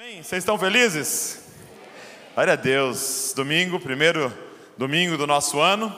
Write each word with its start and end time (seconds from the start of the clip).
Amém? 0.00 0.22
Vocês 0.22 0.44
estão 0.44 0.56
felizes? 0.56 1.40
Glória 2.32 2.52
a 2.52 2.56
Deus. 2.56 3.32
Domingo, 3.34 3.80
primeiro 3.80 4.32
domingo 4.76 5.16
do 5.16 5.26
nosso 5.26 5.58
ano, 5.58 5.92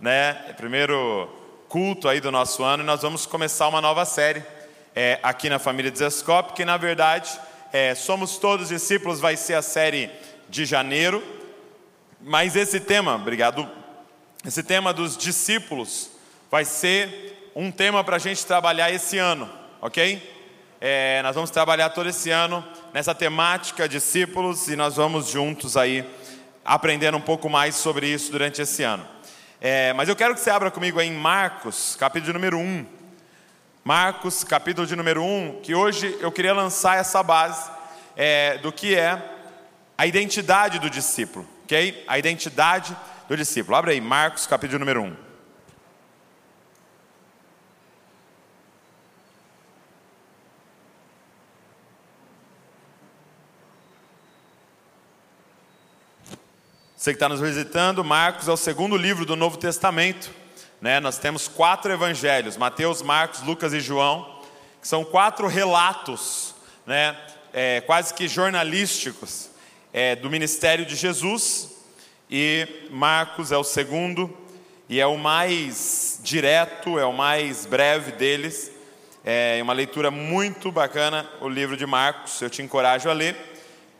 né? 0.00 0.34
Primeiro 0.56 1.28
culto 1.68 2.08
aí 2.08 2.20
do 2.20 2.30
nosso 2.30 2.62
ano, 2.62 2.84
e 2.84 2.86
nós 2.86 3.02
vamos 3.02 3.26
começar 3.26 3.66
uma 3.66 3.80
nova 3.80 4.04
série 4.04 4.44
é, 4.94 5.18
aqui 5.20 5.50
na 5.50 5.58
família 5.58 5.90
Desescope, 5.90 6.52
que 6.52 6.64
na 6.64 6.76
verdade 6.76 7.28
é, 7.72 7.92
somos 7.96 8.38
todos 8.38 8.68
discípulos, 8.68 9.18
vai 9.18 9.36
ser 9.36 9.54
a 9.54 9.62
série 9.62 10.08
de 10.48 10.64
janeiro, 10.64 11.20
mas 12.20 12.54
esse 12.54 12.78
tema, 12.78 13.16
obrigado, 13.16 13.68
esse 14.46 14.62
tema 14.62 14.92
dos 14.92 15.16
discípulos 15.16 16.08
vai 16.48 16.64
ser 16.64 17.50
um 17.56 17.72
tema 17.72 18.04
para 18.04 18.14
a 18.14 18.20
gente 18.20 18.46
trabalhar 18.46 18.92
esse 18.92 19.18
ano, 19.18 19.50
ok? 19.80 20.39
É, 20.82 21.20
nós 21.22 21.34
vamos 21.34 21.50
trabalhar 21.50 21.90
todo 21.90 22.08
esse 22.08 22.30
ano 22.30 22.66
nessa 22.90 23.14
temática 23.14 23.86
discípulos 23.86 24.66
e 24.66 24.76
nós 24.76 24.96
vamos 24.96 25.28
juntos 25.28 25.76
aí 25.76 26.08
aprendendo 26.64 27.18
um 27.18 27.20
pouco 27.20 27.50
mais 27.50 27.74
sobre 27.74 28.06
isso 28.06 28.32
durante 28.32 28.62
esse 28.62 28.82
ano. 28.82 29.06
É, 29.60 29.92
mas 29.92 30.08
eu 30.08 30.16
quero 30.16 30.32
que 30.32 30.40
você 30.40 30.48
abra 30.48 30.70
comigo 30.70 30.98
em 30.98 31.12
Marcos, 31.12 31.96
capítulo 31.96 32.32
número 32.32 32.56
1. 32.56 32.86
Marcos, 33.84 34.42
capítulo 34.42 34.86
de 34.86 34.96
número 34.96 35.22
1, 35.22 35.60
que 35.62 35.74
hoje 35.74 36.16
eu 36.18 36.32
queria 36.32 36.54
lançar 36.54 36.96
essa 36.96 37.22
base 37.22 37.70
é, 38.16 38.56
do 38.56 38.72
que 38.72 38.96
é 38.96 39.22
a 39.98 40.06
identidade 40.06 40.78
do 40.78 40.88
discípulo, 40.88 41.46
ok? 41.64 42.04
A 42.08 42.18
identidade 42.18 42.96
do 43.28 43.36
discípulo. 43.36 43.76
Abre 43.76 43.92
aí, 43.92 44.00
Marcos, 44.00 44.46
capítulo 44.46 44.78
número 44.78 45.02
1. 45.02 45.29
Você 57.00 57.12
que 57.12 57.16
está 57.16 57.30
nos 57.30 57.40
visitando, 57.40 58.04
Marcos 58.04 58.46
é 58.46 58.52
o 58.52 58.58
segundo 58.58 58.94
livro 58.94 59.24
do 59.24 59.34
Novo 59.34 59.56
Testamento. 59.56 60.30
Né? 60.82 61.00
Nós 61.00 61.16
temos 61.16 61.48
quatro 61.48 61.90
evangelhos: 61.90 62.58
Mateus, 62.58 63.00
Marcos, 63.00 63.40
Lucas 63.40 63.72
e 63.72 63.80
João, 63.80 64.42
que 64.82 64.86
são 64.86 65.02
quatro 65.02 65.46
relatos, 65.46 66.54
né? 66.84 67.16
É, 67.54 67.80
quase 67.80 68.12
que 68.12 68.28
jornalísticos, 68.28 69.48
é, 69.94 70.14
do 70.14 70.28
ministério 70.28 70.84
de 70.84 70.94
Jesus. 70.94 71.70
E 72.30 72.68
Marcos 72.90 73.50
é 73.50 73.56
o 73.56 73.64
segundo 73.64 74.36
e 74.86 75.00
é 75.00 75.06
o 75.06 75.16
mais 75.16 76.20
direto, 76.22 76.98
é 76.98 77.06
o 77.06 77.14
mais 77.14 77.64
breve 77.64 78.12
deles. 78.12 78.70
É 79.24 79.58
uma 79.62 79.72
leitura 79.72 80.10
muito 80.10 80.70
bacana 80.70 81.26
o 81.40 81.48
livro 81.48 81.78
de 81.78 81.86
Marcos, 81.86 82.42
eu 82.42 82.50
te 82.50 82.60
encorajo 82.60 83.08
a 83.08 83.14
ler. 83.14 83.49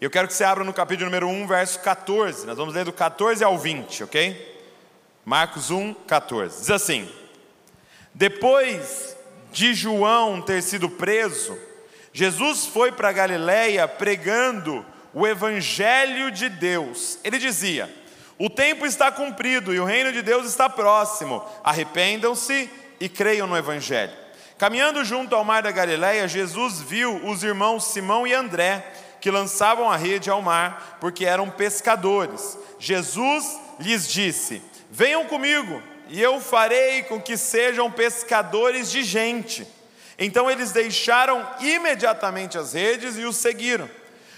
Eu 0.01 0.09
quero 0.09 0.27
que 0.27 0.33
você 0.33 0.45
abra 0.45 0.65
no 0.65 0.73
capítulo 0.73 1.11
número 1.11 1.29
1, 1.29 1.47
verso 1.47 1.79
14. 1.81 2.47
Nós 2.47 2.57
vamos 2.57 2.73
ler 2.73 2.87
do 2.87 2.93
14 2.93 3.45
ao 3.45 3.59
20, 3.59 4.05
ok? 4.05 4.65
Marcos 5.27 5.71
1, 5.71 5.93
14. 5.93 6.59
Diz 6.61 6.71
assim: 6.71 7.07
Depois 8.15 9.15
de 9.53 9.75
João 9.75 10.41
ter 10.41 10.63
sido 10.63 10.89
preso, 10.89 11.55
Jesus 12.15 12.65
foi 12.65 12.91
para 12.91 13.13
Galiléia 13.13 13.87
pregando 13.87 14.87
o 15.13 15.27
evangelho 15.27 16.31
de 16.31 16.49
Deus. 16.49 17.19
Ele 17.23 17.39
dizia: 17.39 17.95
O 18.39 18.49
tempo 18.49 18.87
está 18.87 19.13
cumprido 19.13 19.75
e 19.75 19.79
o 19.79 19.85
reino 19.85 20.11
de 20.15 20.23
Deus 20.23 20.47
está 20.47 20.67
próximo. 20.71 21.45
Arrependam-se 21.63 22.71
e 22.99 23.07
creiam 23.07 23.47
no 23.47 23.55
evangelho. 23.55 24.15
Caminhando 24.57 25.05
junto 25.05 25.35
ao 25.35 25.45
mar 25.45 25.63
da 25.63 25.71
Galiléia, 25.71 26.27
Jesus 26.27 26.81
viu 26.81 27.17
os 27.27 27.43
irmãos 27.43 27.85
Simão 27.85 28.27
e 28.27 28.33
André 28.33 28.83
que 29.21 29.31
lançavam 29.31 29.91
a 29.91 29.97
rede 29.97 30.31
ao 30.31 30.43
mar, 30.43 30.99
porque 31.01 31.25
eram 31.25 31.51
pescadores. 31.51 32.59
Jesus 32.79 33.59
lhes 33.79 34.09
disse: 34.09 34.63
Venham 34.91 35.25
comigo, 35.27 35.83
e 36.09 36.21
eu 36.21 36.41
farei 36.41 37.03
com 37.05 37.21
que 37.21 37.37
sejam 37.37 37.91
pescadores 37.91 38.91
de 38.91 39.03
gente. 39.03 39.67
Então 40.19 40.51
eles 40.51 40.73
deixaram 40.73 41.47
imediatamente 41.61 42.59
as 42.59 42.75
redes 42.75 43.17
e 43.17 43.25
os 43.25 43.37
seguiram. 43.37 43.89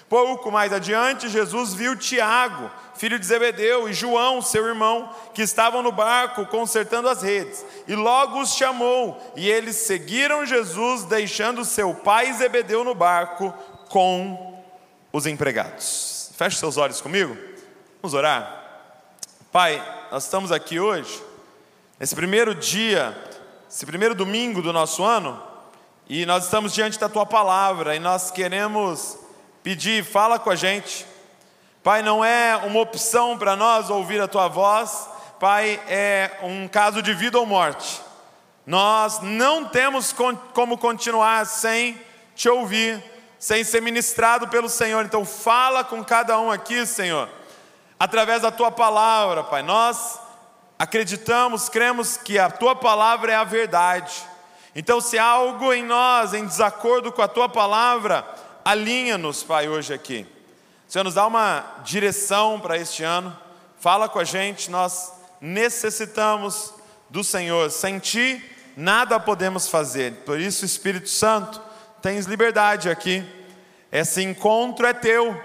Pouco 0.08 0.52
mais 0.52 0.74
adiante, 0.74 1.26
Jesus 1.26 1.72
viu 1.72 1.96
Tiago, 1.96 2.70
filho 2.94 3.18
de 3.18 3.24
Zebedeu, 3.24 3.88
e 3.88 3.94
João, 3.94 4.42
seu 4.42 4.66
irmão, 4.66 5.10
que 5.32 5.40
estavam 5.40 5.82
no 5.82 5.90
barco 5.90 6.44
consertando 6.44 7.08
as 7.08 7.22
redes, 7.22 7.64
e 7.88 7.94
logo 7.94 8.38
os 8.38 8.54
chamou, 8.54 9.18
e 9.34 9.50
eles 9.50 9.76
seguiram 9.76 10.44
Jesus, 10.44 11.04
deixando 11.04 11.64
seu 11.64 11.94
pai 11.94 12.30
Zebedeu 12.34 12.84
no 12.84 12.94
barco 12.94 13.54
com 13.88 14.51
os 15.12 15.26
empregados. 15.26 16.30
Feche 16.36 16.56
seus 16.56 16.76
olhos 16.76 17.00
comigo. 17.00 17.36
Vamos 18.00 18.14
orar. 18.14 18.60
Pai, 19.52 19.80
nós 20.10 20.24
estamos 20.24 20.50
aqui 20.50 20.80
hoje, 20.80 21.22
nesse 22.00 22.14
primeiro 22.14 22.54
dia, 22.54 23.16
esse 23.70 23.84
primeiro 23.84 24.14
domingo 24.14 24.62
do 24.62 24.72
nosso 24.72 25.04
ano, 25.04 25.40
e 26.08 26.24
nós 26.24 26.44
estamos 26.44 26.72
diante 26.72 26.98
da 26.98 27.08
tua 27.08 27.26
palavra 27.26 27.94
e 27.94 27.98
nós 28.00 28.30
queremos 28.30 29.18
pedir, 29.62 30.04
fala 30.04 30.38
com 30.38 30.50
a 30.50 30.56
gente. 30.56 31.06
Pai, 31.82 32.02
não 32.02 32.24
é 32.24 32.56
uma 32.56 32.80
opção 32.80 33.36
para 33.36 33.54
nós 33.54 33.90
ouvir 33.90 34.20
a 34.20 34.28
tua 34.28 34.48
voz, 34.48 35.08
Pai, 35.38 35.80
é 35.88 36.38
um 36.42 36.68
caso 36.68 37.02
de 37.02 37.12
vida 37.12 37.38
ou 37.38 37.44
morte. 37.44 38.00
Nós 38.66 39.20
não 39.20 39.64
temos 39.64 40.14
como 40.54 40.78
continuar 40.78 41.44
sem 41.46 42.00
te 42.34 42.48
ouvir, 42.48 43.02
sem 43.42 43.64
ser 43.64 43.82
ministrado 43.82 44.46
pelo 44.46 44.68
Senhor. 44.68 45.04
Então, 45.04 45.24
fala 45.24 45.82
com 45.82 46.04
cada 46.04 46.38
um 46.38 46.48
aqui, 46.48 46.86
Senhor, 46.86 47.28
através 47.98 48.42
da 48.42 48.52
tua 48.52 48.70
palavra, 48.70 49.42
Pai. 49.42 49.64
Nós 49.64 50.20
acreditamos, 50.78 51.68
cremos 51.68 52.16
que 52.16 52.38
a 52.38 52.48
tua 52.48 52.76
palavra 52.76 53.32
é 53.32 53.34
a 53.34 53.42
verdade. 53.42 54.14
Então, 54.76 55.00
se 55.00 55.18
há 55.18 55.24
algo 55.24 55.72
em 55.72 55.82
nós 55.82 56.34
em 56.34 56.46
desacordo 56.46 57.10
com 57.10 57.20
a 57.20 57.26
tua 57.26 57.48
palavra, 57.48 58.24
alinha-nos, 58.64 59.42
Pai, 59.42 59.68
hoje 59.68 59.92
aqui. 59.92 60.24
Senhor, 60.86 61.02
nos 61.02 61.14
dá 61.14 61.26
uma 61.26 61.64
direção 61.82 62.60
para 62.60 62.78
este 62.78 63.02
ano. 63.02 63.36
Fala 63.80 64.08
com 64.08 64.20
a 64.20 64.24
gente, 64.24 64.70
nós 64.70 65.12
necessitamos 65.40 66.72
do 67.10 67.24
Senhor. 67.24 67.72
Sem 67.72 67.98
ti, 67.98 68.40
nada 68.76 69.18
podemos 69.18 69.66
fazer. 69.66 70.12
Por 70.24 70.38
isso, 70.38 70.64
Espírito 70.64 71.08
Santo, 71.08 71.71
tens 72.02 72.26
liberdade 72.26 72.90
aqui. 72.90 73.24
Esse 73.90 74.22
encontro 74.22 74.84
é 74.84 74.92
teu 74.92 75.40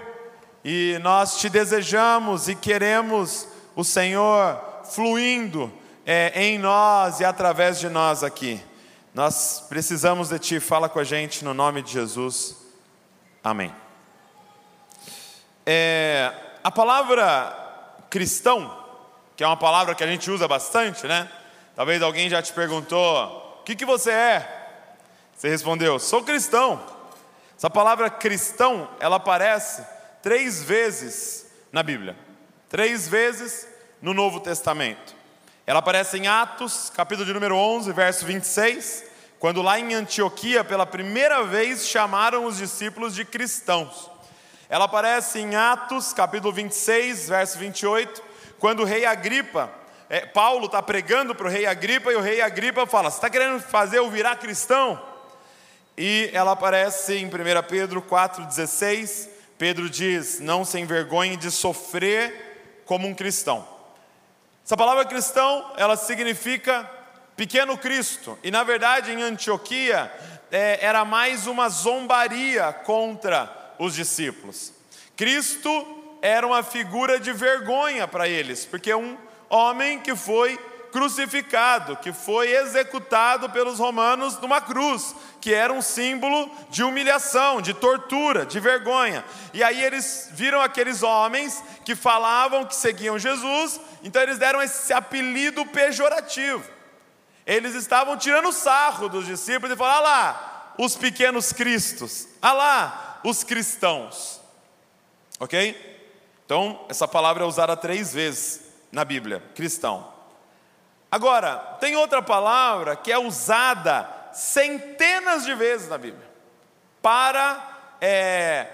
e 0.64 0.98
nós 1.02 1.38
te 1.38 1.48
desejamos 1.48 2.48
e 2.48 2.56
queremos 2.56 3.46
o 3.76 3.84
Senhor 3.84 4.60
fluindo 4.84 5.72
é, 6.04 6.32
em 6.34 6.58
nós 6.58 7.20
e 7.20 7.24
através 7.24 7.78
de 7.78 7.88
nós 7.88 8.24
aqui. 8.24 8.60
Nós 9.14 9.64
precisamos 9.68 10.30
de 10.30 10.38
Ti, 10.40 10.60
fala 10.60 10.88
com 10.88 10.98
a 10.98 11.04
gente 11.04 11.44
no 11.44 11.54
nome 11.54 11.80
de 11.80 11.92
Jesus. 11.92 12.56
Amém. 13.42 13.72
É, 15.64 16.32
a 16.64 16.72
palavra 16.72 17.54
cristão, 18.10 18.84
que 19.36 19.44
é 19.44 19.46
uma 19.46 19.56
palavra 19.56 19.94
que 19.94 20.02
a 20.02 20.08
gente 20.08 20.28
usa 20.28 20.48
bastante, 20.48 21.06
né? 21.06 21.30
Talvez 21.76 22.02
alguém 22.02 22.28
já 22.28 22.42
te 22.42 22.52
perguntou: 22.52 23.58
o 23.60 23.62
que, 23.64 23.76
que 23.76 23.84
você 23.84 24.10
é? 24.10 24.57
Você 25.38 25.48
respondeu: 25.48 26.00
Sou 26.00 26.24
cristão. 26.24 26.84
Essa 27.56 27.70
palavra 27.70 28.10
cristão, 28.10 28.88
ela 28.98 29.16
aparece 29.16 29.86
três 30.20 30.64
vezes 30.64 31.46
na 31.70 31.80
Bíblia, 31.80 32.16
três 32.68 33.06
vezes 33.06 33.68
no 34.02 34.12
Novo 34.12 34.40
Testamento. 34.40 35.14
Ela 35.64 35.78
aparece 35.78 36.18
em 36.18 36.26
Atos, 36.26 36.90
capítulo 36.90 37.24
de 37.24 37.32
número 37.32 37.54
11, 37.54 37.92
verso 37.92 38.26
26, 38.26 39.04
quando 39.38 39.62
lá 39.62 39.78
em 39.78 39.94
Antioquia, 39.94 40.64
pela 40.64 40.84
primeira 40.84 41.44
vez, 41.44 41.86
chamaram 41.86 42.44
os 42.44 42.56
discípulos 42.56 43.14
de 43.14 43.24
cristãos. 43.24 44.10
Ela 44.68 44.86
aparece 44.86 45.38
em 45.38 45.54
Atos, 45.54 46.12
capítulo 46.12 46.52
26, 46.52 47.28
verso 47.28 47.58
28, 47.58 48.22
quando 48.58 48.80
o 48.80 48.84
rei 48.84 49.04
Agripa, 49.04 49.70
é, 50.10 50.26
Paulo 50.26 50.66
está 50.66 50.82
pregando 50.82 51.32
para 51.32 51.46
o 51.46 51.50
rei 51.50 51.64
Agripa, 51.64 52.10
e 52.10 52.16
o 52.16 52.20
rei 52.20 52.40
Agripa 52.40 52.86
fala: 52.86 53.08
Você 53.08 53.18
está 53.18 53.30
querendo 53.30 53.60
fazer 53.60 53.98
eu 53.98 54.10
virar 54.10 54.34
cristão? 54.34 55.07
E 56.00 56.30
ela 56.32 56.52
aparece 56.52 57.16
em 57.16 57.26
1 57.26 57.30
Pedro 57.68 58.00
4,16. 58.00 59.28
Pedro 59.58 59.90
diz: 59.90 60.38
Não 60.38 60.64
se 60.64 60.78
envergonhe 60.78 61.36
de 61.36 61.50
sofrer 61.50 62.82
como 62.86 63.08
um 63.08 63.12
cristão. 63.12 63.66
Essa 64.64 64.76
palavra 64.76 65.04
cristão, 65.04 65.72
ela 65.76 65.96
significa 65.96 66.88
pequeno 67.34 67.76
Cristo. 67.76 68.38
E 68.44 68.50
na 68.52 68.62
verdade, 68.62 69.10
em 69.10 69.20
Antioquia, 69.22 70.12
é, 70.52 70.78
era 70.80 71.04
mais 71.04 71.48
uma 71.48 71.68
zombaria 71.68 72.72
contra 72.72 73.74
os 73.76 73.92
discípulos. 73.92 74.72
Cristo 75.16 76.14
era 76.22 76.46
uma 76.46 76.62
figura 76.62 77.18
de 77.18 77.32
vergonha 77.32 78.06
para 78.06 78.28
eles, 78.28 78.64
porque 78.64 78.94
um 78.94 79.18
homem 79.50 79.98
que 79.98 80.14
foi 80.14 80.56
crucificado, 80.92 81.96
que 81.96 82.12
foi 82.12 82.50
executado 82.50 83.48
pelos 83.50 83.78
romanos 83.78 84.38
numa 84.38 84.60
cruz, 84.60 85.14
que 85.40 85.54
era 85.54 85.72
um 85.72 85.82
símbolo 85.82 86.50
de 86.70 86.82
humilhação, 86.82 87.60
de 87.60 87.72
tortura, 87.74 88.44
de 88.44 88.58
vergonha. 88.60 89.24
E 89.54 89.62
aí 89.62 89.82
eles 89.82 90.28
viram 90.32 90.60
aqueles 90.60 91.02
homens 91.02 91.62
que 91.84 91.94
falavam 91.94 92.64
que 92.64 92.74
seguiam 92.74 93.18
Jesus, 93.18 93.80
então 94.02 94.20
eles 94.20 94.38
deram 94.38 94.60
esse 94.60 94.92
apelido 94.92 95.64
pejorativo. 95.66 96.64
Eles 97.46 97.74
estavam 97.74 98.16
tirando 98.16 98.52
sarro 98.52 99.08
dos 99.08 99.24
discípulos 99.24 99.74
e 99.74 99.78
falaram: 99.78 99.98
ah 99.98 100.10
lá, 100.10 100.74
os 100.78 100.96
pequenos 100.96 101.52
cristos, 101.52 102.28
ah 102.42 102.52
lá, 102.52 103.20
os 103.24 103.42
cristãos. 103.42 104.40
Ok? 105.40 105.86
Então, 106.44 106.84
essa 106.88 107.06
palavra 107.06 107.44
é 107.44 107.46
usada 107.46 107.76
três 107.76 108.12
vezes 108.12 108.62
na 108.90 109.04
Bíblia, 109.04 109.42
cristão. 109.54 110.17
Agora, 111.10 111.56
tem 111.80 111.96
outra 111.96 112.20
palavra 112.20 112.94
que 112.94 113.10
é 113.10 113.18
usada 113.18 114.08
centenas 114.32 115.44
de 115.44 115.54
vezes 115.54 115.88
na 115.88 115.96
Bíblia, 115.96 116.28
para 117.00 117.96
é, 118.00 118.66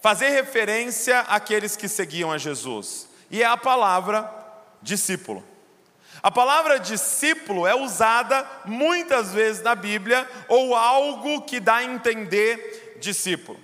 fazer 0.00 0.30
referência 0.30 1.20
àqueles 1.20 1.76
que 1.76 1.88
seguiam 1.88 2.32
a 2.32 2.38
Jesus, 2.38 3.08
e 3.30 3.42
é 3.42 3.46
a 3.46 3.56
palavra 3.56 4.28
discípulo. 4.82 5.44
A 6.20 6.30
palavra 6.32 6.80
discípulo 6.80 7.64
é 7.64 7.74
usada 7.76 8.44
muitas 8.64 9.32
vezes 9.32 9.62
na 9.62 9.74
Bíblia, 9.76 10.28
ou 10.48 10.74
algo 10.74 11.42
que 11.42 11.60
dá 11.60 11.76
a 11.76 11.84
entender 11.84 12.96
discípulo. 13.00 13.60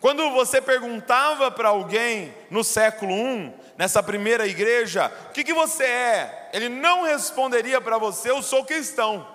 Quando 0.00 0.30
você 0.30 0.60
perguntava 0.60 1.50
para 1.50 1.70
alguém 1.70 2.32
no 2.50 2.62
século 2.62 3.12
I, 3.12 3.54
nessa 3.78 4.02
primeira 4.02 4.44
igreja, 4.44 5.10
o 5.28 5.32
que, 5.32 5.44
que 5.44 5.54
você 5.54 5.84
é? 5.84 6.50
Ele 6.52 6.68
não 6.68 7.04
responderia 7.04 7.80
para 7.80 7.96
você, 7.96 8.28
eu 8.28 8.42
sou 8.42 8.64
cristão. 8.64 9.26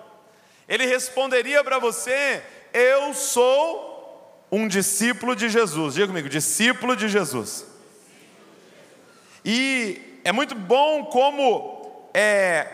Ele 0.67 0.85
responderia 0.85 1.63
para 1.63 1.79
você, 1.79 2.43
eu 2.73 3.13
sou 3.13 4.45
um 4.51 4.67
discípulo 4.67 5.33
de 5.33 5.47
Jesus. 5.47 5.93
Diga 5.93 6.07
comigo, 6.07 6.27
discípulo 6.27 6.93
de 6.93 7.07
Jesus. 7.07 7.65
E 9.45 10.19
é 10.25 10.33
muito 10.33 10.55
bom 10.55 11.05
como 11.05 12.09
é, 12.13 12.67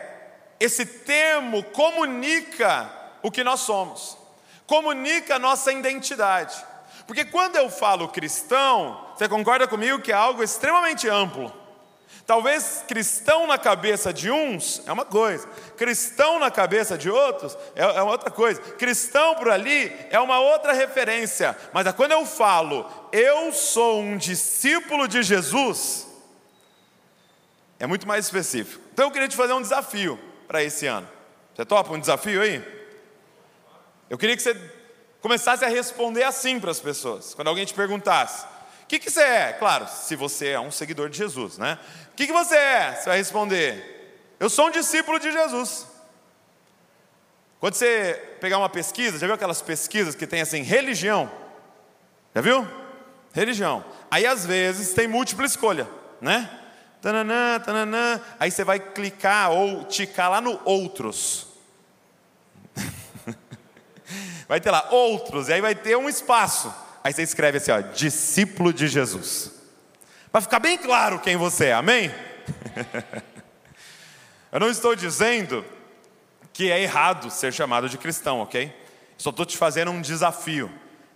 esse 0.58 0.84
termo 0.84 1.62
comunica 1.62 2.90
o 3.22 3.30
que 3.30 3.44
nós 3.44 3.60
somos, 3.60 4.18
comunica 4.66 5.36
a 5.36 5.38
nossa 5.38 5.72
identidade. 5.72 6.54
Porque 7.06 7.24
quando 7.24 7.56
eu 7.56 7.70
falo 7.70 8.08
cristão, 8.08 9.08
você 9.16 9.28
concorda 9.28 9.68
comigo 9.68 10.00
que 10.00 10.12
é 10.12 10.14
algo 10.14 10.42
extremamente 10.42 11.08
amplo. 11.08 11.59
Talvez 12.30 12.84
cristão 12.86 13.44
na 13.44 13.58
cabeça 13.58 14.12
de 14.12 14.30
uns 14.30 14.80
é 14.86 14.92
uma 14.92 15.04
coisa, 15.04 15.48
cristão 15.76 16.38
na 16.38 16.48
cabeça 16.48 16.96
de 16.96 17.10
outros 17.10 17.58
é, 17.74 17.82
é 17.82 18.02
outra 18.04 18.30
coisa, 18.30 18.60
cristão 18.60 19.34
por 19.34 19.50
ali 19.50 19.92
é 20.10 20.20
uma 20.20 20.38
outra 20.38 20.72
referência, 20.72 21.58
mas 21.72 21.88
é 21.88 21.92
quando 21.92 22.12
eu 22.12 22.24
falo, 22.24 22.88
eu 23.10 23.52
sou 23.52 24.00
um 24.00 24.16
discípulo 24.16 25.08
de 25.08 25.24
Jesus, 25.24 26.06
é 27.80 27.86
muito 27.88 28.06
mais 28.06 28.26
específico. 28.26 28.80
Então 28.92 29.06
eu 29.06 29.10
queria 29.10 29.26
te 29.26 29.34
fazer 29.36 29.54
um 29.54 29.60
desafio 29.60 30.16
para 30.46 30.62
esse 30.62 30.86
ano. 30.86 31.08
Você 31.56 31.64
topa 31.64 31.92
um 31.92 31.98
desafio 31.98 32.42
aí? 32.42 32.62
Eu 34.08 34.16
queria 34.16 34.36
que 34.36 34.42
você 34.44 34.54
começasse 35.20 35.64
a 35.64 35.68
responder 35.68 36.22
assim 36.22 36.60
para 36.60 36.70
as 36.70 36.78
pessoas. 36.78 37.34
Quando 37.34 37.48
alguém 37.48 37.64
te 37.64 37.74
perguntasse: 37.74 38.46
O 38.84 38.86
que, 38.86 39.00
que 39.00 39.10
você 39.10 39.20
é? 39.20 39.52
Claro, 39.52 39.88
se 39.88 40.14
você 40.14 40.50
é 40.50 40.60
um 40.60 40.70
seguidor 40.70 41.08
de 41.08 41.18
Jesus, 41.18 41.58
né? 41.58 41.76
Que, 42.20 42.26
que 42.26 42.34
você 42.34 42.54
é? 42.54 42.94
Você 42.96 43.08
vai 43.08 43.16
responder: 43.16 44.34
Eu 44.38 44.50
sou 44.50 44.66
um 44.66 44.70
discípulo 44.70 45.18
de 45.18 45.32
Jesus. 45.32 45.86
Quando 47.58 47.72
você 47.72 48.36
pegar 48.42 48.58
uma 48.58 48.68
pesquisa, 48.68 49.18
já 49.18 49.26
viu 49.26 49.34
aquelas 49.34 49.62
pesquisas 49.62 50.14
que 50.14 50.26
tem 50.26 50.42
assim, 50.42 50.60
religião? 50.60 51.30
Já 52.34 52.42
viu? 52.42 52.68
Religião. 53.32 53.82
Aí 54.10 54.26
às 54.26 54.44
vezes 54.44 54.92
tem 54.92 55.08
múltipla 55.08 55.46
escolha, 55.46 55.88
né? 56.20 56.50
Tananã, 57.00 57.58
tananã. 57.58 58.20
Aí 58.38 58.50
você 58.50 58.64
vai 58.64 58.78
clicar 58.78 59.52
ou 59.52 59.84
ticar 59.84 60.30
lá 60.30 60.42
no 60.42 60.60
outros. 60.66 61.46
vai 64.46 64.60
ter 64.60 64.70
lá 64.70 64.90
outros, 64.90 65.48
e 65.48 65.54
aí 65.54 65.62
vai 65.62 65.74
ter 65.74 65.96
um 65.96 66.06
espaço. 66.06 66.70
Aí 67.02 67.14
você 67.14 67.22
escreve 67.22 67.56
assim, 67.56 67.70
ó, 67.70 67.80
discípulo 67.80 68.74
de 68.74 68.88
Jesus. 68.88 69.59
Para 70.30 70.40
ficar 70.40 70.60
bem 70.60 70.78
claro 70.78 71.18
quem 71.18 71.36
você 71.36 71.66
é, 71.66 71.72
amém? 71.72 72.14
Eu 74.52 74.60
não 74.60 74.68
estou 74.68 74.94
dizendo 74.94 75.64
que 76.52 76.70
é 76.70 76.80
errado 76.80 77.30
ser 77.30 77.52
chamado 77.52 77.88
de 77.88 77.98
cristão, 77.98 78.40
ok? 78.40 78.72
Só 79.18 79.30
estou 79.30 79.44
te 79.44 79.56
fazendo 79.56 79.90
um 79.90 80.00
desafio 80.00 80.70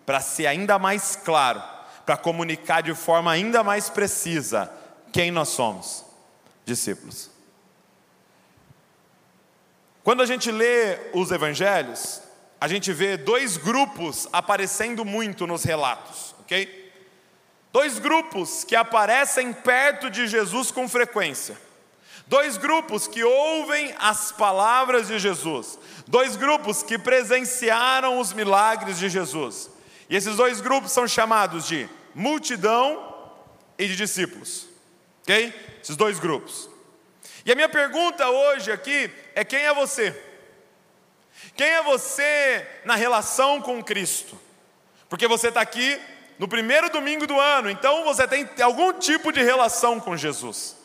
para 0.05 0.21
ser 0.21 0.47
ainda 0.47 0.79
mais 0.79 1.15
claro, 1.17 1.63
para 2.05 2.17
comunicar 2.17 2.83
de 2.83 2.95
forma 2.95 3.31
ainda 3.31 3.63
mais 3.63 3.89
precisa 3.89 4.71
quem 5.13 5.31
nós 5.31 5.49
somos, 5.49 6.05
discípulos. 6.65 7.31
Quando 10.03 10.23
a 10.23 10.27
gente 10.27 10.51
lê 10.51 10.99
os 11.13 11.31
evangelhos, 11.31 12.21
a 12.61 12.67
gente 12.67 12.93
vê 12.93 13.17
dois 13.17 13.57
grupos 13.57 14.29
aparecendo 14.33 15.05
muito 15.05 15.47
nos 15.47 15.63
relatos, 15.63 16.35
ok? 16.41 16.84
Dois 17.75 17.99
grupos 17.99 18.63
que 18.63 18.77
aparecem 18.77 19.53
perto 19.53 20.09
de 20.09 20.29
Jesus 20.29 20.71
com 20.71 20.89
frequência. 20.89 21.59
Dois 22.25 22.57
grupos 22.57 23.09
que 23.09 23.25
ouvem 23.25 23.93
as 23.99 24.31
palavras 24.31 25.09
de 25.09 25.19
Jesus. 25.19 25.77
Dois 26.07 26.37
grupos 26.37 26.85
que 26.85 26.97
presenciaram 26.97 28.21
os 28.21 28.33
milagres 28.33 28.97
de 28.97 29.09
Jesus. 29.09 29.69
E 30.09 30.15
esses 30.15 30.37
dois 30.37 30.61
grupos 30.61 30.93
são 30.93 31.09
chamados 31.09 31.67
de 31.67 31.89
multidão 32.15 33.13
e 33.77 33.89
de 33.89 33.97
discípulos. 33.97 34.69
Ok? 35.23 35.53
Esses 35.83 35.97
dois 35.97 36.21
grupos. 36.21 36.71
E 37.45 37.51
a 37.51 37.57
minha 37.57 37.69
pergunta 37.69 38.31
hoje 38.31 38.71
aqui 38.71 39.11
é: 39.35 39.45
quem 39.45 39.67
é 39.67 39.75
você? 39.75 40.17
Quem 41.57 41.67
é 41.67 41.83
você 41.83 42.65
na 42.85 42.95
relação 42.95 43.61
com 43.61 43.83
Cristo? 43.83 44.41
Porque 45.09 45.27
você 45.27 45.49
está 45.49 45.61
aqui 45.61 46.01
no 46.39 46.49
primeiro 46.49 46.91
domingo 46.91 47.27
do 47.27 47.39
ano, 47.39 47.71
então 47.71 48.05
você 48.05 48.27
tem 48.27 48.49
algum 48.63 48.93
tipo 48.93 49.33
de 49.33 49.43
relação 49.43 50.01
com 50.01 50.17
Jesus. 50.17 50.77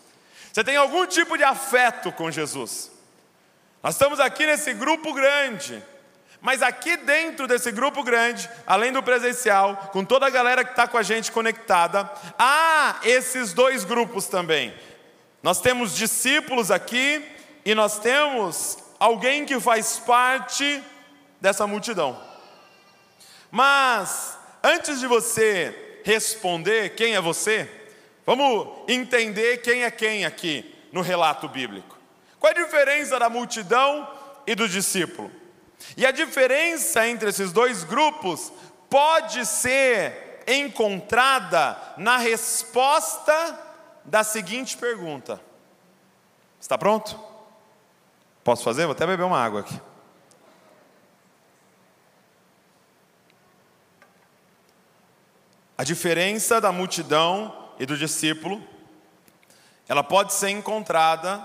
Você 0.52 0.64
tem 0.64 0.76
algum 0.76 1.06
tipo 1.06 1.38
de 1.38 1.44
afeto 1.44 2.12
com 2.12 2.30
Jesus. 2.30 2.92
Nós 3.82 3.96
estamos 3.96 4.20
aqui 4.20 4.46
nesse 4.46 4.74
grupo 4.74 5.14
grande, 5.14 5.82
mas 6.42 6.62
aqui 6.62 6.98
dentro 6.98 7.48
desse 7.48 7.72
grupo 7.72 8.04
grande, 8.04 8.50
além 8.66 8.92
do 8.92 9.04
presencial, 9.04 9.90
com 9.92 10.04
toda 10.04 10.26
a 10.26 10.30
galera 10.30 10.64
que 10.64 10.72
está 10.72 10.88
com 10.88 10.98
a 10.98 11.04
gente 11.04 11.32
conectada, 11.32 12.10
há 12.38 13.00
esses 13.04 13.54
dois 13.54 13.84
grupos 13.84 14.28
também. 14.28 14.74
Nós 15.42 15.62
temos 15.62 15.96
discípulos 15.96 16.72
aqui 16.72 17.26
e 17.64 17.74
nós 17.76 18.00
temos 18.00 18.78
alguém 19.00 19.46
que 19.46 19.60
faz 19.60 20.00
parte 20.00 20.84
dessa 21.40 21.66
multidão. 21.66 22.22
Mas, 23.52 24.38
antes 24.64 25.00
de 25.00 25.08
você 25.08 26.02
responder 26.04 26.96
quem 26.96 27.16
é 27.16 27.22
você, 27.22 27.70
vamos 28.26 28.68
entender 28.88 29.58
quem 29.58 29.84
é 29.84 29.92
quem 29.92 30.26
aqui 30.26 30.76
no 30.92 31.02
relato 31.02 31.48
bíblico. 31.48 31.98
Qual 32.40 32.52
é 32.52 32.58
a 32.58 32.64
diferença 32.64 33.20
da 33.20 33.30
multidão 33.30 34.08
e 34.48 34.56
do 34.56 34.68
discípulo? 34.68 35.32
E 35.96 36.06
a 36.06 36.12
diferença 36.12 37.08
entre 37.08 37.30
esses 37.30 37.52
dois 37.52 37.84
grupos 37.84 38.52
pode 38.90 39.46
ser 39.46 40.44
encontrada 40.48 41.78
na 41.98 42.18
resposta 42.18 43.60
da 44.04 44.24
seguinte 44.24 44.78
pergunta: 44.78 45.40
Está 46.60 46.78
pronto? 46.78 47.20
Posso 48.44 48.64
fazer? 48.64 48.84
Vou 48.86 48.94
até 48.94 49.06
beber 49.06 49.24
uma 49.24 49.40
água 49.40 49.62
aqui. 49.62 49.80
A 55.80 55.84
diferença 55.86 56.60
da 56.60 56.74
multidão 56.74 57.72
e 57.80 57.86
do 57.86 57.96
discípulo, 57.96 58.62
ela 59.88 60.04
pode 60.04 60.34
ser 60.34 60.50
encontrada 60.50 61.42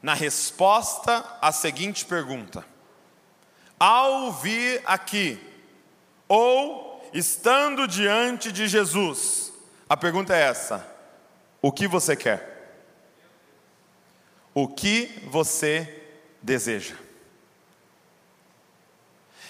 na 0.00 0.14
resposta 0.14 1.24
à 1.42 1.50
seguinte 1.50 2.04
pergunta: 2.04 2.64
Ao 3.76 4.30
vir 4.30 4.80
aqui, 4.86 5.40
ou 6.28 7.04
estando 7.12 7.88
diante 7.88 8.52
de 8.52 8.68
Jesus, 8.68 9.52
a 9.88 9.96
pergunta 9.96 10.36
é 10.36 10.42
essa: 10.42 10.86
O 11.60 11.72
que 11.72 11.88
você 11.88 12.14
quer? 12.14 12.86
O 14.54 14.68
que 14.68 15.20
você 15.32 16.00
deseja? 16.40 16.94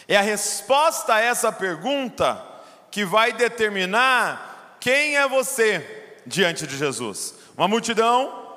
É 0.08 0.16
a 0.16 0.22
resposta 0.22 1.12
a 1.12 1.20
essa 1.20 1.52
pergunta 1.52 2.53
que 2.94 3.04
vai 3.04 3.32
determinar 3.32 4.76
quem 4.78 5.16
é 5.16 5.26
você 5.26 6.16
diante 6.24 6.64
de 6.64 6.78
Jesus. 6.78 7.34
Uma 7.56 7.66
multidão, 7.66 8.56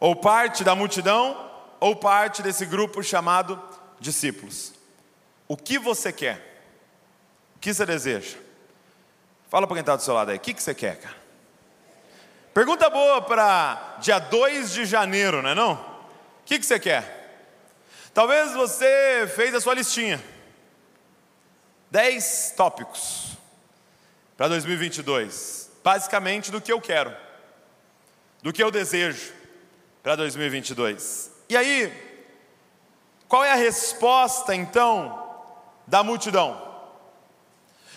ou 0.00 0.16
parte 0.16 0.64
da 0.64 0.74
multidão, 0.74 1.52
ou 1.78 1.94
parte 1.94 2.42
desse 2.42 2.66
grupo 2.66 3.00
chamado 3.00 3.62
discípulos. 4.00 4.72
O 5.46 5.56
que 5.56 5.78
você 5.78 6.12
quer? 6.12 6.64
O 7.54 7.60
que 7.60 7.72
você 7.72 7.86
deseja? 7.86 8.36
Fala 9.48 9.68
para 9.68 9.76
quem 9.76 9.82
está 9.82 9.94
do 9.94 10.02
seu 10.02 10.14
lado 10.14 10.32
aí, 10.32 10.36
o 10.36 10.40
que, 10.40 10.60
você 10.60 10.74
quer, 10.74 10.96
cara? 10.98 11.16
Pergunta 12.52 12.90
boa 12.90 13.22
para 13.22 13.98
dia 14.00 14.18
2 14.18 14.72
de 14.72 14.84
janeiro, 14.84 15.42
não 15.42 15.50
é 15.50 15.54
não? 15.54 15.74
O 15.74 16.44
que, 16.44 16.58
que 16.58 16.66
você 16.66 16.80
quer? 16.80 17.38
Talvez 18.12 18.52
você 18.52 19.32
fez 19.36 19.54
a 19.54 19.60
sua 19.60 19.74
listinha. 19.74 20.20
10 21.92 22.54
tópicos 22.56 23.35
para 24.36 24.48
2022. 24.48 25.70
Basicamente 25.82 26.50
do 26.50 26.60
que 26.60 26.72
eu 26.72 26.80
quero, 26.80 27.14
do 28.42 28.52
que 28.52 28.62
eu 28.62 28.70
desejo 28.70 29.32
para 30.02 30.16
2022. 30.16 31.30
E 31.48 31.56
aí, 31.56 31.92
qual 33.28 33.44
é 33.44 33.52
a 33.52 33.56
resposta 33.56 34.54
então 34.54 35.24
da 35.86 36.02
multidão? 36.02 36.64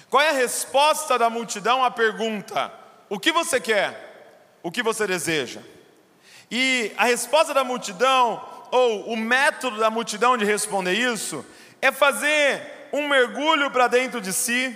Qual 0.10 0.22
é 0.22 0.29
a 0.29 0.34
resposta 0.34 1.17
da 1.17 1.29
multidão 1.29 1.84
à 1.84 1.91
pergunta: 1.91 2.72
o 3.10 3.19
que 3.19 3.31
você 3.31 3.60
quer? 3.60 4.08
O 4.62 4.72
que 4.72 4.84
você 4.84 5.08
deseja? 5.08 5.62
E 6.51 6.91
a 6.98 7.05
resposta 7.05 7.53
da 7.53 7.63
multidão, 7.63 8.43
ou 8.72 9.12
o 9.12 9.17
método 9.17 9.77
da 9.77 9.89
multidão 9.89 10.38
de 10.38 10.46
responder 10.46 10.93
isso, 10.93 11.46
é 11.81 11.91
fazer 11.91 12.89
um 12.91 13.08
mergulho 13.08 13.69
para 13.69 13.88
dentro 13.88 14.19
de 14.19 14.34
si, 14.34 14.75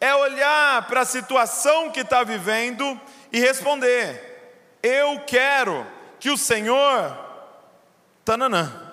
é 0.00 0.14
olhar 0.14 0.86
para 0.86 1.00
a 1.00 1.06
situação 1.06 1.90
que 1.90 2.00
está 2.00 2.22
vivendo 2.22 3.00
e 3.32 3.40
responder: 3.40 4.78
Eu 4.82 5.20
quero 5.26 5.86
que 6.18 6.30
o 6.30 6.38
Senhor. 6.38 7.22
Tananã. 8.24 8.90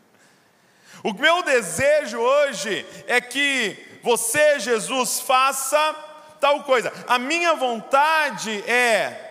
o 1.04 1.12
meu 1.12 1.42
desejo 1.42 2.18
hoje 2.18 2.86
é 3.06 3.20
que 3.20 4.00
você, 4.02 4.58
Jesus, 4.58 5.20
faça 5.20 5.94
tal 6.40 6.62
coisa. 6.62 6.92
A 7.06 7.18
minha 7.18 7.54
vontade 7.54 8.62
é. 8.70 9.24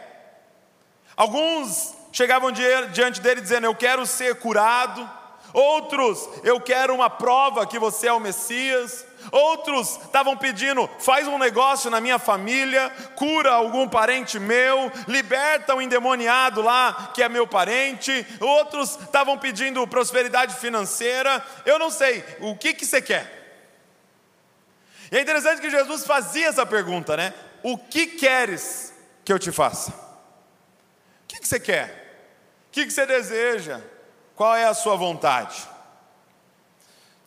Alguns 1.15 1.95
chegavam 2.11 2.51
diante 2.51 3.19
dele 3.19 3.41
dizendo: 3.41 3.65
Eu 3.65 3.73
quero 3.73 4.05
ser 4.05 4.35
curado. 4.35 5.09
Outros, 5.53 6.29
eu 6.43 6.61
quero 6.61 6.93
uma 6.93 7.09
prova 7.09 7.65
que 7.65 7.79
você 7.79 8.07
é 8.07 8.13
o 8.13 8.19
Messias. 8.19 9.06
Outros 9.31 9.99
estavam 10.03 10.37
pedindo: 10.37 10.89
faz 10.99 11.27
um 11.27 11.37
negócio 11.37 11.89
na 11.89 11.99
minha 11.99 12.19
família, 12.19 12.89
cura 13.15 13.51
algum 13.51 13.87
parente 13.87 14.39
meu, 14.39 14.91
liberta 15.07 15.73
o 15.73 15.77
um 15.77 15.81
endemoniado 15.81 16.61
lá 16.61 17.11
que 17.13 17.23
é 17.23 17.29
meu 17.29 17.47
parente. 17.47 18.25
Outros 18.39 18.97
estavam 19.01 19.37
pedindo 19.37 19.85
prosperidade 19.87 20.55
financeira. 20.55 21.43
Eu 21.65 21.77
não 21.79 21.89
sei, 21.89 22.23
o 22.39 22.55
que, 22.55 22.73
que 22.73 22.85
você 22.85 23.01
quer? 23.01 23.37
E 25.11 25.17
é 25.17 25.21
interessante 25.21 25.61
que 25.61 25.69
Jesus 25.69 26.05
fazia 26.05 26.47
essa 26.47 26.65
pergunta, 26.65 27.15
né? 27.15 27.33
O 27.63 27.77
que 27.77 28.07
queres 28.07 28.93
que 29.23 29.31
eu 29.31 29.39
te 29.39 29.51
faça? 29.51 29.91
O 29.91 31.27
que, 31.27 31.39
que 31.39 31.47
você 31.47 31.59
quer? 31.59 32.07
O 32.67 32.71
que, 32.71 32.85
que 32.85 32.91
você 32.91 33.05
deseja? 33.05 33.81
Qual 34.35 34.55
é 34.55 34.65
a 34.65 34.73
sua 34.73 34.95
vontade? 34.95 35.67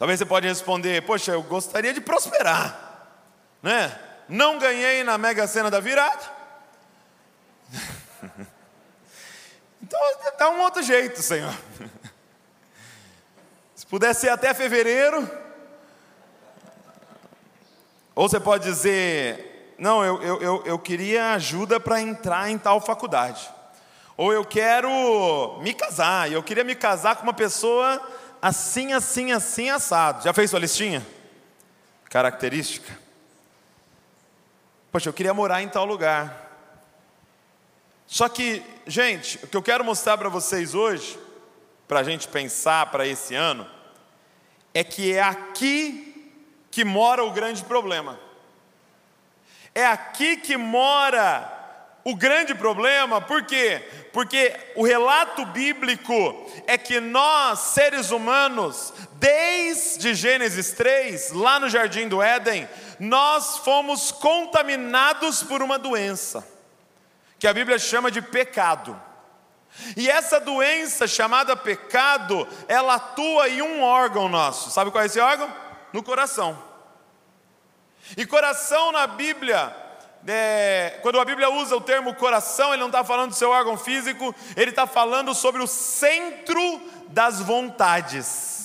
Talvez 0.01 0.19
você 0.19 0.25
pode 0.25 0.49
responder: 0.49 1.03
Poxa, 1.03 1.33
eu 1.33 1.43
gostaria 1.43 1.93
de 1.93 2.01
prosperar, 2.01 3.19
né? 3.63 4.01
Não 4.27 4.59
ganhei 4.59 5.05
na 5.05 5.19
mega 5.19 5.47
cena 5.47 5.71
da 5.71 5.79
virada. 5.79 6.23
então 9.83 10.01
dá 10.39 10.49
um 10.49 10.63
outro 10.63 10.83
jeito, 10.83 11.21
Senhor. 11.21 11.55
Se 13.77 13.85
pudesse 13.85 14.23
ser 14.23 14.31
até 14.31 14.55
fevereiro. 14.55 15.31
Ou 18.15 18.27
você 18.27 18.41
pode 18.41 18.65
dizer: 18.65 19.75
Não, 19.79 20.03
eu, 20.03 20.23
eu, 20.23 20.41
eu, 20.41 20.63
eu 20.65 20.79
queria 20.79 21.35
ajuda 21.35 21.79
para 21.79 22.01
entrar 22.01 22.51
em 22.51 22.57
tal 22.57 22.81
faculdade. 22.81 23.51
Ou 24.17 24.33
eu 24.33 24.47
quero 24.47 25.59
me 25.61 25.75
casar, 25.75 26.31
e 26.31 26.33
eu 26.33 26.43
queria 26.43 26.65
me 26.65 26.75
casar 26.75 27.17
com 27.17 27.25
uma 27.25 27.35
pessoa 27.35 28.01
assim, 28.41 28.93
assim, 28.93 29.33
assim, 29.33 29.71
assado. 29.71 30.23
Já 30.23 30.33
fez 30.33 30.51
sua 30.51 30.59
listinha? 30.59 31.07
Característica? 32.09 32.99
Poxa, 34.91 35.09
eu 35.09 35.13
queria 35.13 35.35
morar 35.35 35.63
em 35.63 35.69
tal 35.69 35.85
lugar. 35.85 36.51
Só 38.07 38.29
que, 38.29 38.63
gente, 38.87 39.39
o 39.45 39.47
que 39.47 39.57
eu 39.57 39.63
quero 39.63 39.85
mostrar 39.85 40.19
para 40.19 40.29
vocês 40.29 40.75
hoje, 40.75 41.19
para 41.87 42.01
a 42.01 42.03
gente 42.03 42.27
pensar 42.27 42.91
para 42.91 43.07
esse 43.07 43.35
ano, 43.35 43.67
é 44.75 44.83
que 44.83 45.13
é 45.13 45.23
aqui 45.23 46.33
que 46.71 46.85
mora 46.85 47.25
o 47.25 47.31
grande 47.31 47.65
problema. 47.65 48.19
É 49.75 49.87
aqui 49.87 50.37
que 50.37 50.57
mora 50.57 51.60
o 52.03 52.17
grande 52.17 52.55
problema, 52.55 53.21
por 53.21 53.43
quê? 53.45 53.83
Porque 54.13 54.55
o 54.75 54.85
relato 54.85 55.45
bíblico 55.47 56.47
é 56.67 56.79
que 56.79 56.99
nós, 56.99 57.59
seres 57.59 58.11
humanos, 58.11 58.93
desde 59.15 60.15
Gênesis 60.15 60.73
3, 60.73 61.33
lá 61.33 61.61
no 61.61 61.69
jardim 61.69 62.09
do 62.09 62.23
Éden, 62.23 62.67
nós 62.99 63.59
fomos 63.59 64.11
contaminados 64.11 65.43
por 65.43 65.63
uma 65.63 65.79
doença, 65.79 66.47
que 67.39 67.47
a 67.47 67.53
Bíblia 67.53 67.79
chama 67.79 68.11
de 68.11 68.23
pecado. 68.23 69.01
E 69.97 70.11
essa 70.11 70.41
doença 70.41 71.07
chamada 71.07 71.55
pecado, 71.55 72.49
ela 72.67 72.95
atua 72.95 73.49
em 73.49 73.63
um 73.63 73.83
órgão 73.83 74.29
nosso. 74.29 74.71
Sabe 74.71 74.91
qual 74.91 75.03
é 75.03 75.07
esse 75.07 75.21
órgão? 75.21 75.53
No 75.93 76.03
coração. 76.03 76.61
E 78.17 78.27
coração 78.27 78.91
na 78.91 79.07
Bíblia 79.07 79.90
é, 80.27 80.99
quando 81.03 81.21
a 81.21 81.25
Bíblia 81.25 81.51
usa 81.51 81.77
o 81.77 81.81
termo 81.81 82.15
coração, 82.15 82.73
ele 82.73 82.81
não 82.81 82.89
está 82.89 83.03
falando 83.03 83.31
do 83.31 83.37
seu 83.37 83.51
órgão 83.51 83.77
físico, 83.77 84.35
ele 84.57 84.71
está 84.71 84.87
falando 84.87 85.35
sobre 85.35 85.63
o 85.63 85.67
centro 85.67 86.81
das 87.09 87.41
vontades. 87.41 88.61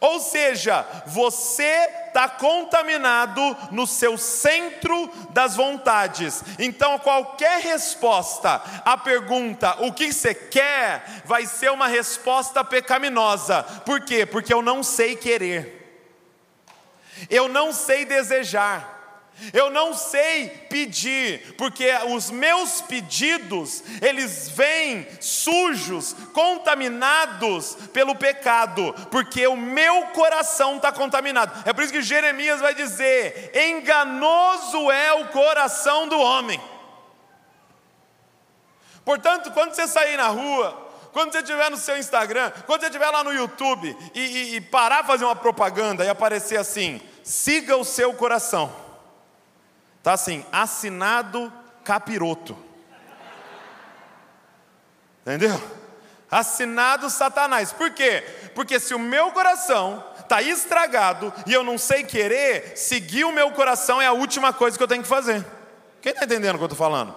Ou 0.00 0.18
seja, 0.18 0.84
você 1.06 1.88
está 2.08 2.28
contaminado 2.28 3.56
no 3.70 3.86
seu 3.86 4.18
centro 4.18 5.10
das 5.30 5.56
vontades. 5.56 6.42
Então, 6.58 6.98
qualquer 6.98 7.60
resposta 7.60 8.60
à 8.84 8.96
pergunta 8.96 9.76
o 9.84 9.92
que 9.92 10.12
você 10.12 10.34
quer, 10.34 11.22
vai 11.24 11.46
ser 11.46 11.70
uma 11.70 11.86
resposta 11.86 12.64
pecaminosa. 12.64 13.62
Por 13.84 14.00
quê? 14.00 14.26
Porque 14.26 14.52
eu 14.52 14.62
não 14.62 14.82
sei 14.82 15.16
querer, 15.16 16.12
eu 17.30 17.48
não 17.48 17.72
sei 17.72 18.04
desejar. 18.04 18.94
Eu 19.52 19.68
não 19.68 19.94
sei 19.94 20.48
pedir, 20.70 21.54
porque 21.56 21.90
os 22.10 22.30
meus 22.30 22.80
pedidos, 22.80 23.82
eles 24.00 24.48
vêm 24.48 25.06
sujos, 25.20 26.14
contaminados 26.32 27.76
pelo 27.92 28.14
pecado, 28.14 28.94
porque 29.10 29.46
o 29.46 29.56
meu 29.56 30.06
coração 30.08 30.76
está 30.76 30.92
contaminado. 30.92 31.68
É 31.68 31.72
por 31.72 31.82
isso 31.82 31.92
que 31.92 32.00
Jeremias 32.00 32.60
vai 32.60 32.74
dizer: 32.74 33.50
enganoso 33.54 34.90
é 34.90 35.12
o 35.12 35.28
coração 35.28 36.06
do 36.06 36.18
homem. 36.18 36.60
Portanto, 39.04 39.50
quando 39.50 39.74
você 39.74 39.86
sair 39.88 40.16
na 40.16 40.28
rua, 40.28 40.92
quando 41.12 41.32
você 41.32 41.38
estiver 41.38 41.70
no 41.70 41.76
seu 41.76 41.98
Instagram, 41.98 42.50
quando 42.66 42.80
você 42.80 42.86
estiver 42.86 43.10
lá 43.10 43.22
no 43.22 43.32
YouTube 43.32 43.96
e, 44.14 44.20
e, 44.20 44.56
e 44.56 44.60
parar 44.60 45.04
fazer 45.04 45.24
uma 45.24 45.36
propaganda 45.36 46.04
e 46.04 46.08
aparecer 46.08 46.56
assim: 46.56 47.00
siga 47.22 47.76
o 47.76 47.84
seu 47.84 48.14
coração. 48.14 48.83
Está 50.04 50.12
assim, 50.12 50.44
assinado 50.52 51.50
capiroto. 51.82 52.54
Entendeu? 55.22 55.58
Assinado 56.30 57.08
Satanás. 57.08 57.72
Por 57.72 57.90
quê? 57.90 58.22
Porque 58.54 58.78
se 58.78 58.92
o 58.94 58.98
meu 58.98 59.32
coração 59.32 60.04
está 60.20 60.42
estragado 60.42 61.32
e 61.46 61.54
eu 61.54 61.64
não 61.64 61.78
sei 61.78 62.04
querer, 62.04 62.76
seguir 62.76 63.24
o 63.24 63.32
meu 63.32 63.50
coração 63.52 64.02
é 64.02 64.06
a 64.06 64.12
última 64.12 64.52
coisa 64.52 64.76
que 64.76 64.82
eu 64.82 64.88
tenho 64.88 65.00
que 65.00 65.08
fazer. 65.08 65.42
Quem 66.02 66.12
está 66.12 66.26
entendendo 66.26 66.56
o 66.56 66.58
que 66.58 66.64
eu 66.64 66.66
estou 66.66 66.78
falando? 66.78 67.14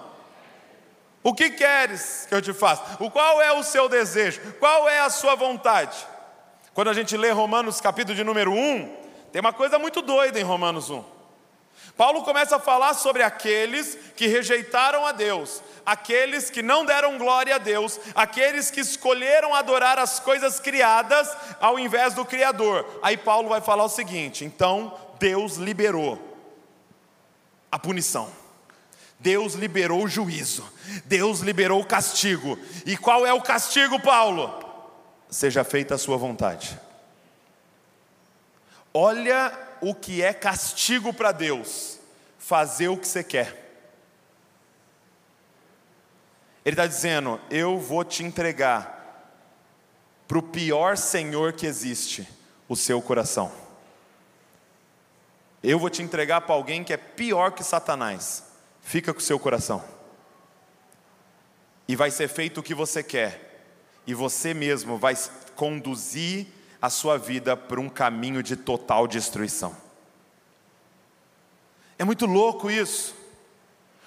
O 1.22 1.34
que 1.34 1.50
queres 1.50 2.24
que 2.26 2.34
eu 2.34 2.40
te 2.40 2.54
faça? 2.54 2.82
O 3.00 3.10
qual 3.10 3.42
é 3.42 3.52
o 3.52 3.62
seu 3.62 3.86
desejo? 3.86 4.40
Qual 4.58 4.88
é 4.88 5.00
a 5.00 5.10
sua 5.10 5.34
vontade? 5.34 6.06
Quando 6.72 6.88
a 6.88 6.94
gente 6.94 7.18
lê 7.18 7.30
Romanos 7.32 7.82
capítulo 7.82 8.16
de 8.16 8.24
número 8.24 8.50
1, 8.50 8.96
tem 9.30 9.40
uma 9.40 9.52
coisa 9.52 9.78
muito 9.78 10.00
doida 10.00 10.40
em 10.40 10.42
Romanos 10.42 10.88
1. 10.88 11.17
Paulo 11.98 12.22
começa 12.22 12.54
a 12.54 12.60
falar 12.60 12.94
sobre 12.94 13.24
aqueles 13.24 13.98
que 14.14 14.28
rejeitaram 14.28 15.04
a 15.04 15.10
Deus, 15.10 15.60
aqueles 15.84 16.48
que 16.48 16.62
não 16.62 16.84
deram 16.84 17.18
glória 17.18 17.56
a 17.56 17.58
Deus, 17.58 17.98
aqueles 18.14 18.70
que 18.70 18.78
escolheram 18.78 19.52
adorar 19.52 19.98
as 19.98 20.20
coisas 20.20 20.60
criadas 20.60 21.28
ao 21.60 21.76
invés 21.76 22.14
do 22.14 22.24
Criador. 22.24 23.00
Aí 23.02 23.16
Paulo 23.16 23.48
vai 23.48 23.60
falar 23.60 23.82
o 23.82 23.88
seguinte: 23.88 24.44
então 24.44 24.96
Deus 25.18 25.56
liberou 25.56 26.38
a 27.68 27.80
punição. 27.80 28.30
Deus 29.18 29.54
liberou 29.54 30.04
o 30.04 30.08
juízo, 30.08 30.72
Deus 31.04 31.40
liberou 31.40 31.80
o 31.80 31.84
castigo. 31.84 32.56
E 32.86 32.96
qual 32.96 33.26
é 33.26 33.32
o 33.32 33.42
castigo, 33.42 33.98
Paulo? 33.98 34.56
Seja 35.28 35.64
feita 35.64 35.96
a 35.96 35.98
sua 35.98 36.16
vontade. 36.16 36.78
Olha 38.94 39.66
o 39.80 39.94
que 39.94 40.22
é 40.22 40.32
castigo 40.32 41.12
para 41.12 41.32
Deus: 41.32 41.98
fazer 42.38 42.88
o 42.88 42.96
que 42.96 43.06
você 43.06 43.22
quer. 43.22 43.68
Ele 46.64 46.74
está 46.74 46.86
dizendo: 46.86 47.40
Eu 47.50 47.78
vou 47.78 48.04
te 48.04 48.22
entregar 48.22 48.98
para 50.26 50.38
o 50.38 50.42
pior 50.42 50.96
senhor 50.96 51.54
que 51.54 51.66
existe, 51.66 52.28
o 52.68 52.76
seu 52.76 53.00
coração. 53.00 53.50
Eu 55.62 55.78
vou 55.78 55.90
te 55.90 56.02
entregar 56.02 56.42
para 56.42 56.54
alguém 56.54 56.84
que 56.84 56.92
é 56.92 56.96
pior 56.96 57.52
que 57.52 57.64
Satanás. 57.64 58.44
Fica 58.82 59.12
com 59.12 59.18
o 59.18 59.22
seu 59.22 59.38
coração. 59.38 59.82
E 61.88 61.96
vai 61.96 62.10
ser 62.10 62.28
feito 62.28 62.60
o 62.60 62.62
que 62.62 62.74
você 62.74 63.02
quer. 63.02 63.64
E 64.06 64.14
você 64.14 64.54
mesmo 64.54 64.98
vai 64.98 65.14
conduzir 65.56 66.46
a 66.80 66.88
sua 66.88 67.18
vida 67.18 67.56
por 67.56 67.78
um 67.78 67.88
caminho 67.88 68.42
de 68.42 68.56
total 68.56 69.06
destruição. 69.06 69.76
É 71.98 72.04
muito 72.04 72.26
louco 72.26 72.70
isso. 72.70 73.16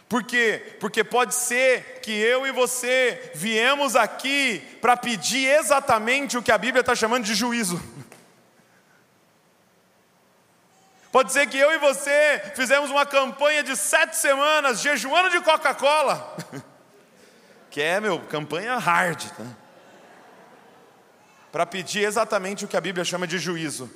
Por 0.08 0.24
quê? 0.24 0.76
Porque 0.80 1.04
pode 1.04 1.34
ser 1.34 2.02
que 2.02 2.12
eu 2.12 2.46
e 2.46 2.52
você 2.52 3.32
viemos 3.34 3.96
aqui 3.96 4.60
para 4.82 4.98
pedir 4.98 5.48
exatamente 5.48 6.38
o 6.38 6.44
que 6.44 6.52
a 6.52 6.58
Bíblia 6.58 6.82
está 6.82 6.94
chamando 6.94 7.24
de 7.24 7.34
juízo. 7.34 7.82
Pode 11.12 11.34
ser 11.34 11.48
que 11.48 11.58
eu 11.58 11.72
e 11.74 11.78
você 11.78 12.42
fizemos 12.56 12.90
uma 12.90 13.06
campanha 13.06 13.64
de 13.64 13.76
sete 13.76 14.16
semanas 14.16 14.80
jejuando 14.80 15.30
de 15.30 15.42
Coca-Cola, 15.42 16.38
que 17.70 17.82
é, 17.82 18.00
meu, 18.00 18.20
campanha 18.20 18.78
hard, 18.78 19.30
tá? 19.32 19.46
Para 21.52 21.66
pedir 21.66 22.04
exatamente 22.04 22.66
o 22.66 22.68
que 22.68 22.78
a 22.78 22.82
Bíblia 22.82 23.04
chama 23.04 23.28
de 23.28 23.38
juízo. 23.38 23.90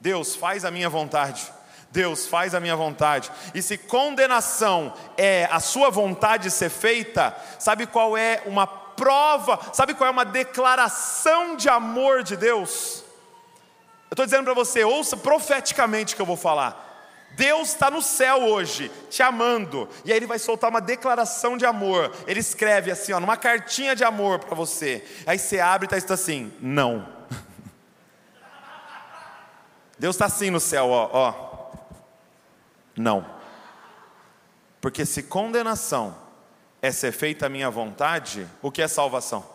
Deus, 0.00 0.34
faz 0.34 0.64
a 0.64 0.70
minha 0.70 0.88
vontade. 0.88 1.52
Deus, 1.90 2.26
faz 2.26 2.54
a 2.54 2.60
minha 2.60 2.74
vontade. 2.74 3.30
E 3.54 3.60
se 3.60 3.76
condenação 3.76 4.94
é 5.16 5.46
a 5.50 5.60
sua 5.60 5.90
vontade 5.90 6.50
ser 6.50 6.70
feita, 6.70 7.36
sabe 7.58 7.86
qual 7.86 8.16
é 8.16 8.42
uma 8.46 8.66
prova, 8.66 9.60
sabe 9.72 9.94
qual 9.94 10.08
é 10.08 10.10
uma 10.10 10.24
declaração 10.24 11.54
de 11.54 11.68
amor 11.68 12.22
de 12.22 12.36
Deus? 12.36 13.04
Eu 14.10 14.14
estou 14.14 14.24
dizendo 14.24 14.44
para 14.44 14.54
você, 14.54 14.84
ouça 14.84 15.16
profeticamente 15.16 16.16
que 16.16 16.22
eu 16.22 16.26
vou 16.26 16.36
falar. 16.36 16.91
Deus 17.34 17.68
está 17.68 17.90
no 17.90 18.02
céu 18.02 18.42
hoje, 18.42 18.90
te 19.08 19.22
amando, 19.22 19.88
e 20.04 20.12
aí 20.12 20.18
Ele 20.18 20.26
vai 20.26 20.38
soltar 20.38 20.68
uma 20.68 20.80
declaração 20.80 21.56
de 21.56 21.64
amor. 21.64 22.14
Ele 22.26 22.40
escreve 22.40 22.90
assim, 22.90 23.12
ó, 23.12 23.20
numa 23.20 23.36
cartinha 23.36 23.96
de 23.96 24.04
amor 24.04 24.38
para 24.38 24.54
você. 24.54 25.04
Aí 25.26 25.38
você 25.38 25.60
abre 25.60 25.84
e 25.84 25.86
está 25.86 25.96
escrito 25.96 26.12
assim: 26.12 26.52
não. 26.60 27.08
Deus 29.98 30.16
está 30.16 30.26
assim 30.26 30.50
no 30.50 30.60
céu, 30.60 30.88
ó, 30.88 31.08
ó. 31.12 31.52
Não. 32.96 33.24
Porque 34.80 35.06
se 35.06 35.22
condenação 35.22 36.16
é 36.82 36.90
ser 36.90 37.12
feita 37.12 37.46
a 37.46 37.48
minha 37.48 37.70
vontade, 37.70 38.46
o 38.60 38.70
que 38.70 38.82
é 38.82 38.88
salvação? 38.88 39.48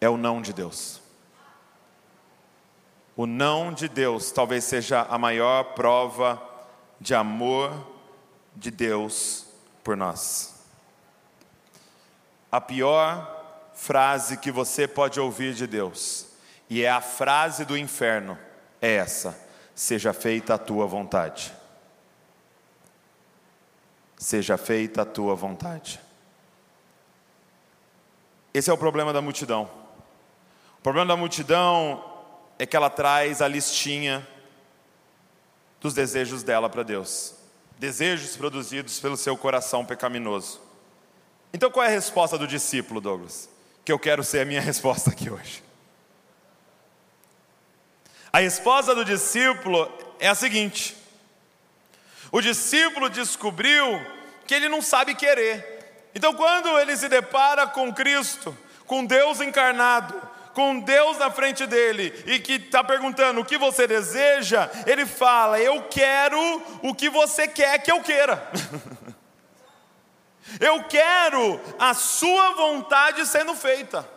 É 0.00 0.08
o 0.08 0.16
não 0.16 0.40
de 0.40 0.52
Deus. 0.52 1.01
O 3.16 3.26
não 3.26 3.72
de 3.72 3.88
Deus 3.88 4.30
talvez 4.30 4.64
seja 4.64 5.02
a 5.02 5.18
maior 5.18 5.74
prova 5.74 6.42
de 7.00 7.14
amor 7.14 7.72
de 8.56 8.70
Deus 8.70 9.46
por 9.84 9.96
nós. 9.96 10.64
A 12.50 12.60
pior 12.60 13.70
frase 13.74 14.36
que 14.36 14.50
você 14.50 14.86
pode 14.86 15.18
ouvir 15.20 15.54
de 15.54 15.66
Deus, 15.66 16.26
e 16.70 16.82
é 16.82 16.90
a 16.90 17.00
frase 17.00 17.64
do 17.64 17.76
inferno, 17.76 18.38
é 18.80 18.94
essa: 18.94 19.38
seja 19.74 20.12
feita 20.12 20.54
a 20.54 20.58
tua 20.58 20.86
vontade. 20.86 21.52
Seja 24.16 24.56
feita 24.56 25.02
a 25.02 25.04
tua 25.04 25.34
vontade. 25.34 26.00
Esse 28.54 28.70
é 28.70 28.72
o 28.72 28.78
problema 28.78 29.12
da 29.12 29.20
multidão. 29.20 29.68
O 30.78 30.82
problema 30.82 31.08
da 31.08 31.16
multidão 31.16 32.11
é 32.62 32.66
que 32.66 32.76
ela 32.76 32.88
traz 32.88 33.42
a 33.42 33.48
listinha 33.48 34.24
dos 35.80 35.94
desejos 35.94 36.44
dela 36.44 36.70
para 36.70 36.84
Deus. 36.84 37.34
Desejos 37.76 38.36
produzidos 38.36 39.00
pelo 39.00 39.16
seu 39.16 39.36
coração 39.36 39.84
pecaminoso. 39.84 40.60
Então 41.52 41.72
qual 41.72 41.84
é 41.84 41.88
a 41.88 41.90
resposta 41.90 42.38
do 42.38 42.46
discípulo, 42.46 43.00
Douglas? 43.00 43.48
Que 43.84 43.90
eu 43.90 43.98
quero 43.98 44.22
ser 44.22 44.42
a 44.42 44.44
minha 44.44 44.60
resposta 44.62 45.10
aqui 45.10 45.28
hoje. 45.28 45.60
A 48.32 48.38
resposta 48.38 48.94
do 48.94 49.04
discípulo 49.04 49.90
é 50.20 50.28
a 50.28 50.34
seguinte: 50.36 50.96
o 52.30 52.40
discípulo 52.40 53.10
descobriu 53.10 53.84
que 54.46 54.54
ele 54.54 54.68
não 54.68 54.80
sabe 54.80 55.16
querer. 55.16 56.06
Então, 56.14 56.32
quando 56.32 56.78
ele 56.78 56.96
se 56.96 57.08
depara 57.08 57.66
com 57.66 57.92
Cristo, 57.92 58.56
com 58.86 59.04
Deus 59.04 59.40
encarnado, 59.40 60.30
com 60.54 60.80
Deus 60.80 61.18
na 61.18 61.30
frente 61.30 61.66
dele 61.66 62.12
e 62.26 62.38
que 62.38 62.54
está 62.54 62.84
perguntando 62.84 63.40
o 63.40 63.44
que 63.44 63.58
você 63.58 63.86
deseja, 63.86 64.70
ele 64.86 65.06
fala: 65.06 65.60
Eu 65.60 65.82
quero 65.90 66.38
o 66.82 66.94
que 66.94 67.08
você 67.08 67.48
quer 67.48 67.78
que 67.78 67.90
eu 67.90 68.00
queira. 68.00 68.50
eu 70.60 70.84
quero 70.84 71.60
a 71.78 71.94
sua 71.94 72.54
vontade 72.54 73.26
sendo 73.26 73.54
feita. 73.54 74.08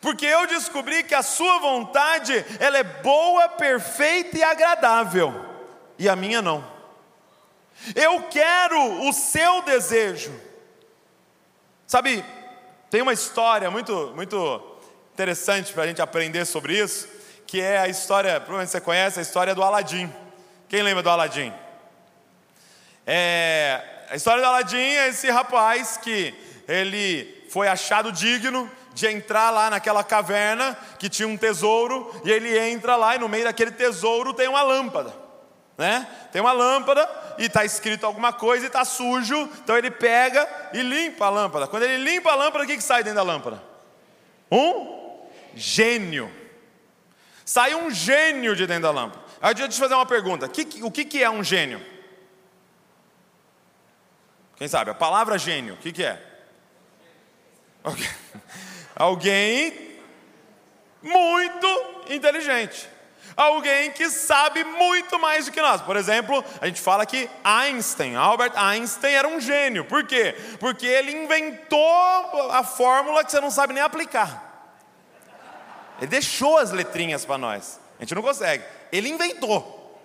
Porque 0.00 0.24
eu 0.24 0.46
descobri 0.46 1.02
que 1.02 1.14
a 1.14 1.22
sua 1.22 1.58
vontade, 1.58 2.44
ela 2.58 2.78
é 2.78 2.82
boa, 2.82 3.48
perfeita 3.48 4.38
e 4.38 4.42
agradável, 4.42 5.44
e 5.98 6.08
a 6.08 6.16
minha 6.16 6.40
não. 6.40 6.64
Eu 7.94 8.22
quero 8.24 9.06
o 9.06 9.12
seu 9.12 9.62
desejo. 9.62 10.32
Sabe, 11.86 12.24
tem 12.90 13.02
uma 13.02 13.12
história 13.12 13.70
muito 13.70 14.12
muito 14.14 14.71
interessante 15.12 15.72
para 15.72 15.82
a 15.82 15.86
gente 15.86 16.00
aprender 16.00 16.44
sobre 16.46 16.78
isso, 16.78 17.06
que 17.46 17.60
é 17.60 17.78
a 17.78 17.88
história, 17.88 18.32
provavelmente 18.40 18.70
você 18.70 18.80
conhece 18.80 19.18
a 19.18 19.22
história 19.22 19.54
do 19.54 19.62
Aladim. 19.62 20.10
Quem 20.68 20.82
lembra 20.82 21.02
do 21.02 21.10
Aladim? 21.10 21.52
É, 23.06 23.82
a 24.08 24.16
história 24.16 24.42
do 24.42 24.48
Aladim 24.48 24.78
é 24.78 25.08
esse 25.08 25.30
rapaz 25.30 25.98
que 25.98 26.34
ele 26.66 27.46
foi 27.50 27.68
achado 27.68 28.10
digno 28.10 28.70
de 28.94 29.06
entrar 29.06 29.50
lá 29.50 29.68
naquela 29.68 30.02
caverna 30.02 30.76
que 30.98 31.10
tinha 31.10 31.28
um 31.28 31.36
tesouro, 31.36 32.10
e 32.24 32.30
ele 32.30 32.58
entra 32.58 32.96
lá 32.96 33.14
e 33.14 33.18
no 33.18 33.28
meio 33.28 33.44
daquele 33.44 33.70
tesouro 33.70 34.32
tem 34.32 34.48
uma 34.48 34.62
lâmpada. 34.62 35.12
Né? 35.76 36.06
Tem 36.30 36.40
uma 36.40 36.52
lâmpada 36.52 37.08
e 37.38 37.46
está 37.46 37.64
escrito 37.64 38.06
alguma 38.06 38.32
coisa 38.32 38.64
e 38.64 38.68
está 38.68 38.84
sujo, 38.84 39.48
então 39.62 39.76
ele 39.76 39.90
pega 39.90 40.48
e 40.72 40.80
limpa 40.80 41.26
a 41.26 41.30
lâmpada. 41.30 41.66
Quando 41.66 41.82
ele 41.82 41.98
limpa 41.98 42.30
a 42.32 42.34
lâmpada, 42.34 42.64
o 42.64 42.66
que, 42.66 42.76
que 42.76 42.82
sai 42.82 43.02
dentro 43.02 43.16
da 43.16 43.22
lâmpada? 43.22 43.62
Um 44.50 45.01
gênio. 45.54 46.30
Sai 47.44 47.74
um 47.74 47.90
gênio 47.90 48.54
de 48.54 48.66
dentro 48.66 48.84
da 48.84 48.90
lâmpada. 48.90 49.22
Aí 49.40 49.54
deixa 49.54 49.66
eu 49.66 49.68
te 49.68 49.78
fazer 49.78 49.94
uma 49.94 50.06
pergunta: 50.06 50.46
o 50.46 50.90
que, 50.90 51.22
é 51.22 51.28
um 51.28 51.42
gênio? 51.42 51.84
Quem 54.56 54.68
sabe? 54.68 54.90
A 54.90 54.94
palavra 54.94 55.36
gênio, 55.38 55.74
o 55.74 55.76
que 55.76 56.04
é? 56.04 56.22
Alguém 58.94 59.98
muito 61.02 61.66
inteligente. 62.08 62.88
Alguém 63.34 63.90
que 63.92 64.10
sabe 64.10 64.62
muito 64.62 65.18
mais 65.18 65.46
do 65.46 65.52
que 65.52 65.60
nós. 65.60 65.80
Por 65.80 65.96
exemplo, 65.96 66.44
a 66.60 66.66
gente 66.66 66.80
fala 66.80 67.06
que 67.06 67.28
Einstein, 67.42 68.14
Albert 68.14 68.52
Einstein 68.54 69.14
era 69.14 69.26
um 69.26 69.40
gênio. 69.40 69.84
Por 69.86 70.04
quê? 70.04 70.36
Porque 70.60 70.86
ele 70.86 71.12
inventou 71.12 72.52
a 72.52 72.62
fórmula 72.62 73.24
que 73.24 73.32
você 73.32 73.40
não 73.40 73.50
sabe 73.50 73.72
nem 73.72 73.82
aplicar. 73.82 74.51
Ele 76.02 76.10
deixou 76.10 76.58
as 76.58 76.72
letrinhas 76.72 77.24
para 77.24 77.38
nós. 77.38 77.78
A 77.96 78.02
gente 78.02 78.12
não 78.12 78.22
consegue. 78.22 78.64
Ele 78.90 79.08
inventou. 79.08 80.02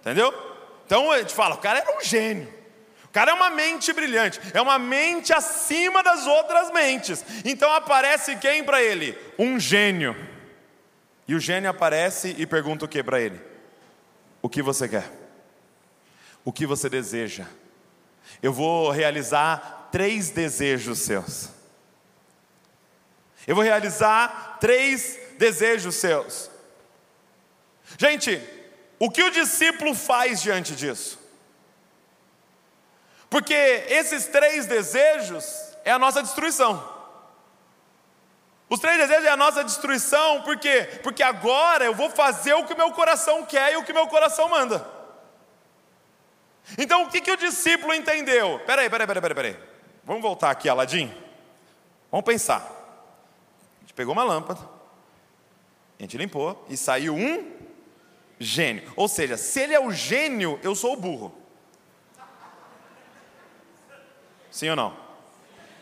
Entendeu? 0.00 0.34
Então 0.84 1.12
a 1.12 1.18
gente 1.18 1.32
fala, 1.32 1.54
o 1.54 1.58
cara 1.58 1.78
era 1.78 1.96
um 1.96 2.00
gênio. 2.02 2.52
O 3.04 3.08
cara 3.08 3.30
é 3.30 3.34
uma 3.34 3.48
mente 3.48 3.92
brilhante, 3.92 4.40
é 4.52 4.60
uma 4.60 4.80
mente 4.80 5.32
acima 5.32 6.02
das 6.02 6.26
outras 6.26 6.72
mentes. 6.72 7.24
Então 7.44 7.72
aparece 7.72 8.34
quem 8.34 8.64
para 8.64 8.82
ele? 8.82 9.16
Um 9.38 9.60
gênio. 9.60 10.16
E 11.28 11.36
o 11.36 11.40
gênio 11.40 11.70
aparece 11.70 12.34
e 12.36 12.44
pergunta 12.44 12.84
o 12.84 12.88
que 12.88 13.00
para 13.00 13.20
ele? 13.20 13.40
O 14.42 14.48
que 14.48 14.60
você 14.60 14.88
quer? 14.88 15.08
O 16.44 16.52
que 16.52 16.66
você 16.66 16.88
deseja? 16.88 17.46
Eu 18.42 18.52
vou 18.52 18.90
realizar 18.90 19.88
três 19.92 20.30
desejos 20.30 20.98
seus. 20.98 21.48
Eu 23.46 23.54
vou 23.54 23.62
realizar 23.62 24.58
três 24.60 25.27
desejos 25.38 25.94
seus. 25.94 26.50
Gente, 27.96 28.42
o 28.98 29.10
que 29.10 29.22
o 29.22 29.30
discípulo 29.30 29.94
faz 29.94 30.42
diante 30.42 30.74
disso? 30.74 31.18
Porque 33.30 33.54
esses 33.54 34.26
três 34.26 34.66
desejos 34.66 35.44
é 35.84 35.92
a 35.92 35.98
nossa 35.98 36.22
destruição. 36.22 36.96
Os 38.68 38.80
três 38.80 38.98
desejos 38.98 39.24
é 39.24 39.30
a 39.30 39.36
nossa 39.36 39.64
destruição, 39.64 40.42
por 40.42 40.58
quê? 40.58 41.00
Porque 41.02 41.22
agora 41.22 41.84
eu 41.86 41.94
vou 41.94 42.10
fazer 42.10 42.52
o 42.52 42.64
que 42.64 42.74
meu 42.74 42.92
coração 42.92 43.46
quer 43.46 43.72
e 43.72 43.76
o 43.76 43.84
que 43.84 43.92
meu 43.92 44.06
coração 44.08 44.48
manda. 44.48 44.86
Então 46.76 47.04
o 47.04 47.08
que, 47.08 47.20
que 47.20 47.30
o 47.30 47.36
discípulo 47.36 47.94
entendeu? 47.94 48.60
Peraí, 48.66 48.90
peraí, 48.90 49.06
peraí, 49.06 49.22
peraí, 49.22 49.34
peraí. 49.34 49.56
Vamos 50.04 50.20
voltar 50.20 50.50
aqui, 50.50 50.68
Aladim. 50.68 51.14
Vamos 52.10 52.26
pensar. 52.26 52.60
A 53.78 53.80
gente 53.80 53.94
pegou 53.94 54.12
uma 54.12 54.24
lâmpada, 54.24 54.60
a 55.98 56.02
gente 56.02 56.16
limpou 56.16 56.64
e 56.68 56.76
saiu 56.76 57.14
um 57.14 57.52
gênio. 58.38 58.92
Ou 58.94 59.08
seja, 59.08 59.36
se 59.36 59.60
ele 59.60 59.74
é 59.74 59.80
o 59.80 59.90
gênio, 59.90 60.58
eu 60.62 60.74
sou 60.74 60.92
o 60.92 60.96
burro. 60.96 61.36
Sim 64.50 64.70
ou 64.70 64.76
não? 64.76 64.96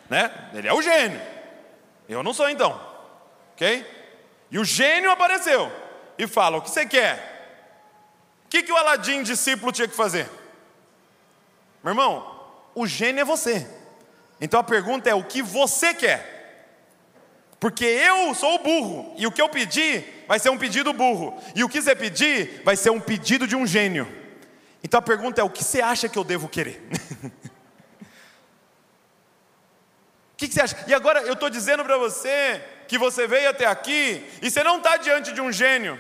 Né? 0.08 0.50
Ele 0.54 0.68
é 0.68 0.72
o 0.72 0.80
gênio. 0.80 1.20
Eu 2.08 2.22
não 2.22 2.32
sou 2.32 2.48
então. 2.48 2.80
Ok? 3.52 3.86
E 4.50 4.58
o 4.58 4.64
gênio 4.64 5.10
apareceu 5.10 5.70
e 6.18 6.26
fala: 6.26 6.56
O 6.56 6.62
que 6.62 6.70
você 6.70 6.86
quer? 6.86 7.34
O 8.46 8.48
que, 8.48 8.62
que 8.62 8.72
o 8.72 8.76
Aladim 8.76 9.22
discípulo 9.22 9.72
tinha 9.72 9.88
que 9.88 9.96
fazer? 9.96 10.28
Meu 11.82 11.92
irmão, 11.92 12.40
o 12.74 12.86
gênio 12.86 13.20
é 13.20 13.24
você. 13.24 13.68
Então 14.40 14.60
a 14.60 14.64
pergunta 14.64 15.10
é: 15.10 15.14
o 15.14 15.24
que 15.24 15.42
você 15.42 15.92
quer? 15.92 16.35
Porque 17.58 17.84
eu 17.84 18.34
sou 18.34 18.54
o 18.56 18.58
burro, 18.58 19.14
e 19.16 19.26
o 19.26 19.32
que 19.32 19.40
eu 19.40 19.48
pedi 19.48 20.04
vai 20.28 20.38
ser 20.38 20.50
um 20.50 20.58
pedido 20.58 20.92
burro, 20.92 21.40
e 21.54 21.64
o 21.64 21.68
que 21.68 21.80
você 21.80 21.96
pedir 21.96 22.60
vai 22.64 22.76
ser 22.76 22.90
um 22.90 23.00
pedido 23.00 23.46
de 23.46 23.56
um 23.56 23.66
gênio. 23.66 24.06
Então 24.82 24.98
a 24.98 25.02
pergunta 25.02 25.40
é: 25.40 25.44
o 25.44 25.50
que 25.50 25.64
você 25.64 25.80
acha 25.80 26.08
que 26.08 26.18
eu 26.18 26.24
devo 26.24 26.48
querer? 26.48 26.82
O 30.28 30.38
que, 30.38 30.48
que, 30.48 30.52
você 30.52 30.60
acha? 30.60 30.84
E 30.86 30.92
agora 30.92 31.22
eu 31.22 31.32
estou 31.32 31.48
dizendo 31.48 31.82
para 31.82 31.96
você 31.96 32.62
que 32.86 32.98
você 32.98 33.26
veio 33.26 33.48
até 33.48 33.64
aqui 33.64 34.22
e 34.42 34.50
você 34.50 34.62
não 34.62 34.76
está 34.76 34.98
diante 34.98 35.32
de 35.32 35.40
um 35.40 35.50
gênio. 35.50 35.98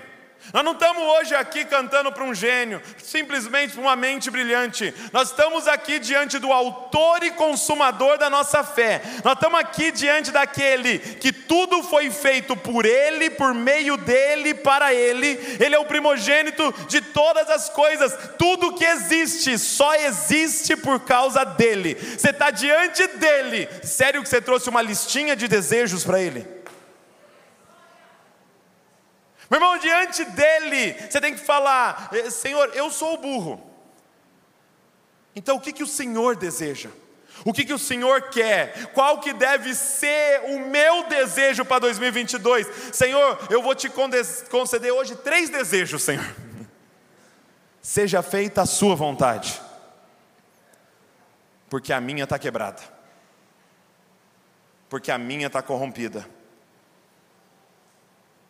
Nós 0.52 0.64
não 0.64 0.72
estamos 0.72 1.02
hoje 1.02 1.34
aqui 1.34 1.64
cantando 1.64 2.12
para 2.12 2.24
um 2.24 2.34
gênio, 2.34 2.80
simplesmente 3.02 3.72
para 3.72 3.82
uma 3.82 3.96
mente 3.96 4.30
brilhante. 4.30 4.94
Nós 5.12 5.30
estamos 5.30 5.66
aqui 5.66 5.98
diante 5.98 6.38
do 6.38 6.52
autor 6.52 7.22
e 7.22 7.30
consumador 7.32 8.18
da 8.18 8.30
nossa 8.30 8.62
fé. 8.62 9.02
Nós 9.24 9.34
estamos 9.34 9.58
aqui 9.58 9.90
diante 9.90 10.30
daquele 10.30 10.98
que 10.98 11.32
tudo 11.32 11.82
foi 11.82 12.10
feito 12.10 12.56
por 12.56 12.84
ele, 12.84 13.30
por 13.30 13.52
meio 13.52 13.96
dele, 13.96 14.54
para 14.54 14.94
ele. 14.94 15.38
Ele 15.58 15.74
é 15.74 15.78
o 15.78 15.84
primogênito 15.84 16.72
de 16.88 17.00
todas 17.00 17.50
as 17.50 17.68
coisas. 17.68 18.16
Tudo 18.38 18.74
que 18.74 18.84
existe 18.84 19.58
só 19.58 19.94
existe 19.94 20.76
por 20.76 21.00
causa 21.00 21.44
dele. 21.44 21.94
Você 21.94 22.30
está 22.30 22.50
diante 22.50 23.06
dele. 23.06 23.68
Sério 23.82 24.22
que 24.22 24.28
você 24.28 24.40
trouxe 24.40 24.68
uma 24.68 24.82
listinha 24.82 25.34
de 25.34 25.48
desejos 25.48 26.04
para 26.04 26.20
ele? 26.20 26.56
Meu 29.48 29.58
irmão, 29.58 29.78
diante 29.78 30.24
dele, 30.24 30.92
você 30.92 31.20
tem 31.20 31.34
que 31.34 31.40
falar: 31.40 32.10
eh, 32.12 32.30
Senhor, 32.30 32.70
eu 32.74 32.90
sou 32.90 33.14
o 33.14 33.18
burro. 33.18 33.62
Então, 35.34 35.56
o 35.56 35.60
que, 35.60 35.72
que 35.72 35.82
o 35.82 35.86
Senhor 35.86 36.34
deseja? 36.36 36.90
O 37.44 37.52
que, 37.52 37.64
que 37.64 37.74
o 37.74 37.78
Senhor 37.78 38.30
quer? 38.30 38.86
Qual 38.92 39.20
que 39.20 39.32
deve 39.32 39.74
ser 39.74 40.40
o 40.46 40.60
meu 40.68 41.06
desejo 41.06 41.64
para 41.64 41.80
2022? 41.80 42.66
Senhor, 42.92 43.38
eu 43.50 43.62
vou 43.62 43.74
te 43.74 43.90
conceder 44.50 44.92
hoje 44.92 45.14
três 45.16 45.50
desejos, 45.50 46.02
Senhor. 46.02 46.24
Seja 47.82 48.22
feita 48.22 48.62
a 48.62 48.66
sua 48.66 48.96
vontade, 48.96 49.60
porque 51.68 51.92
a 51.92 52.00
minha 52.00 52.24
está 52.24 52.38
quebrada, 52.38 52.82
porque 54.88 55.10
a 55.10 55.18
minha 55.18 55.46
está 55.46 55.62
corrompida 55.62 56.35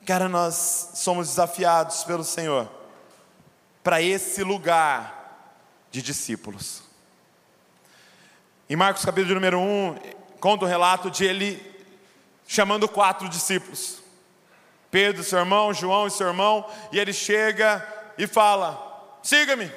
Cara, 0.07 0.29
nós 0.29 0.91
somos 0.95 1.27
desafiados 1.31 2.05
pelo 2.05 2.23
Senhor 2.23 2.71
para 3.83 4.01
esse 4.01 4.45
lugar 4.45 5.51
de 5.91 6.01
discípulos. 6.01 6.85
Em 8.71 8.77
Marcos 8.77 9.05
capítulo 9.05 9.35
número 9.35 9.59
1, 9.59 9.99
conta 10.39 10.65
o 10.65 10.69
relato 10.69 11.11
de 11.11 11.25
ele 11.25 11.61
chamando 12.47 12.89
quatro 12.89 13.29
discípulos. 13.29 14.01
Pedro, 14.93 15.25
seu 15.25 15.41
irmão, 15.41 15.75
João 15.75 16.07
e 16.07 16.11
seu 16.13 16.29
irmão, 16.29 16.65
e 16.93 17.01
ele 17.01 17.13
chega 17.13 17.85
e 18.17 18.29
fala: 18.29 19.19
"Siga-me". 19.25 19.73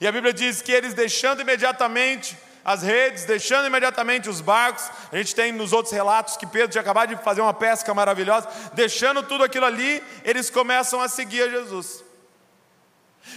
E 0.00 0.06
a 0.06 0.12
Bíblia 0.12 0.32
diz 0.32 0.62
que 0.62 0.72
eles 0.72 0.94
deixando 0.94 1.42
imediatamente 1.42 2.38
as 2.64 2.82
redes, 2.82 3.24
deixando 3.24 3.66
imediatamente 3.66 4.28
os 4.28 4.40
barcos. 4.40 4.90
A 5.10 5.16
gente 5.16 5.34
tem 5.34 5.52
nos 5.52 5.72
outros 5.72 5.92
relatos 5.92 6.36
que 6.36 6.46
Pedro 6.46 6.68
tinha 6.68 6.82
acabado 6.82 7.14
de 7.14 7.22
fazer 7.22 7.40
uma 7.40 7.54
pesca 7.54 7.92
maravilhosa, 7.94 8.48
deixando 8.74 9.22
tudo 9.22 9.44
aquilo 9.44 9.66
ali, 9.66 10.02
eles 10.24 10.50
começam 10.50 11.00
a 11.00 11.08
seguir 11.08 11.42
a 11.42 11.48
Jesus. 11.48 12.04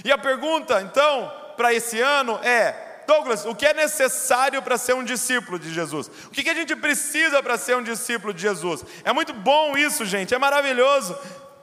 E 0.03 0.12
a 0.12 0.17
pergunta, 0.17 0.81
então, 0.81 1.31
para 1.55 1.73
esse 1.73 1.99
ano 1.99 2.39
é: 2.43 3.03
Douglas, 3.07 3.45
o 3.45 3.55
que 3.55 3.65
é 3.65 3.73
necessário 3.73 4.62
para 4.62 4.77
ser 4.77 4.93
um 4.93 5.03
discípulo 5.03 5.59
de 5.59 5.73
Jesus? 5.73 6.09
O 6.27 6.29
que 6.29 6.49
a 6.49 6.53
gente 6.53 6.75
precisa 6.75 7.41
para 7.43 7.57
ser 7.57 7.75
um 7.77 7.83
discípulo 7.83 8.33
de 8.33 8.41
Jesus? 8.41 8.86
É 9.03 9.12
muito 9.12 9.33
bom 9.33 9.77
isso, 9.77 10.05
gente, 10.05 10.33
é 10.33 10.38
maravilhoso, 10.38 11.17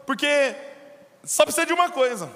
porque 0.07 0.55
só 1.25 1.44
precisa 1.44 1.66
de 1.66 1.73
uma 1.73 1.90
coisa 1.90 2.31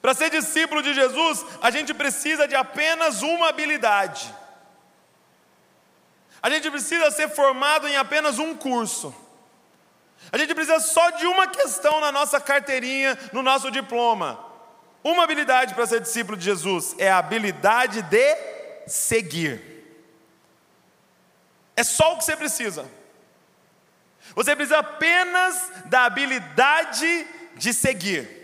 para 0.00 0.14
ser 0.14 0.30
discípulo 0.30 0.82
de 0.82 0.94
Jesus, 0.94 1.44
a 1.60 1.70
gente 1.70 1.92
precisa 1.92 2.48
de 2.48 2.54
apenas 2.54 3.22
uma 3.22 3.48
habilidade. 3.48 4.34
A 6.42 6.48
gente 6.48 6.70
precisa 6.70 7.10
ser 7.10 7.28
formado 7.28 7.86
em 7.86 7.96
apenas 7.96 8.38
um 8.38 8.54
curso. 8.54 9.14
A 10.32 10.38
gente 10.38 10.54
precisa 10.54 10.80
só 10.80 11.10
de 11.10 11.26
uma 11.26 11.46
questão 11.46 12.00
na 12.00 12.10
nossa 12.10 12.40
carteirinha, 12.40 13.18
no 13.32 13.42
nosso 13.42 13.70
diploma. 13.70 14.42
Uma 15.04 15.24
habilidade 15.24 15.74
para 15.74 15.86
ser 15.86 16.00
discípulo 16.00 16.36
de 16.36 16.44
Jesus 16.44 16.94
é 16.98 17.10
a 17.10 17.18
habilidade 17.18 18.00
de 18.02 18.36
seguir. 18.86 19.62
É 21.76 21.82
só 21.82 22.14
o 22.14 22.18
que 22.18 22.24
você 22.24 22.36
precisa. 22.36 22.88
Você 24.34 24.56
precisa 24.56 24.78
apenas 24.78 25.70
da 25.86 26.04
habilidade 26.04 27.26
de 27.56 27.74
seguir. 27.74 28.39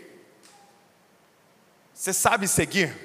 Você 1.97 2.13
sabe 2.13 2.47
seguir? 2.47 2.95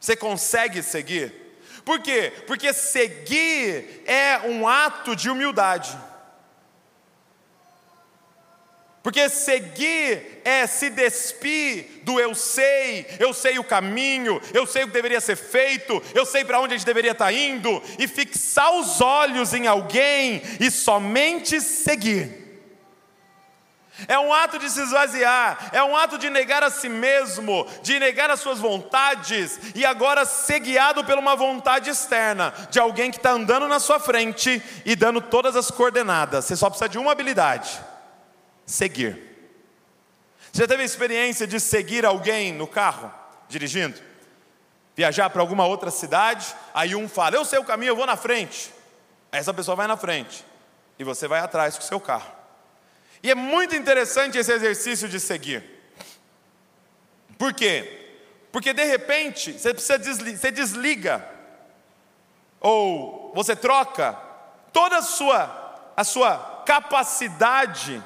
Você 0.00 0.16
consegue 0.16 0.82
seguir? 0.82 1.32
Por 1.84 2.00
quê? 2.00 2.32
Porque 2.44 2.72
seguir 2.72 4.02
é 4.04 4.40
um 4.44 4.66
ato 4.66 5.14
de 5.14 5.30
humildade. 5.30 5.96
Porque 9.00 9.28
seguir 9.28 10.42
é 10.44 10.66
se 10.66 10.90
despir 10.90 12.02
do 12.02 12.18
eu 12.18 12.34
sei, 12.34 13.06
eu 13.20 13.32
sei 13.32 13.60
o 13.60 13.64
caminho, 13.64 14.42
eu 14.52 14.66
sei 14.66 14.82
o 14.82 14.86
que 14.88 14.92
deveria 14.92 15.20
ser 15.20 15.36
feito, 15.36 16.02
eu 16.12 16.26
sei 16.26 16.44
para 16.44 16.60
onde 16.60 16.74
a 16.74 16.76
gente 16.76 16.84
deveria 16.84 17.12
estar 17.12 17.32
indo, 17.32 17.80
e 17.96 18.08
fixar 18.08 18.72
os 18.72 19.00
olhos 19.00 19.54
em 19.54 19.68
alguém 19.68 20.42
e 20.58 20.68
somente 20.68 21.60
seguir. 21.60 22.45
É 24.06 24.18
um 24.18 24.32
ato 24.32 24.58
de 24.58 24.68
se 24.68 24.82
esvaziar, 24.82 25.70
é 25.72 25.82
um 25.82 25.96
ato 25.96 26.18
de 26.18 26.28
negar 26.28 26.62
a 26.62 26.68
si 26.68 26.86
mesmo, 26.86 27.66
de 27.82 27.98
negar 27.98 28.30
as 28.30 28.40
suas 28.40 28.58
vontades 28.58 29.58
e 29.74 29.86
agora 29.86 30.26
ser 30.26 30.60
guiado 30.60 31.02
por 31.02 31.16
uma 31.16 31.34
vontade 31.34 31.88
externa, 31.88 32.52
de 32.70 32.78
alguém 32.78 33.10
que 33.10 33.16
está 33.16 33.30
andando 33.30 33.66
na 33.66 33.80
sua 33.80 33.98
frente 33.98 34.62
e 34.84 34.94
dando 34.94 35.22
todas 35.22 35.56
as 35.56 35.70
coordenadas. 35.70 36.44
Você 36.44 36.54
só 36.56 36.68
precisa 36.68 36.90
de 36.90 36.98
uma 36.98 37.12
habilidade: 37.12 37.80
seguir. 38.66 39.18
Você 40.52 40.62
já 40.62 40.68
teve 40.68 40.82
a 40.82 40.86
experiência 40.86 41.46
de 41.46 41.58
seguir 41.58 42.04
alguém 42.04 42.52
no 42.52 42.66
carro, 42.66 43.10
dirigindo? 43.48 43.98
Viajar 44.94 45.30
para 45.30 45.40
alguma 45.40 45.66
outra 45.66 45.90
cidade, 45.90 46.54
aí 46.74 46.94
um 46.94 47.08
fala: 47.08 47.36
Eu 47.36 47.46
sei 47.46 47.58
o 47.58 47.64
caminho, 47.64 47.92
eu 47.92 47.96
vou 47.96 48.06
na 48.06 48.16
frente. 48.16 48.70
Aí 49.32 49.40
essa 49.40 49.54
pessoa 49.54 49.74
vai 49.74 49.86
na 49.86 49.96
frente 49.96 50.44
e 50.98 51.04
você 51.04 51.26
vai 51.26 51.40
atrás 51.40 51.76
com 51.76 51.82
o 51.82 51.86
seu 51.86 51.98
carro. 51.98 52.35
E 53.22 53.30
é 53.30 53.34
muito 53.34 53.74
interessante 53.74 54.38
esse 54.38 54.52
exercício 54.52 55.08
de 55.08 55.18
seguir. 55.18 55.64
Por 57.38 57.52
quê? 57.52 58.14
Porque 58.50 58.72
de 58.72 58.84
repente 58.84 59.52
você 59.52 59.72
precisa 59.74 59.98
desliga, 59.98 60.38
você 60.38 60.50
desliga 60.50 61.28
ou 62.60 63.32
você 63.34 63.54
troca 63.54 64.18
toda 64.72 64.98
a 64.98 65.02
sua 65.02 65.64
a 65.96 66.04
sua 66.04 66.62
capacidade 66.66 68.02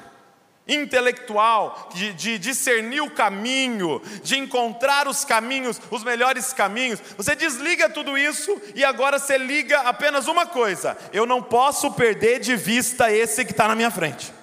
intelectual 0.67 1.89
de, 1.93 2.13
de, 2.13 2.37
discernir 2.37 3.01
o 3.01 3.11
caminho, 3.11 4.01
de 4.23 4.37
encontrar 4.37 5.07
os 5.07 5.25
caminhos, 5.25 5.81
os 5.89 6.03
melhores 6.03 6.53
caminhos. 6.53 7.01
Você 7.17 7.35
desliga 7.35 7.89
tudo 7.89 8.17
isso 8.17 8.61
e 8.73 8.83
agora 8.83 9.19
você 9.19 9.37
liga 9.37 9.81
apenas 9.81 10.27
uma 10.27 10.45
coisa: 10.45 10.97
eu 11.11 11.25
não 11.25 11.41
posso 11.41 11.91
perder 11.91 12.39
de 12.39 12.55
vista 12.55 13.11
esse 13.11 13.43
que 13.43 13.51
está 13.51 13.67
na 13.67 13.75
minha 13.75 13.91
frente. 13.91 14.33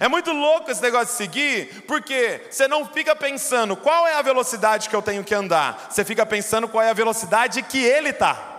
É 0.00 0.08
muito 0.08 0.32
louco 0.32 0.70
esse 0.70 0.82
negócio 0.82 1.08
de 1.08 1.12
seguir, 1.12 1.84
porque 1.86 2.42
você 2.50 2.66
não 2.66 2.86
fica 2.86 3.14
pensando 3.14 3.76
qual 3.76 4.06
é 4.06 4.14
a 4.14 4.22
velocidade 4.22 4.88
que 4.88 4.96
eu 4.96 5.02
tenho 5.02 5.24
que 5.24 5.34
andar, 5.34 5.88
você 5.90 6.04
fica 6.04 6.26
pensando 6.26 6.68
qual 6.68 6.82
é 6.82 6.90
a 6.90 6.94
velocidade 6.94 7.62
que 7.62 7.78
ele 7.78 8.10
está. 8.10 8.55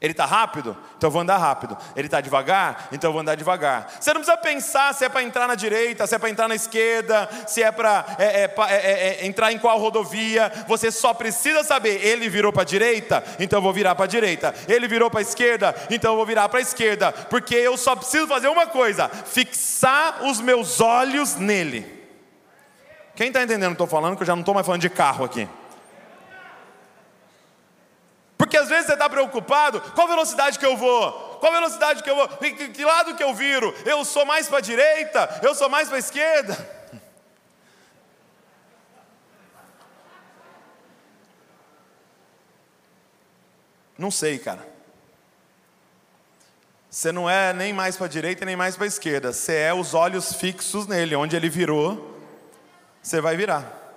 Ele 0.00 0.12
está 0.12 0.24
rápido? 0.24 0.74
Então 0.96 1.08
eu 1.08 1.10
vou 1.12 1.20
andar 1.20 1.36
rápido. 1.36 1.76
Ele 1.94 2.06
está 2.06 2.22
devagar? 2.22 2.88
Então 2.90 3.08
eu 3.08 3.12
vou 3.12 3.20
andar 3.20 3.34
devagar. 3.34 3.92
Você 4.00 4.14
não 4.14 4.22
precisa 4.22 4.38
pensar 4.38 4.94
se 4.94 5.04
é 5.04 5.10
para 5.10 5.22
entrar 5.22 5.46
na 5.46 5.54
direita, 5.54 6.06
se 6.06 6.14
é 6.14 6.18
para 6.18 6.30
entrar 6.30 6.48
na 6.48 6.54
esquerda, 6.54 7.28
se 7.46 7.62
é 7.62 7.70
para 7.70 8.06
é, 8.18 8.24
é, 8.24 8.54
é, 8.70 9.08
é, 9.20 9.26
entrar 9.26 9.52
em 9.52 9.58
qual 9.58 9.78
rodovia. 9.78 10.50
Você 10.66 10.90
só 10.90 11.12
precisa 11.12 11.62
saber: 11.62 12.02
ele 12.02 12.30
virou 12.30 12.50
para 12.50 12.62
a 12.62 12.64
direita, 12.64 13.22
então 13.38 13.58
eu 13.58 13.62
vou 13.62 13.74
virar 13.74 13.94
para 13.94 14.06
a 14.06 14.08
direita. 14.08 14.54
Ele 14.66 14.88
virou 14.88 15.10
para 15.10 15.20
a 15.20 15.22
esquerda, 15.22 15.74
então 15.90 16.12
eu 16.12 16.16
vou 16.16 16.24
virar 16.24 16.48
para 16.48 16.60
a 16.60 16.62
esquerda. 16.62 17.12
Porque 17.12 17.54
eu 17.54 17.76
só 17.76 17.94
preciso 17.94 18.26
fazer 18.26 18.48
uma 18.48 18.66
coisa: 18.66 19.06
fixar 19.08 20.24
os 20.24 20.40
meus 20.40 20.80
olhos 20.80 21.36
nele. 21.36 22.00
Quem 23.14 23.26
está 23.26 23.42
entendendo 23.42 23.72
o 23.72 23.76
que 23.76 23.82
estou 23.82 23.86
falando? 23.86 24.16
Que 24.16 24.22
eu 24.22 24.26
já 24.26 24.34
não 24.34 24.40
estou 24.40 24.54
mais 24.54 24.66
falando 24.66 24.80
de 24.80 24.88
carro 24.88 25.26
aqui. 25.26 25.46
Porque 28.40 28.56
às 28.56 28.70
vezes 28.70 28.86
você 28.86 28.94
está 28.94 29.06
preocupado, 29.06 29.82
qual 29.94 30.08
velocidade 30.08 30.58
que 30.58 30.64
eu 30.64 30.74
vou? 30.74 31.12
Qual 31.40 31.52
velocidade 31.52 32.02
que 32.02 32.08
eu 32.08 32.16
vou? 32.16 32.26
Que, 32.26 32.82
lado 32.86 33.14
que 33.14 33.22
eu 33.22 33.34
viro? 33.34 33.70
Eu 33.84 34.02
sou 34.02 34.24
mais 34.24 34.48
para 34.48 34.56
a 34.56 34.62
direita? 34.62 35.40
Eu 35.42 35.54
sou 35.54 35.68
mais 35.68 35.88
para 35.88 35.98
a 35.98 36.00
esquerda? 36.00 36.56
Não 43.98 44.10
sei, 44.10 44.38
cara. 44.38 44.66
Você 46.88 47.12
não 47.12 47.28
é 47.28 47.52
nem 47.52 47.74
mais 47.74 47.94
para 47.98 48.06
a 48.06 48.08
direita 48.08 48.46
nem 48.46 48.56
mais 48.56 48.74
para 48.74 48.86
a 48.86 48.88
esquerda. 48.88 49.34
Você 49.34 49.54
é 49.54 49.74
os 49.74 49.92
olhos 49.92 50.32
fixos 50.32 50.86
nele. 50.86 51.14
Onde 51.14 51.36
ele 51.36 51.50
virou, 51.50 52.18
você 53.02 53.20
vai 53.20 53.36
virar. 53.36 53.89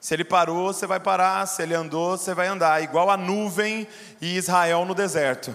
Se 0.00 0.14
ele 0.14 0.24
parou, 0.24 0.72
você 0.72 0.86
vai 0.86 0.98
parar. 0.98 1.46
Se 1.46 1.62
ele 1.62 1.74
andou, 1.74 2.16
você 2.16 2.32
vai 2.32 2.46
andar. 2.46 2.82
Igual 2.82 3.10
a 3.10 3.16
nuvem 3.16 3.86
e 4.20 4.36
Israel 4.36 4.86
no 4.86 4.94
deserto. 4.94 5.54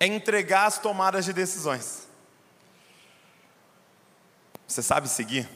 É 0.00 0.06
entregar 0.06 0.66
as 0.66 0.78
tomadas 0.78 1.24
de 1.24 1.32
decisões. 1.32 2.08
Você 4.66 4.82
sabe 4.82 5.08
seguir? 5.08 5.48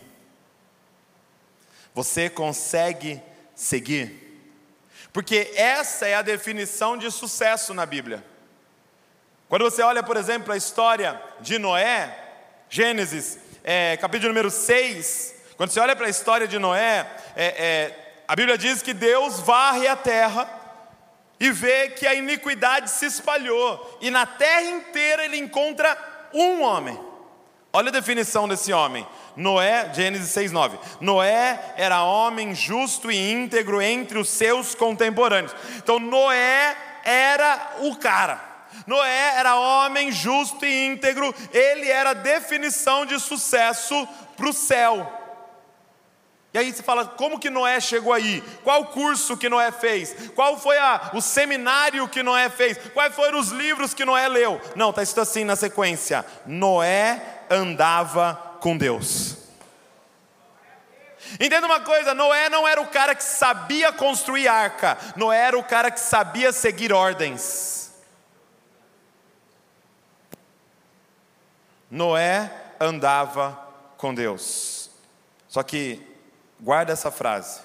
Você 1.92 2.30
consegue 2.30 3.20
seguir? 3.54 4.22
Porque 5.12 5.52
essa 5.56 6.06
é 6.06 6.14
a 6.14 6.22
definição 6.22 6.96
de 6.96 7.10
sucesso 7.10 7.74
na 7.74 7.84
Bíblia. 7.84 8.24
Quando 9.48 9.62
você 9.62 9.82
olha, 9.82 10.02
por 10.02 10.16
exemplo, 10.16 10.52
a 10.52 10.56
história 10.56 11.20
de 11.40 11.58
Noé, 11.58 12.16
Gênesis, 12.68 13.38
é, 13.64 13.96
capítulo 13.96 14.28
número 14.28 14.50
6, 14.50 15.35
quando 15.56 15.70
você 15.70 15.80
olha 15.80 15.96
para 15.96 16.06
a 16.06 16.10
história 16.10 16.46
de 16.46 16.58
Noé, 16.58 17.06
é, 17.34 17.46
é, 17.46 18.22
a 18.28 18.36
Bíblia 18.36 18.58
diz 18.58 18.82
que 18.82 18.92
Deus 18.92 19.40
varre 19.40 19.88
a 19.88 19.96
terra 19.96 20.48
e 21.40 21.50
vê 21.50 21.88
que 21.90 22.06
a 22.06 22.14
iniquidade 22.14 22.90
se 22.90 23.06
espalhou, 23.06 23.98
e 24.00 24.10
na 24.10 24.24
terra 24.24 24.62
inteira 24.62 25.24
ele 25.24 25.36
encontra 25.36 25.96
um 26.32 26.62
homem. 26.62 26.98
Olha 27.72 27.88
a 27.88 27.92
definição 27.92 28.48
desse 28.48 28.72
homem. 28.72 29.06
Noé, 29.36 29.92
Gênesis 29.92 30.30
6:9. 30.30 30.78
Noé 30.98 31.74
era 31.76 32.04
homem 32.04 32.54
justo 32.54 33.10
e 33.10 33.32
íntegro 33.32 33.82
entre 33.82 34.18
os 34.18 34.30
seus 34.30 34.74
contemporâneos. 34.74 35.54
Então 35.76 35.98
Noé 35.98 36.74
era 37.04 37.76
o 37.80 37.94
cara. 37.96 38.40
Noé 38.86 39.34
era 39.36 39.56
homem 39.56 40.10
justo 40.10 40.64
e 40.64 40.86
íntegro, 40.86 41.34
ele 41.52 41.88
era 41.88 42.10
a 42.10 42.14
definição 42.14 43.06
de 43.06 43.18
sucesso 43.20 44.08
para 44.36 44.48
o 44.48 44.52
céu. 44.52 45.25
E 46.56 46.58
aí 46.58 46.72
você 46.72 46.82
fala, 46.82 47.04
como 47.04 47.38
que 47.38 47.50
Noé 47.50 47.78
chegou 47.80 48.14
aí? 48.14 48.42
Qual 48.64 48.86
curso 48.86 49.36
que 49.36 49.46
Noé 49.46 49.70
fez? 49.70 50.30
Qual 50.34 50.58
foi 50.58 50.78
a, 50.78 51.10
o 51.12 51.20
seminário 51.20 52.08
que 52.08 52.22
Noé 52.22 52.48
fez? 52.48 52.78
Quais 52.94 53.14
foram 53.14 53.38
os 53.38 53.50
livros 53.50 53.92
que 53.92 54.06
Noé 54.06 54.26
leu? 54.26 54.58
Não, 54.74 54.88
está 54.88 55.02
escrito 55.02 55.20
assim 55.20 55.44
na 55.44 55.54
sequência: 55.54 56.24
Noé 56.46 57.42
andava 57.50 58.56
com 58.58 58.74
Deus. 58.74 59.36
Entenda 61.38 61.66
uma 61.66 61.80
coisa: 61.80 62.14
Noé 62.14 62.48
não 62.48 62.66
era 62.66 62.80
o 62.80 62.86
cara 62.86 63.14
que 63.14 63.22
sabia 63.22 63.92
construir 63.92 64.48
arca, 64.48 64.96
Noé 65.14 65.48
era 65.48 65.58
o 65.58 65.62
cara 65.62 65.90
que 65.90 66.00
sabia 66.00 66.54
seguir 66.54 66.90
ordens. 66.90 67.92
Noé 71.90 72.50
andava 72.80 73.60
com 73.98 74.14
Deus. 74.14 74.90
Só 75.48 75.62
que 75.62 76.05
Guarda 76.60 76.92
essa 76.92 77.10
frase. 77.10 77.60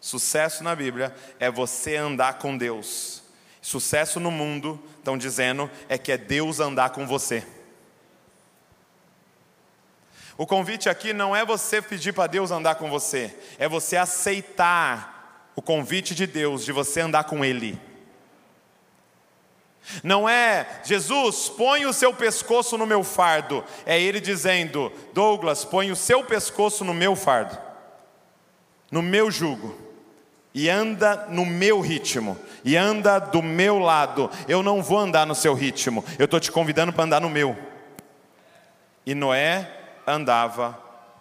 Sucesso 0.00 0.64
na 0.64 0.74
Bíblia 0.74 1.14
é 1.38 1.48
você 1.48 1.96
andar 1.96 2.34
com 2.34 2.56
Deus. 2.56 3.22
Sucesso 3.60 4.18
no 4.18 4.32
mundo, 4.32 4.82
estão 4.98 5.16
dizendo, 5.16 5.70
é 5.88 5.96
que 5.96 6.10
é 6.10 6.18
Deus 6.18 6.58
andar 6.58 6.90
com 6.90 7.06
você. 7.06 7.46
O 10.36 10.44
convite 10.44 10.88
aqui 10.88 11.12
não 11.12 11.36
é 11.36 11.44
você 11.44 11.80
pedir 11.80 12.12
para 12.12 12.26
Deus 12.26 12.50
andar 12.50 12.74
com 12.74 12.90
você, 12.90 13.32
é 13.58 13.68
você 13.68 13.96
aceitar 13.96 15.52
o 15.54 15.62
convite 15.62 16.14
de 16.16 16.26
Deus 16.26 16.64
de 16.64 16.72
você 16.72 17.00
andar 17.00 17.24
com 17.24 17.44
Ele. 17.44 17.78
Não 20.02 20.28
é 20.28 20.80
Jesus, 20.82 21.48
põe 21.48 21.86
o 21.86 21.92
seu 21.92 22.12
pescoço 22.12 22.76
no 22.76 22.86
meu 22.86 23.04
fardo, 23.04 23.64
é 23.86 24.00
Ele 24.00 24.20
dizendo, 24.20 24.90
Douglas, 25.12 25.64
põe 25.64 25.92
o 25.92 25.96
seu 25.96 26.24
pescoço 26.24 26.84
no 26.84 26.94
meu 26.94 27.14
fardo 27.14 27.71
no 28.92 29.02
meu 29.02 29.30
jugo 29.30 29.74
e 30.54 30.68
anda 30.68 31.26
no 31.30 31.46
meu 31.46 31.80
ritmo, 31.80 32.38
e 32.62 32.76
anda 32.76 33.18
do 33.18 33.42
meu 33.42 33.78
lado. 33.78 34.30
Eu 34.46 34.62
não 34.62 34.82
vou 34.82 34.98
andar 34.98 35.26
no 35.26 35.34
seu 35.34 35.54
ritmo, 35.54 36.04
eu 36.18 36.26
estou 36.26 36.38
te 36.38 36.52
convidando 36.52 36.92
para 36.92 37.04
andar 37.04 37.20
no 37.20 37.30
meu. 37.30 37.56
E 39.06 39.14
Noé 39.14 39.68
andava 40.06 40.78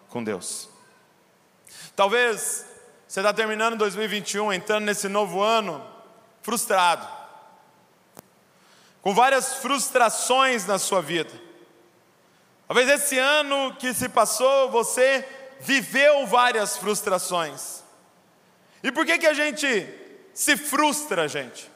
com 0.10 0.22
Deus. 0.22 0.70
Talvez 1.96 2.66
você 3.08 3.22
está 3.22 3.34
terminando 3.34 3.78
2021, 3.78 4.52
entrando 4.52 4.84
nesse 4.84 5.08
novo 5.08 5.42
ano, 5.42 5.82
frustrado, 6.42 7.08
com 9.02 9.16
várias 9.16 9.56
frustrações 9.56 10.66
na 10.66 10.78
sua 10.78 11.02
vida. 11.02 11.32
Talvez 12.68 12.90
esse 12.90 13.18
ano 13.18 13.76
que 13.76 13.94
se 13.94 14.08
passou, 14.10 14.70
você 14.70 15.26
viveu 15.62 16.26
várias 16.26 16.78
frustrações. 16.78 17.84
E 18.84 18.91
por 18.91 19.06
que, 19.06 19.17
que 19.19 19.28
a 19.28 19.34
gente 19.34 19.88
se 20.34 20.58
frustra, 20.58 21.28
gente? 21.28 21.69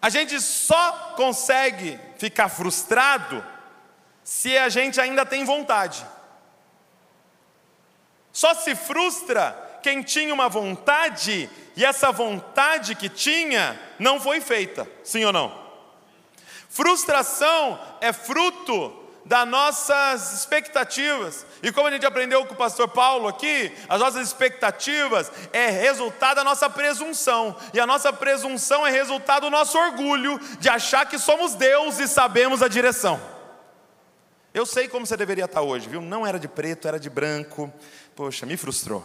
A 0.00 0.08
gente 0.08 0.40
só 0.40 1.14
consegue 1.16 1.98
ficar 2.18 2.48
frustrado 2.48 3.44
se 4.22 4.56
a 4.56 4.68
gente 4.68 5.00
ainda 5.00 5.26
tem 5.26 5.44
vontade. 5.44 6.04
Só 8.32 8.54
se 8.54 8.74
frustra 8.74 9.80
quem 9.82 10.02
tinha 10.02 10.32
uma 10.32 10.48
vontade 10.48 11.50
e 11.76 11.84
essa 11.84 12.10
vontade 12.12 12.94
que 12.94 13.08
tinha 13.08 13.80
não 13.98 14.20
foi 14.20 14.40
feita, 14.40 14.88
sim 15.02 15.24
ou 15.24 15.32
não? 15.32 15.60
Frustração 16.68 17.78
é 18.00 18.12
fruto 18.12 19.01
das 19.24 19.46
nossas 19.46 20.32
expectativas. 20.32 21.46
E 21.62 21.70
como 21.70 21.88
a 21.88 21.90
gente 21.90 22.06
aprendeu 22.06 22.44
com 22.44 22.54
o 22.54 22.56
pastor 22.56 22.88
Paulo 22.88 23.28
aqui, 23.28 23.72
as 23.88 24.00
nossas 24.00 24.26
expectativas 24.26 25.30
é 25.52 25.70
resultado 25.70 26.36
da 26.36 26.44
nossa 26.44 26.68
presunção. 26.68 27.56
E 27.72 27.80
a 27.80 27.86
nossa 27.86 28.12
presunção 28.12 28.86
é 28.86 28.90
resultado 28.90 29.42
do 29.42 29.50
nosso 29.50 29.78
orgulho 29.78 30.40
de 30.58 30.68
achar 30.68 31.06
que 31.06 31.18
somos 31.18 31.54
Deus 31.54 31.98
e 31.98 32.08
sabemos 32.08 32.62
a 32.62 32.68
direção. 32.68 33.20
Eu 34.54 34.66
sei 34.66 34.86
como 34.86 35.06
você 35.06 35.16
deveria 35.16 35.46
estar 35.46 35.62
hoje, 35.62 35.88
viu? 35.88 36.00
Não 36.00 36.26
era 36.26 36.38
de 36.38 36.46
preto, 36.46 36.86
era 36.86 37.00
de 37.00 37.08
branco. 37.08 37.72
Poxa, 38.14 38.44
me 38.44 38.56
frustrou. 38.56 39.02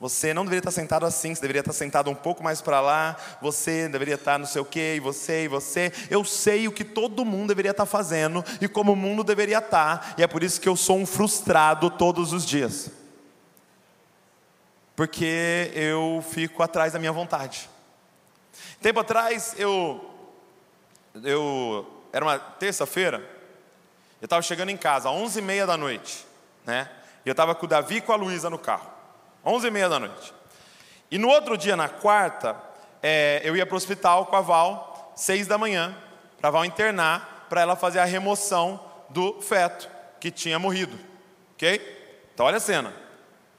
Você 0.00 0.32
não 0.32 0.44
deveria 0.44 0.60
estar 0.60 0.70
sentado 0.70 1.04
assim, 1.04 1.34
você 1.34 1.42
deveria 1.42 1.60
estar 1.60 1.74
sentado 1.74 2.08
um 2.08 2.14
pouco 2.14 2.42
mais 2.42 2.62
para 2.62 2.80
lá, 2.80 3.18
você 3.42 3.86
deveria 3.86 4.14
estar 4.14 4.38
não 4.38 4.46
sei 4.46 4.62
o 4.62 4.64
quê, 4.64 4.94
e 4.96 5.00
você, 5.00 5.44
e 5.44 5.48
você. 5.48 5.92
Eu 6.08 6.24
sei 6.24 6.66
o 6.66 6.72
que 6.72 6.84
todo 6.84 7.22
mundo 7.22 7.48
deveria 7.48 7.72
estar 7.72 7.84
fazendo 7.84 8.42
e 8.62 8.66
como 8.66 8.94
o 8.94 8.96
mundo 8.96 9.22
deveria 9.22 9.58
estar, 9.58 10.14
e 10.16 10.22
é 10.22 10.26
por 10.26 10.42
isso 10.42 10.58
que 10.58 10.66
eu 10.66 10.74
sou 10.74 10.96
um 10.96 11.04
frustrado 11.04 11.90
todos 11.90 12.32
os 12.32 12.46
dias. 12.46 12.90
Porque 14.96 15.70
eu 15.74 16.24
fico 16.30 16.62
atrás 16.62 16.94
da 16.94 16.98
minha 16.98 17.12
vontade. 17.12 17.68
Tempo 18.80 19.00
atrás, 19.00 19.54
eu, 19.58 20.02
eu 21.22 21.86
era 22.10 22.24
uma 22.24 22.38
terça-feira, 22.38 23.18
eu 24.18 24.24
estava 24.24 24.40
chegando 24.40 24.70
em 24.70 24.78
casa, 24.78 25.10
às 25.10 25.14
11h30 25.14 25.66
da 25.66 25.76
noite, 25.76 26.26
né? 26.64 26.88
E 27.22 27.28
eu 27.28 27.32
estava 27.32 27.54
com 27.54 27.66
o 27.66 27.68
Davi 27.68 27.96
e 27.96 28.00
com 28.00 28.14
a 28.14 28.16
Luísa 28.16 28.48
no 28.48 28.58
carro. 28.58 28.99
11 29.44 29.66
e 29.66 29.70
meia 29.70 29.88
da 29.88 29.98
noite. 29.98 30.34
E 31.10 31.18
no 31.18 31.28
outro 31.28 31.56
dia, 31.56 31.76
na 31.76 31.88
quarta, 31.88 32.56
é, 33.02 33.40
eu 33.44 33.56
ia 33.56 33.66
para 33.66 33.74
o 33.74 33.76
hospital 33.76 34.26
com 34.26 34.36
a 34.36 34.40
Val, 34.40 35.12
seis 35.16 35.46
da 35.46 35.58
manhã, 35.58 35.96
para 36.40 36.50
Val 36.50 36.64
internar, 36.64 37.46
para 37.48 37.60
ela 37.60 37.74
fazer 37.74 37.98
a 37.98 38.04
remoção 38.04 38.80
do 39.08 39.40
feto 39.40 39.88
que 40.20 40.30
tinha 40.30 40.58
morrido. 40.58 40.98
Ok? 41.54 41.80
Então 42.32 42.46
olha 42.46 42.58
a 42.58 42.60
cena. 42.60 42.94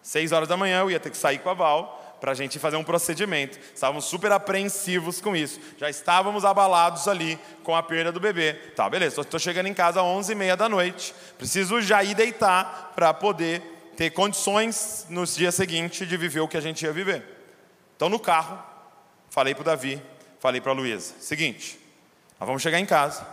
Seis 0.01 0.31
horas 0.31 0.47
da 0.47 0.57
manhã 0.57 0.79
eu 0.79 0.89
ia 0.89 0.99
ter 0.99 1.09
que 1.09 1.17
sair 1.17 1.39
com 1.39 1.49
a 1.49 1.53
Val 1.53 2.17
para 2.21 2.31
a 2.31 2.35
gente 2.35 2.59
fazer 2.59 2.77
um 2.77 2.83
procedimento. 2.83 3.59
Estávamos 3.73 4.05
super 4.05 4.31
apreensivos 4.31 5.19
com 5.19 5.35
isso. 5.35 5.59
Já 5.77 5.89
estávamos 5.89 6.45
abalados 6.45 7.07
ali 7.07 7.37
com 7.63 7.75
a 7.75 7.81
perda 7.81 8.11
do 8.11 8.19
bebê. 8.19 8.53
Tá, 8.75 8.87
beleza. 8.87 9.21
Estou 9.21 9.39
chegando 9.39 9.65
em 9.65 9.73
casa 9.73 9.99
às 9.99 10.05
11h30 10.05 10.55
da 10.55 10.69
noite. 10.69 11.15
Preciso 11.37 11.81
já 11.81 12.03
ir 12.03 12.13
deitar 12.13 12.93
para 12.95 13.11
poder 13.13 13.80
ter 14.01 14.09
condições 14.09 15.05
nos 15.09 15.35
dias 15.35 15.53
seguintes 15.53 16.07
de 16.07 16.17
viver 16.17 16.39
o 16.39 16.47
que 16.47 16.57
a 16.57 16.59
gente 16.59 16.83
ia 16.83 16.91
viver. 16.91 17.23
Então, 17.95 18.09
no 18.09 18.19
carro, 18.19 18.57
falei 19.29 19.53
para 19.53 19.61
o 19.61 19.63
Davi, 19.63 20.01
falei 20.39 20.59
para 20.59 20.71
a 20.71 20.73
Luísa: 20.73 21.13
seguinte, 21.19 21.79
nós 22.39 22.47
vamos 22.47 22.63
chegar 22.63 22.79
em 22.79 22.85
casa. 22.87 23.23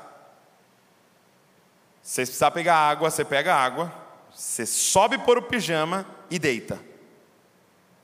Se 2.02 2.20
precisar 2.20 2.50
pegar 2.50 2.76
água, 2.76 3.10
você 3.10 3.24
pega 3.24 3.54
água. 3.54 3.90
Você 4.30 4.66
sobe 4.66 5.16
por 5.16 5.38
o 5.38 5.42
pijama 5.42 6.04
e 6.30 6.38
deita. 6.38 6.78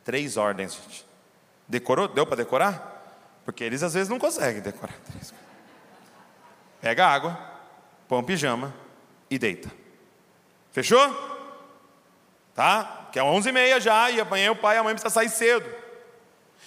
Três 0.02 0.38
ordens, 0.38 0.72
gente. 0.72 1.06
Decorou? 1.68 2.08
Deu 2.08 2.24
para 2.24 2.36
decorar? 2.36 3.42
Porque 3.44 3.62
eles 3.62 3.82
às 3.82 3.92
vezes 3.92 4.08
não 4.08 4.18
conseguem 4.18 4.62
decorar. 4.62 4.96
Pega 6.80 7.06
água, 7.06 7.38
põe 8.08 8.20
um 8.20 8.24
pijama 8.24 8.74
e 9.28 9.38
deita. 9.38 9.70
Fechou? 10.72 11.33
Tá? 12.54 13.08
Que 13.12 13.18
é 13.18 13.22
11 13.22 13.48
e 13.48 13.52
meia 13.52 13.80
já 13.80 14.10
e 14.10 14.20
amanhã 14.20 14.52
o 14.52 14.56
pai 14.56 14.76
e 14.76 14.78
a 14.78 14.82
mãe 14.82 14.94
precisam 14.94 15.10
sair 15.10 15.28
cedo. 15.28 15.68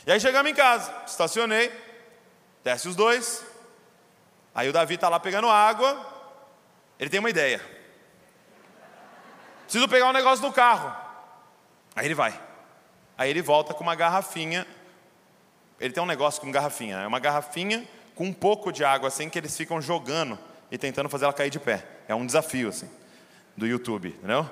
E 0.06 0.12
aí 0.12 0.20
chegamos 0.20 0.52
em 0.52 0.56
casa, 0.56 0.94
estacionei, 1.06 1.72
desce 2.64 2.88
os 2.88 2.96
dois. 2.96 3.46
Aí 4.54 4.68
o 4.68 4.74
Davi 4.74 4.96
está 4.96 5.08
lá 5.08 5.20
pegando 5.20 5.50
água. 5.50 6.06
Ele 7.00 7.10
tem 7.10 7.20
uma 7.20 7.30
ideia. 7.30 7.62
Preciso 9.64 9.88
pegar 9.88 10.10
um 10.10 10.14
negócio 10.14 10.46
no 10.46 10.52
carro. 10.52 10.96
Aí 11.96 12.06
ele 12.06 12.16
vai. 12.16 12.40
Aí 13.18 13.30
ele 13.30 13.42
volta 13.42 13.74
com 13.74 13.84
uma 13.84 13.96
garrafinha. 13.96 14.66
Ele 15.80 15.94
tem 15.94 16.02
um 16.02 16.08
negócio 16.08 16.42
com 16.42 16.52
garrafinha. 16.52 16.98
É 16.98 17.08
uma 17.08 17.20
garrafinha 17.20 17.88
com 18.16 18.26
um 18.26 18.34
pouco 18.34 18.72
de 18.72 18.84
água 18.84 19.10
assim 19.10 19.30
que 19.30 19.38
eles 19.38 19.56
ficam 19.56 19.82
jogando 19.82 20.40
e 20.72 20.78
tentando 20.78 21.08
fazer 21.08 21.26
ela 21.26 21.34
cair 21.34 21.50
de 21.50 21.60
pé. 21.60 21.86
É 22.08 22.16
um 22.16 22.26
desafio 22.26 22.70
assim 22.70 22.90
do 23.56 23.68
YouTube, 23.68 24.10
entendeu? 24.10 24.50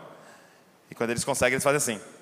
E 0.89 0.95
quando 0.95 1.10
eles 1.12 1.24
conseguem, 1.24 1.54
eles 1.54 1.63
fazem 1.63 1.78
assim. 1.78 2.15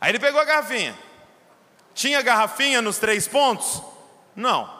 Aí 0.00 0.10
ele 0.10 0.18
pegou 0.18 0.40
a 0.40 0.44
garrafinha. 0.44 0.96
Tinha 1.94 2.22
garrafinha 2.22 2.80
nos 2.80 2.98
três 2.98 3.26
pontos? 3.26 3.82
Não. 4.36 4.78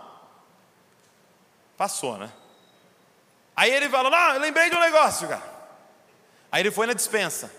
Passou, 1.77 2.17
né? 2.17 2.31
Aí 3.57 3.73
ele 3.73 3.89
falou: 3.89 4.11
Não, 4.11 4.35
eu 4.35 4.41
lembrei 4.41 4.71
de 4.71 4.77
um 4.77 4.81
negócio, 4.81 5.27
cara. 5.27 5.59
Aí 6.51 6.63
ele 6.63 6.71
foi 6.71 6.87
na 6.87 6.93
dispensa 6.93 7.53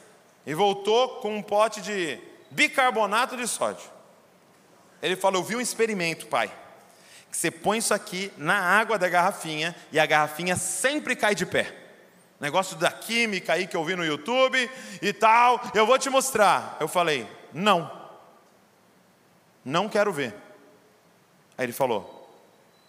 e 0.46 0.54
voltou 0.54 1.20
com 1.20 1.36
um 1.36 1.44
pote 1.44 1.82
de 1.82 2.20
bicarbonato 2.50 3.36
de 3.36 3.48
sódio. 3.48 3.90
Ele 5.02 5.16
falou: 5.16 5.42
Eu 5.42 5.46
vi 5.46 5.56
um 5.56 5.62
experimento, 5.62 6.28
pai. 6.28 6.50
Que 7.30 7.38
você 7.38 7.52
põe 7.52 7.78
isso 7.78 7.94
aqui 7.94 8.32
na 8.38 8.58
água 8.58 8.98
da 8.98 9.08
garrafinha 9.08 9.76
e 9.92 10.00
a 10.00 10.06
garrafinha 10.06 10.56
sempre 10.56 11.16
cai 11.16 11.36
de 11.36 11.46
pé. 11.46 11.76
Negócio 12.40 12.78
da 12.78 12.90
química 12.90 13.54
aí 13.54 13.68
que 13.68 13.76
eu 13.76 13.84
vi 13.84 13.96
no 13.96 14.06
YouTube 14.06 14.70
e 15.02 15.12
tal. 15.12 15.62
Eu 15.74 15.86
vou 15.86 16.00
te 16.00 16.10
mostrar. 16.10 16.78
Eu 16.80 16.88
falei: 16.88 17.30
Não. 17.54 17.92
Não 19.64 19.90
quero 19.90 20.14
ver. 20.14 20.34
Aí 21.58 21.66
ele 21.66 21.74
falou: 21.74 22.34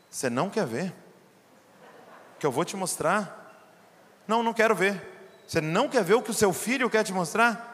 Você 0.08 0.30
não 0.30 0.48
quer 0.48 0.66
ver? 0.66 0.92
Que 2.38 2.46
eu 2.46 2.52
vou 2.52 2.64
te 2.64 2.76
mostrar? 2.76 3.36
Não, 4.26 4.42
não 4.42 4.54
quero 4.54 4.74
ver. 4.74 5.02
Você 5.46 5.60
não 5.60 5.88
quer 5.88 6.04
ver 6.04 6.14
o 6.14 6.22
que 6.22 6.30
o 6.30 6.34
seu 6.34 6.52
filho 6.52 6.88
quer 6.88 7.02
te 7.02 7.12
mostrar? 7.12 7.66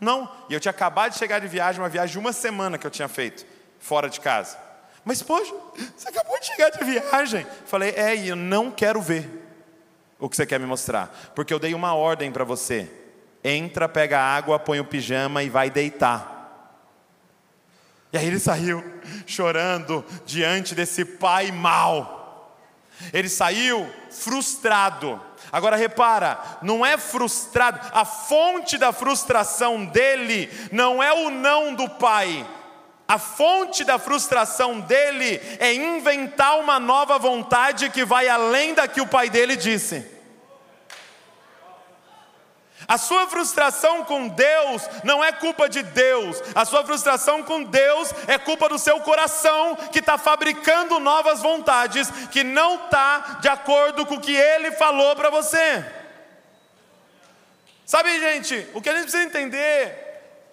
Não. 0.00 0.32
E 0.48 0.54
eu 0.54 0.60
tinha 0.60 0.70
acabado 0.70 1.12
de 1.12 1.18
chegar 1.18 1.40
de 1.40 1.46
viagem, 1.46 1.82
uma 1.82 1.90
viagem 1.90 2.12
de 2.12 2.18
uma 2.18 2.32
semana 2.32 2.78
que 2.78 2.86
eu 2.86 2.90
tinha 2.90 3.06
feito, 3.06 3.44
fora 3.78 4.08
de 4.08 4.18
casa. 4.18 4.56
Mas, 5.04 5.22
poxa, 5.22 5.54
você 5.94 6.08
acabou 6.08 6.40
de 6.40 6.46
chegar 6.46 6.70
de 6.70 6.82
viagem. 6.82 7.46
Falei, 7.66 7.90
é, 7.90 8.16
e 8.16 8.28
eu 8.28 8.36
não 8.36 8.70
quero 8.70 9.02
ver 9.02 9.47
o 10.18 10.28
que 10.28 10.36
você 10.36 10.46
quer 10.46 10.58
me 10.58 10.66
mostrar. 10.66 11.32
Porque 11.34 11.52
eu 11.52 11.58
dei 11.58 11.74
uma 11.74 11.94
ordem 11.94 12.30
para 12.30 12.44
você. 12.44 12.90
Entra, 13.42 13.88
pega 13.88 14.20
água, 14.20 14.58
põe 14.58 14.80
o 14.80 14.84
pijama 14.84 15.42
e 15.42 15.48
vai 15.48 15.70
deitar. 15.70 16.36
E 18.12 18.18
aí 18.18 18.26
ele 18.26 18.38
saiu 18.38 18.82
chorando 19.26 20.04
diante 20.26 20.74
desse 20.74 21.04
pai 21.04 21.52
mau. 21.52 22.54
Ele 23.12 23.28
saiu 23.28 23.88
frustrado 24.10 25.20
Agora 25.52 25.76
repara, 25.76 26.38
não 26.62 26.84
é 26.84 26.98
frustrado, 26.98 27.80
a 27.92 28.04
fonte 28.04 28.76
da 28.76 28.92
frustração 28.92 29.84
dele 29.84 30.50
não 30.70 31.02
é 31.02 31.12
o 31.12 31.30
não 31.30 31.74
do 31.74 31.88
pai. 31.88 32.46
A 33.10 33.16
fonte 33.16 33.84
da 33.84 33.98
frustração 33.98 34.80
dele 34.80 35.40
é 35.58 35.72
inventar 35.72 36.58
uma 36.58 36.78
nova 36.78 37.18
vontade 37.18 37.88
que 37.88 38.04
vai 38.04 38.28
além 38.28 38.74
da 38.74 38.86
que 38.86 39.00
o 39.00 39.06
pai 39.06 39.30
dele 39.30 39.56
disse. 39.56 40.06
A 42.86 42.98
sua 42.98 43.26
frustração 43.26 44.04
com 44.04 44.28
Deus 44.28 44.82
não 45.04 45.24
é 45.24 45.32
culpa 45.32 45.70
de 45.70 45.82
Deus, 45.82 46.42
a 46.54 46.66
sua 46.66 46.84
frustração 46.84 47.42
com 47.42 47.62
Deus 47.62 48.12
é 48.26 48.38
culpa 48.38 48.68
do 48.68 48.78
seu 48.78 49.00
coração 49.00 49.74
que 49.90 50.00
está 50.00 50.18
fabricando 50.18 51.00
novas 51.00 51.40
vontades 51.40 52.10
que 52.30 52.44
não 52.44 52.84
está 52.84 53.38
de 53.40 53.48
acordo 53.48 54.04
com 54.04 54.16
o 54.16 54.20
que 54.20 54.34
Ele 54.34 54.70
falou 54.72 55.16
para 55.16 55.30
você. 55.30 55.84
Sabe, 57.86 58.20
gente, 58.20 58.68
o 58.74 58.82
que 58.82 58.90
a 58.90 58.92
gente 58.92 59.04
precisa 59.04 59.24
entender 59.24 60.07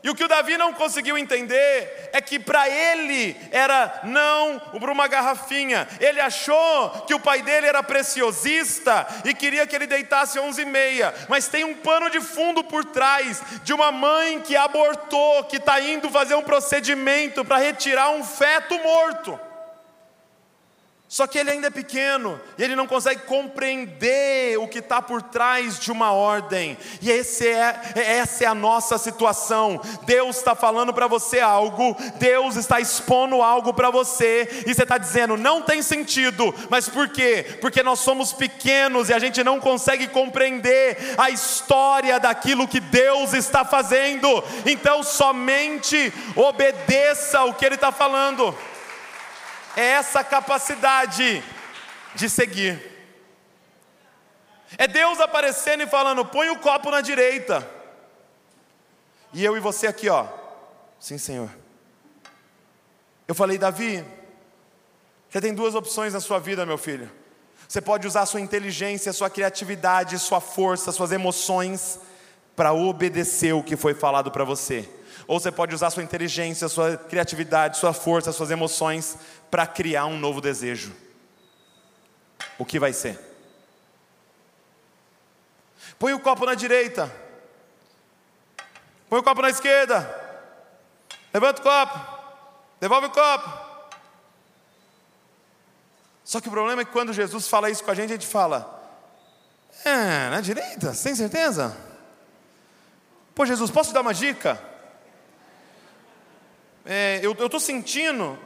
e 0.05 0.09
o 0.11 0.13
que 0.13 0.23
o 0.23 0.27
Davi 0.27 0.55
não 0.55 0.71
conseguiu 0.71 1.17
entender 1.17 2.11
é 2.13 2.21
que 2.21 2.37
para 2.37 2.69
ele 2.69 3.35
era 3.49 4.01
não 4.03 4.59
para 4.79 4.91
uma 4.91 5.07
garrafinha. 5.07 5.87
Ele 5.99 6.21
achou 6.21 6.91
que 7.07 7.15
o 7.15 7.19
pai 7.19 7.41
dele 7.41 7.65
era 7.65 7.81
preciosista 7.81 9.07
e 9.25 9.33
queria 9.33 9.65
que 9.65 9.75
ele 9.75 9.87
deitasse 9.87 10.37
onze 10.37 10.61
e 10.61 10.65
meia. 10.65 11.11
Mas 11.27 11.47
tem 11.47 11.63
um 11.63 11.73
pano 11.73 12.07
de 12.11 12.21
fundo 12.21 12.63
por 12.63 12.85
trás 12.85 13.41
de 13.63 13.73
uma 13.73 13.91
mãe 13.91 14.39
que 14.41 14.55
abortou, 14.55 15.45
que 15.45 15.57
está 15.57 15.81
indo 15.81 16.07
fazer 16.11 16.35
um 16.35 16.43
procedimento 16.43 17.43
para 17.43 17.57
retirar 17.57 18.11
um 18.11 18.23
feto 18.23 18.77
morto. 18.83 19.39
Só 21.07 21.27
que 21.27 21.37
ele 21.37 21.51
ainda 21.51 21.67
é 21.67 21.69
pequeno 21.69 22.41
e 22.57 22.63
ele 22.63 22.75
não 22.75 22.87
consegue 22.87 23.21
compreender 23.21 24.57
o 24.57 24.67
que 24.67 24.79
está 24.79 25.03
por 25.03 25.21
trás 25.21 25.79
de 25.79 25.91
uma 25.91 26.11
ordem, 26.11 26.75
e 26.99 27.11
esse 27.11 27.47
é, 27.47 27.79
essa 27.95 28.43
é 28.43 28.47
a 28.47 28.55
nossa 28.55 28.97
situação. 28.97 29.79
Deus 30.03 30.37
está 30.37 30.55
falando 30.55 30.91
para 30.93 31.05
você 31.05 31.39
algo, 31.39 31.95
Deus 32.15 32.55
está 32.55 32.79
expondo 32.79 33.43
algo 33.43 33.71
para 33.71 33.91
você, 33.91 34.63
e 34.65 34.73
você 34.73 34.81
está 34.81 34.97
dizendo, 34.97 35.37
não 35.37 35.61
tem 35.61 35.83
sentido, 35.83 36.53
mas 36.71 36.89
por 36.89 37.07
quê? 37.09 37.59
Porque 37.61 37.83
nós 37.83 37.99
somos 37.99 38.33
pequenos 38.33 39.09
e 39.09 39.13
a 39.13 39.19
gente 39.19 39.43
não 39.43 39.59
consegue 39.59 40.07
compreender 40.07 40.97
a 41.19 41.29
história 41.29 42.19
daquilo 42.19 42.67
que 42.67 42.79
Deus 42.79 43.33
está 43.33 43.63
fazendo, 43.63 44.43
então 44.65 45.03
somente 45.03 46.11
obedeça 46.35 47.43
o 47.43 47.53
que 47.53 47.63
Ele 47.63 47.75
está 47.75 47.91
falando 47.91 48.55
é 49.75 49.81
essa 49.81 50.23
capacidade 50.23 51.43
de 52.15 52.29
seguir. 52.29 52.79
É 54.77 54.87
Deus 54.87 55.19
aparecendo 55.19 55.83
e 55.83 55.87
falando: 55.87 56.25
põe 56.25 56.49
o 56.49 56.59
copo 56.59 56.89
na 56.89 57.01
direita. 57.01 57.67
E 59.33 59.43
eu 59.43 59.55
e 59.57 59.59
você 59.59 59.87
aqui, 59.87 60.09
ó. 60.09 60.27
Sim, 60.99 61.17
Senhor. 61.17 61.49
Eu 63.27 63.35
falei, 63.35 63.57
Davi, 63.57 64.03
você 65.29 65.41
tem 65.41 65.53
duas 65.53 65.75
opções 65.75 66.13
na 66.13 66.19
sua 66.19 66.39
vida, 66.39 66.65
meu 66.65 66.77
filho. 66.77 67.11
Você 67.67 67.81
pode 67.81 68.07
usar 68.07 68.25
sua 68.25 68.39
inteligência, 68.39 69.11
sua 69.11 69.29
criatividade, 69.29 70.17
sua 70.19 70.39
força, 70.39 70.91
suas 70.91 71.11
emoções 71.11 71.99
para 72.55 72.71
obedecer 72.71 73.53
o 73.53 73.63
que 73.63 73.75
foi 73.75 73.93
falado 73.93 74.31
para 74.31 74.43
você. 74.43 74.87
Ou 75.27 75.39
você 75.39 75.51
pode 75.51 75.73
usar 75.73 75.89
sua 75.89 76.03
inteligência, 76.03 76.69
sua 76.69 76.95
criatividade, 76.95 77.77
sua 77.77 77.93
força, 77.93 78.31
suas 78.31 78.51
emoções 78.51 79.17
para 79.49 79.67
criar 79.67 80.05
um 80.05 80.17
novo 80.17 80.41
desejo. 80.41 80.93
O 82.57 82.65
que 82.65 82.79
vai 82.79 82.93
ser? 82.93 83.19
Põe 85.97 86.13
o 86.13 86.19
copo 86.19 86.45
na 86.45 86.55
direita. 86.55 87.13
Põe 89.09 89.19
o 89.19 89.23
copo 89.23 89.41
na 89.41 89.49
esquerda. 89.49 90.23
Levanta 91.33 91.61
o 91.61 91.63
copo. 91.63 91.99
Devolve 92.79 93.07
o 93.07 93.11
copo. 93.11 93.65
Só 96.23 96.41
que 96.41 96.47
o 96.47 96.51
problema 96.51 96.81
é 96.81 96.85
que 96.85 96.91
quando 96.91 97.13
Jesus 97.13 97.47
fala 97.47 97.69
isso 97.69 97.83
com 97.83 97.91
a 97.91 97.95
gente, 97.95 98.09
a 98.09 98.15
gente 98.15 98.27
fala: 98.27 98.83
É, 99.85 100.29
na 100.29 100.41
direita, 100.41 100.93
sem 100.93 101.15
certeza? 101.15 101.75
Pô, 103.33 103.45
Jesus, 103.45 103.69
posso 103.69 103.91
te 103.91 103.93
dar 103.93 104.01
uma 104.01 104.13
dica? 104.13 104.61
É, 106.85 107.19
eu 107.23 107.31
estou 107.33 107.59
sentindo 107.59 108.39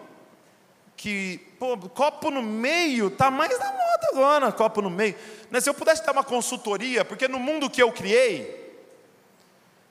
que 0.99 1.37
pô, 1.57 1.77
copo 1.77 2.29
no 2.29 2.43
meio, 2.43 3.09
tá 3.09 3.31
mais 3.31 3.57
na 3.57 3.71
moda 3.71 4.07
agora, 4.11 4.51
copo 4.51 4.81
no 4.81 4.89
meio. 4.89 5.15
Né, 5.49 5.61
se 5.61 5.69
eu 5.69 5.73
pudesse 5.73 6.05
dar 6.05 6.11
uma 6.11 6.25
consultoria, 6.25 7.05
porque 7.05 7.25
no 7.25 7.39
mundo 7.39 7.69
que 7.69 7.81
eu 7.81 7.89
criei, 7.89 8.77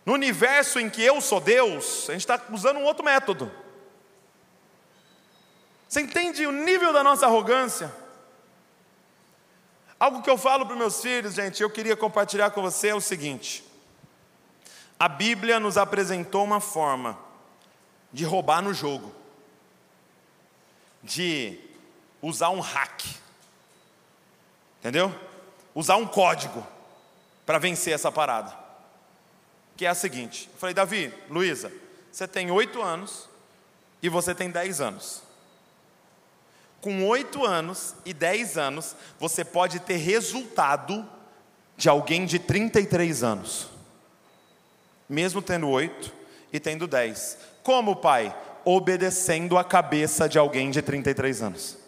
no 0.04 0.12
universo 0.12 0.78
em 0.78 0.90
que 0.90 1.02
eu 1.02 1.18
sou 1.22 1.40
Deus, 1.40 2.10
a 2.10 2.12
gente 2.12 2.20
está 2.20 2.38
usando 2.52 2.76
um 2.76 2.84
outro 2.84 3.02
método. 3.02 3.50
Você 5.88 6.02
entende 6.02 6.46
o 6.46 6.52
nível 6.52 6.92
da 6.92 7.02
nossa 7.02 7.24
arrogância? 7.24 7.90
Algo 9.98 10.20
que 10.20 10.28
eu 10.28 10.36
falo 10.36 10.66
para 10.66 10.76
meus 10.76 11.00
filhos, 11.00 11.32
gente, 11.32 11.62
eu 11.62 11.70
queria 11.70 11.96
compartilhar 11.96 12.50
com 12.50 12.60
você 12.60 12.88
é 12.88 12.94
o 12.94 13.00
seguinte: 13.00 13.64
a 15.00 15.08
Bíblia 15.08 15.58
nos 15.58 15.78
apresentou 15.78 16.44
uma 16.44 16.60
forma 16.60 17.18
de 18.12 18.26
roubar 18.26 18.60
no 18.60 18.74
jogo, 18.74 19.10
de 21.08 21.58
usar 22.20 22.50
um 22.50 22.60
hack, 22.60 23.02
entendeu? 24.78 25.12
Usar 25.74 25.96
um 25.96 26.06
código 26.06 26.64
para 27.46 27.58
vencer 27.58 27.94
essa 27.94 28.12
parada. 28.12 28.54
Que 29.76 29.86
é 29.86 29.88
a 29.88 29.94
seguinte: 29.94 30.48
eu 30.52 30.58
falei, 30.58 30.74
Davi, 30.74 31.12
Luísa, 31.30 31.72
você 32.12 32.28
tem 32.28 32.50
oito 32.50 32.82
anos 32.82 33.28
e 34.02 34.08
você 34.08 34.34
tem 34.34 34.50
dez 34.50 34.80
anos. 34.80 35.22
Com 36.80 37.08
oito 37.08 37.44
anos 37.44 37.94
e 38.04 38.12
dez 38.12 38.56
anos, 38.56 38.94
você 39.18 39.44
pode 39.44 39.80
ter 39.80 39.96
resultado 39.96 41.08
de 41.76 41.88
alguém 41.88 42.26
de 42.26 42.38
33 42.38 43.22
anos, 43.22 43.68
mesmo 45.08 45.40
tendo 45.40 45.68
oito 45.68 46.12
e 46.52 46.60
tendo 46.60 46.86
dez. 46.86 47.38
Como, 47.62 47.96
pai? 47.96 48.34
Obedecendo 48.70 49.56
a 49.56 49.64
cabeça 49.64 50.28
de 50.28 50.38
alguém 50.38 50.70
de 50.70 50.82
33 50.82 51.40
anos. 51.40 51.78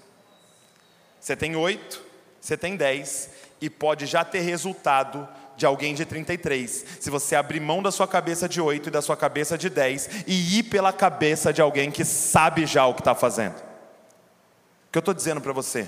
Você 1.20 1.36
tem 1.36 1.54
oito, 1.54 2.02
você 2.40 2.56
tem 2.56 2.74
dez, 2.74 3.28
e 3.60 3.68
pode 3.68 4.06
já 4.06 4.24
ter 4.24 4.40
resultado 4.40 5.28
de 5.58 5.66
alguém 5.66 5.94
de 5.94 6.06
33, 6.06 6.86
se 6.98 7.10
você 7.10 7.36
abrir 7.36 7.60
mão 7.60 7.82
da 7.82 7.90
sua 7.90 8.08
cabeça 8.08 8.48
de 8.48 8.62
oito 8.62 8.88
e 8.88 8.90
da 8.90 9.02
sua 9.02 9.14
cabeça 9.14 9.58
de 9.58 9.68
10 9.68 10.24
e 10.26 10.58
ir 10.58 10.62
pela 10.62 10.90
cabeça 10.90 11.52
de 11.52 11.60
alguém 11.60 11.90
que 11.90 12.02
sabe 12.02 12.64
já 12.64 12.86
o 12.86 12.94
que 12.94 13.02
está 13.02 13.14
fazendo. 13.14 13.56
O 13.56 14.90
que 14.90 14.96
eu 14.96 15.00
estou 15.00 15.12
dizendo 15.12 15.42
para 15.42 15.52
você 15.52 15.86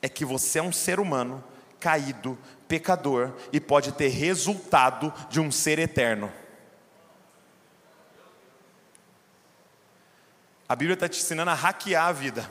é 0.00 0.08
que 0.08 0.24
você 0.24 0.60
é 0.60 0.62
um 0.62 0.72
ser 0.72 0.98
humano 0.98 1.44
caído, 1.78 2.38
pecador 2.66 3.34
e 3.52 3.60
pode 3.60 3.92
ter 3.92 4.08
resultado 4.08 5.12
de 5.28 5.40
um 5.40 5.52
ser 5.52 5.78
eterno. 5.78 6.32
A 10.70 10.76
Bíblia 10.76 10.94
está 10.94 11.08
te 11.08 11.18
ensinando 11.18 11.50
a 11.50 11.54
hackear 11.54 12.06
a 12.06 12.12
vida. 12.12 12.48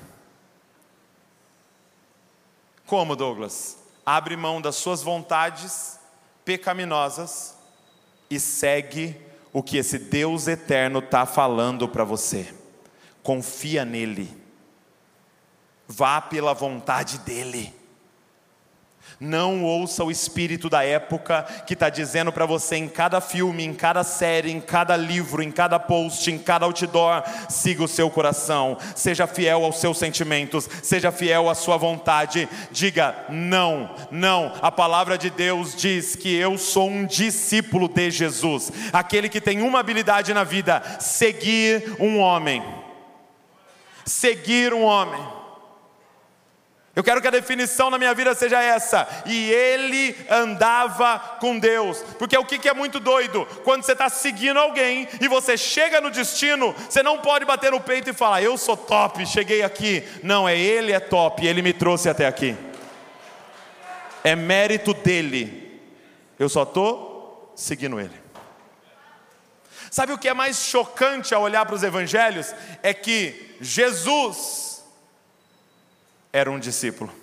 Como, 2.85 3.15
Douglas? 3.15 3.77
Abre 4.05 4.35
mão 4.35 4.61
das 4.61 4.75
suas 4.75 5.01
vontades 5.01 5.97
pecaminosas 6.43 7.55
e 8.29 8.37
segue 8.37 9.15
o 9.53 9.63
que 9.63 9.77
esse 9.77 9.97
Deus 9.97 10.49
eterno 10.49 10.99
está 10.99 11.25
falando 11.25 11.87
para 11.87 12.03
você. 12.03 12.53
Confia 13.23 13.85
nele. 13.85 14.29
Vá 15.87 16.19
pela 16.19 16.53
vontade 16.53 17.19
dEle. 17.19 17.73
Não 19.19 19.65
ouça 19.65 20.01
o 20.01 20.09
espírito 20.09 20.69
da 20.69 20.81
época 20.85 21.43
que 21.67 21.73
está 21.73 21.89
dizendo 21.89 22.31
para 22.31 22.45
você 22.45 22.77
em 22.77 22.87
cada 22.87 23.19
filme, 23.19 23.65
em 23.65 23.73
cada 23.73 24.01
série, 24.01 24.49
em 24.49 24.61
cada 24.61 24.95
livro, 24.95 25.43
em 25.43 25.51
cada 25.51 25.77
post, 25.77 26.31
em 26.31 26.37
cada 26.37 26.65
outdoor: 26.65 27.23
siga 27.49 27.83
o 27.83 27.87
seu 27.87 28.09
coração, 28.09 28.77
seja 28.95 29.27
fiel 29.27 29.65
aos 29.65 29.81
seus 29.81 29.97
sentimentos, 29.97 30.69
seja 30.81 31.11
fiel 31.11 31.49
à 31.49 31.55
sua 31.55 31.75
vontade. 31.75 32.47
Diga 32.71 33.13
não, 33.27 33.93
não. 34.09 34.53
A 34.61 34.71
palavra 34.71 35.17
de 35.17 35.29
Deus 35.29 35.75
diz 35.75 36.15
que 36.15 36.33
eu 36.33 36.57
sou 36.57 36.87
um 36.89 37.05
discípulo 37.05 37.89
de 37.89 38.09
Jesus, 38.09 38.71
aquele 38.93 39.27
que 39.27 39.41
tem 39.41 39.61
uma 39.61 39.81
habilidade 39.81 40.33
na 40.33 40.45
vida: 40.45 40.81
seguir 40.97 41.97
um 41.99 42.19
homem. 42.19 42.63
Seguir 44.05 44.73
um 44.73 44.83
homem. 44.83 45.38
Eu 46.99 47.03
quero 47.03 47.21
que 47.21 47.29
a 47.29 47.31
definição 47.31 47.89
na 47.89 47.97
minha 47.97 48.13
vida 48.13 48.35
seja 48.35 48.61
essa. 48.61 49.07
E 49.25 49.49
ele 49.49 50.17
andava 50.29 51.17
com 51.39 51.57
Deus. 51.57 52.03
Porque 52.17 52.37
o 52.37 52.43
que 52.43 52.67
é 52.67 52.73
muito 52.73 52.99
doido? 52.99 53.45
Quando 53.63 53.83
você 53.83 53.93
está 53.93 54.09
seguindo 54.09 54.59
alguém 54.59 55.07
e 55.21 55.29
você 55.29 55.55
chega 55.55 56.01
no 56.01 56.11
destino, 56.11 56.75
você 56.89 57.01
não 57.01 57.19
pode 57.19 57.45
bater 57.45 57.71
no 57.71 57.79
peito 57.79 58.09
e 58.09 58.13
falar: 58.13 58.43
Eu 58.43 58.57
sou 58.57 58.75
top, 58.75 59.25
cheguei 59.25 59.63
aqui. 59.63 60.03
Não, 60.21 60.47
é 60.47 60.59
ele 60.59 60.91
é 60.91 60.99
top, 60.99 61.47
ele 61.47 61.61
me 61.61 61.71
trouxe 61.71 62.09
até 62.09 62.27
aqui. 62.27 62.53
É 64.21 64.35
mérito 64.35 64.93
dele. 64.93 65.81
Eu 66.37 66.49
só 66.49 66.63
estou 66.63 67.53
seguindo 67.55 67.97
ele. 67.97 68.19
Sabe 69.89 70.11
o 70.11 70.17
que 70.17 70.27
é 70.27 70.33
mais 70.33 70.65
chocante 70.65 71.33
ao 71.33 71.43
olhar 71.43 71.65
para 71.65 71.75
os 71.75 71.83
evangelhos? 71.83 72.53
É 72.83 72.93
que 72.93 73.55
Jesus 73.61 74.68
era 76.31 76.49
um 76.49 76.59
discípulo. 76.59 77.13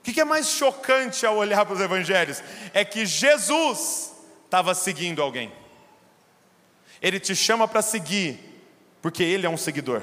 O 0.00 0.12
que 0.12 0.20
é 0.20 0.24
mais 0.24 0.48
chocante 0.48 1.24
ao 1.24 1.36
olhar 1.36 1.64
para 1.64 1.74
os 1.74 1.80
evangelhos? 1.80 2.42
É 2.74 2.84
que 2.84 3.06
Jesus 3.06 4.12
estava 4.44 4.74
seguindo 4.74 5.22
alguém. 5.22 5.50
Ele 7.00 7.18
te 7.18 7.34
chama 7.34 7.66
para 7.66 7.82
seguir, 7.82 8.38
porque 9.00 9.22
ele 9.22 9.46
é 9.46 9.50
um 9.50 9.56
seguidor. 9.56 10.02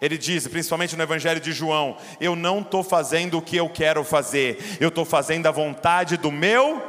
Ele 0.00 0.18
diz, 0.18 0.46
principalmente 0.46 0.94
no 0.94 1.02
Evangelho 1.02 1.40
de 1.40 1.52
João: 1.52 1.96
Eu 2.20 2.36
não 2.36 2.60
estou 2.60 2.82
fazendo 2.82 3.38
o 3.38 3.42
que 3.42 3.56
eu 3.56 3.68
quero 3.68 4.04
fazer, 4.04 4.76
eu 4.78 4.88
estou 4.88 5.04
fazendo 5.04 5.46
a 5.46 5.50
vontade 5.50 6.16
do 6.16 6.30
meu 6.30 6.82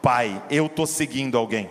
Pai, 0.00 0.42
eu 0.50 0.66
estou 0.66 0.86
seguindo 0.86 1.36
alguém. 1.36 1.70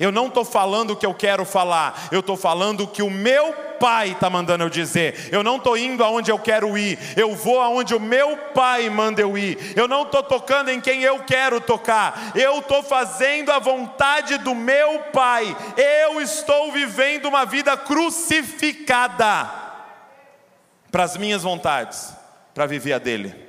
Eu 0.00 0.10
não 0.10 0.26
estou 0.28 0.44
falando 0.44 0.90
o 0.90 0.96
que 0.96 1.06
eu 1.06 1.14
quero 1.14 1.44
falar, 1.44 2.08
eu 2.10 2.20
estou 2.20 2.36
falando 2.36 2.84
o 2.84 2.88
que 2.88 3.02
o 3.02 3.10
meu 3.10 3.54
Pai 3.78 4.12
está 4.12 4.28
mandando 4.28 4.64
eu 4.64 4.70
dizer. 4.70 5.28
Eu 5.32 5.42
não 5.42 5.56
estou 5.56 5.76
indo 5.76 6.04
aonde 6.04 6.30
eu 6.30 6.38
quero 6.38 6.76
ir, 6.76 6.98
eu 7.16 7.34
vou 7.34 7.60
aonde 7.60 7.94
o 7.94 8.00
meu 8.00 8.36
Pai 8.54 8.88
manda 8.90 9.20
eu 9.20 9.36
ir. 9.36 9.72
Eu 9.76 9.88
não 9.88 10.02
estou 10.02 10.22
tocando 10.22 10.70
em 10.70 10.80
quem 10.80 11.02
eu 11.02 11.20
quero 11.20 11.60
tocar, 11.60 12.32
eu 12.34 12.58
estou 12.58 12.82
fazendo 12.82 13.50
a 13.50 13.58
vontade 13.58 14.38
do 14.38 14.54
meu 14.54 15.00
Pai. 15.12 15.56
Eu 15.76 16.20
estou 16.20 16.72
vivendo 16.72 17.26
uma 17.26 17.44
vida 17.44 17.76
crucificada 17.76 19.50
para 20.90 21.04
as 21.04 21.16
minhas 21.16 21.42
vontades, 21.42 22.12
para 22.54 22.66
viver 22.66 22.94
a 22.94 22.98
dele. 22.98 23.47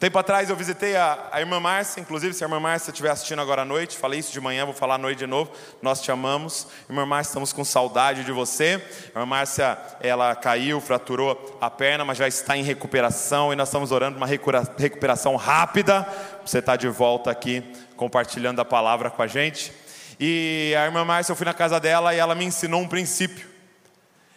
Tempo 0.00 0.18
atrás 0.18 0.48
eu 0.48 0.56
visitei 0.56 0.96
a, 0.96 1.28
a 1.30 1.40
irmã 1.40 1.60
Márcia, 1.60 2.00
inclusive 2.00 2.32
se 2.32 2.42
a 2.42 2.46
irmã 2.46 2.58
Márcia 2.58 2.90
estiver 2.90 3.10
assistindo 3.10 3.42
agora 3.42 3.60
à 3.60 3.64
noite, 3.66 3.98
falei 3.98 4.18
isso 4.18 4.32
de 4.32 4.40
manhã, 4.40 4.64
vou 4.64 4.72
falar 4.72 4.94
à 4.94 4.98
noite 4.98 5.18
de 5.18 5.26
novo. 5.26 5.52
Nós 5.82 6.00
te 6.00 6.10
amamos. 6.10 6.66
Irmã 6.88 7.04
Márcia, 7.04 7.32
estamos 7.32 7.52
com 7.52 7.62
saudade 7.66 8.24
de 8.24 8.32
você. 8.32 8.82
A 9.14 9.18
irmã 9.18 9.26
Márcia, 9.26 9.76
ela 10.00 10.34
caiu, 10.34 10.80
fraturou 10.80 11.58
a 11.60 11.68
perna, 11.68 12.02
mas 12.02 12.16
já 12.16 12.26
está 12.26 12.56
em 12.56 12.62
recuperação 12.62 13.52
e 13.52 13.56
nós 13.56 13.68
estamos 13.68 13.92
orando 13.92 14.16
uma 14.16 14.26
recuperação 14.26 15.36
rápida. 15.36 16.08
Você 16.46 16.60
está 16.60 16.76
de 16.76 16.88
volta 16.88 17.30
aqui 17.30 17.62
compartilhando 17.94 18.58
a 18.58 18.64
palavra 18.64 19.10
com 19.10 19.20
a 19.20 19.26
gente. 19.26 19.70
E 20.18 20.74
a 20.78 20.86
irmã 20.86 21.04
Márcia, 21.04 21.32
eu 21.32 21.36
fui 21.36 21.44
na 21.44 21.52
casa 21.52 21.78
dela 21.78 22.14
e 22.14 22.18
ela 22.18 22.34
me 22.34 22.46
ensinou 22.46 22.80
um 22.80 22.88
princípio. 22.88 23.46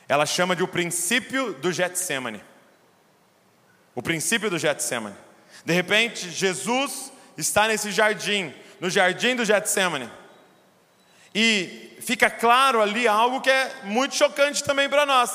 Ela 0.09 0.25
chama 0.25 0.57
de 0.57 0.61
o 0.61 0.67
princípio 0.67 1.53
do 1.53 1.71
Getsemane. 1.71 2.43
O 3.95 4.01
princípio 4.03 4.49
do 4.49 4.59
Getsemane. 4.59 5.15
De 5.65 5.73
repente, 5.73 6.29
Jesus 6.29 7.11
está 7.37 7.67
nesse 7.67 7.91
jardim, 7.91 8.53
no 8.79 8.89
jardim 8.89 9.35
do 9.35 9.45
Getsemane. 9.45 10.09
E 11.33 11.97
fica 12.01 12.29
claro 12.29 12.81
ali 12.81 13.07
algo 13.07 13.41
que 13.41 13.49
é 13.49 13.81
muito 13.83 14.15
chocante 14.15 14.63
também 14.63 14.89
para 14.89 15.05
nós, 15.05 15.31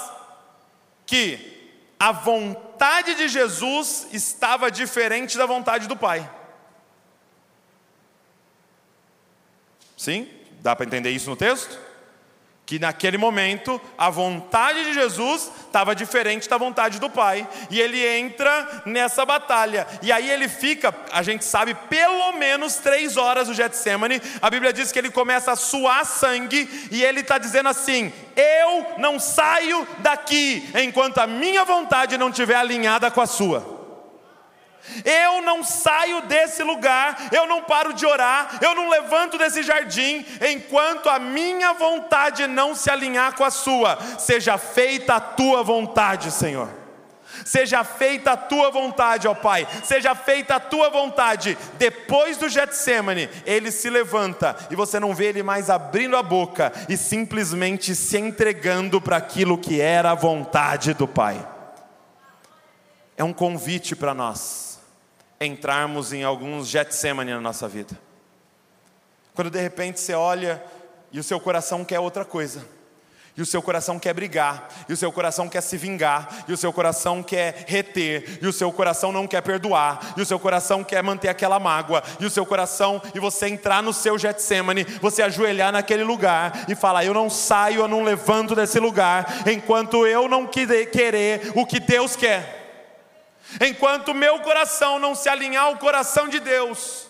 que 1.06 1.56
a 1.98 2.12
vontade 2.12 3.14
de 3.14 3.26
Jesus 3.28 4.06
estava 4.12 4.70
diferente 4.70 5.36
da 5.36 5.46
vontade 5.46 5.88
do 5.88 5.96
Pai. 5.96 6.30
Sim? 9.96 10.28
Dá 10.60 10.76
para 10.76 10.86
entender 10.86 11.10
isso 11.10 11.28
no 11.28 11.36
texto? 11.36 11.87
Que 12.68 12.78
naquele 12.78 13.16
momento 13.16 13.80
a 13.96 14.10
vontade 14.10 14.84
de 14.84 14.92
Jesus 14.92 15.50
estava 15.66 15.94
diferente 15.94 16.46
da 16.50 16.58
vontade 16.58 17.00
do 17.00 17.08
Pai, 17.08 17.48
e 17.70 17.80
ele 17.80 18.06
entra 18.06 18.82
nessa 18.84 19.24
batalha, 19.24 19.86
e 20.02 20.12
aí 20.12 20.30
ele 20.30 20.50
fica, 20.50 20.94
a 21.10 21.22
gente 21.22 21.46
sabe, 21.46 21.72
pelo 21.88 22.32
menos 22.32 22.74
três 22.74 23.16
horas 23.16 23.48
no 23.48 23.54
Getsemane, 23.54 24.20
a 24.42 24.50
Bíblia 24.50 24.70
diz 24.70 24.92
que 24.92 24.98
ele 24.98 25.10
começa 25.10 25.52
a 25.52 25.56
suar 25.56 26.04
sangue, 26.04 26.68
e 26.90 27.02
ele 27.02 27.20
está 27.20 27.38
dizendo 27.38 27.70
assim: 27.70 28.12
Eu 28.36 28.98
não 28.98 29.18
saio 29.18 29.88
daqui 30.00 30.68
enquanto 30.74 31.16
a 31.20 31.26
minha 31.26 31.64
vontade 31.64 32.18
não 32.18 32.28
estiver 32.28 32.56
alinhada 32.56 33.10
com 33.10 33.22
a 33.22 33.26
sua. 33.26 33.77
Eu 35.04 35.42
não 35.42 35.62
saio 35.62 36.22
desse 36.22 36.62
lugar, 36.62 37.28
eu 37.32 37.46
não 37.46 37.62
paro 37.62 37.92
de 37.92 38.06
orar, 38.06 38.58
eu 38.62 38.74
não 38.74 38.88
levanto 38.88 39.36
desse 39.36 39.62
jardim, 39.62 40.24
enquanto 40.50 41.08
a 41.08 41.18
minha 41.18 41.72
vontade 41.74 42.46
não 42.46 42.74
se 42.74 42.90
alinhar 42.90 43.34
com 43.34 43.44
a 43.44 43.50
sua. 43.50 43.98
Seja 44.18 44.56
feita 44.56 45.14
a 45.14 45.20
tua 45.20 45.62
vontade, 45.62 46.30
Senhor. 46.30 46.68
Seja 47.44 47.84
feita 47.84 48.32
a 48.32 48.36
tua 48.36 48.70
vontade, 48.70 49.28
ó 49.28 49.34
Pai. 49.34 49.66
Seja 49.84 50.14
feita 50.14 50.56
a 50.56 50.60
tua 50.60 50.90
vontade. 50.90 51.56
Depois 51.78 52.36
do 52.36 52.48
Getsemane, 52.48 53.28
ele 53.46 53.70
se 53.70 53.88
levanta 53.88 54.56
e 54.70 54.74
você 54.74 54.98
não 54.98 55.14
vê 55.14 55.26
ele 55.26 55.42
mais 55.42 55.70
abrindo 55.70 56.16
a 56.16 56.22
boca 56.22 56.72
e 56.88 56.96
simplesmente 56.96 57.94
se 57.94 58.18
entregando 58.18 59.00
para 59.00 59.18
aquilo 59.18 59.56
que 59.56 59.80
era 59.80 60.10
a 60.10 60.16
vontade 60.16 60.94
do 60.94 61.06
Pai. 61.06 61.46
É 63.16 63.22
um 63.22 63.32
convite 63.32 63.94
para 63.94 64.14
nós 64.14 64.67
entrarmos 65.40 66.12
em 66.12 66.24
alguns 66.24 66.68
Getsemane 66.68 67.32
na 67.32 67.40
nossa 67.40 67.68
vida. 67.68 67.98
Quando 69.34 69.50
de 69.50 69.60
repente 69.60 70.00
você 70.00 70.14
olha 70.14 70.62
e 71.12 71.18
o 71.18 71.22
seu 71.22 71.38
coração 71.38 71.84
quer 71.84 72.00
outra 72.00 72.24
coisa. 72.24 72.78
E 73.36 73.40
o 73.40 73.46
seu 73.46 73.62
coração 73.62 74.00
quer 74.00 74.12
brigar, 74.12 74.68
e 74.88 74.92
o 74.92 74.96
seu 74.96 75.12
coração 75.12 75.48
quer 75.48 75.60
se 75.60 75.76
vingar, 75.76 76.44
e 76.48 76.52
o 76.52 76.56
seu 76.56 76.72
coração 76.72 77.22
quer 77.22 77.66
reter, 77.68 78.40
e 78.42 78.48
o 78.48 78.52
seu 78.52 78.72
coração 78.72 79.12
não 79.12 79.28
quer 79.28 79.40
perdoar, 79.42 80.14
e 80.16 80.20
o 80.20 80.26
seu 80.26 80.40
coração 80.40 80.82
quer 80.82 81.04
manter 81.04 81.28
aquela 81.28 81.60
mágoa, 81.60 82.02
e 82.18 82.26
o 82.26 82.30
seu 82.30 82.44
coração, 82.44 83.00
e 83.14 83.20
você 83.20 83.46
entrar 83.46 83.80
no 83.80 83.92
seu 83.92 84.18
Getsemane, 84.18 84.82
você 85.00 85.22
ajoelhar 85.22 85.70
naquele 85.70 86.02
lugar 86.02 86.64
e 86.68 86.74
falar: 86.74 87.04
Eu 87.04 87.14
não 87.14 87.30
saio, 87.30 87.82
eu 87.82 87.86
não 87.86 88.02
levanto 88.02 88.56
desse 88.56 88.80
lugar, 88.80 89.24
enquanto 89.46 90.04
eu 90.04 90.26
não 90.26 90.44
querer 90.44 91.52
o 91.54 91.64
que 91.64 91.78
Deus 91.78 92.16
quer 92.16 92.57
enquanto 93.60 94.14
meu 94.14 94.40
coração 94.40 94.98
não 94.98 95.14
se 95.14 95.28
alinhar 95.28 95.64
ao 95.64 95.76
coração 95.78 96.28
de 96.28 96.40
Deus, 96.40 97.06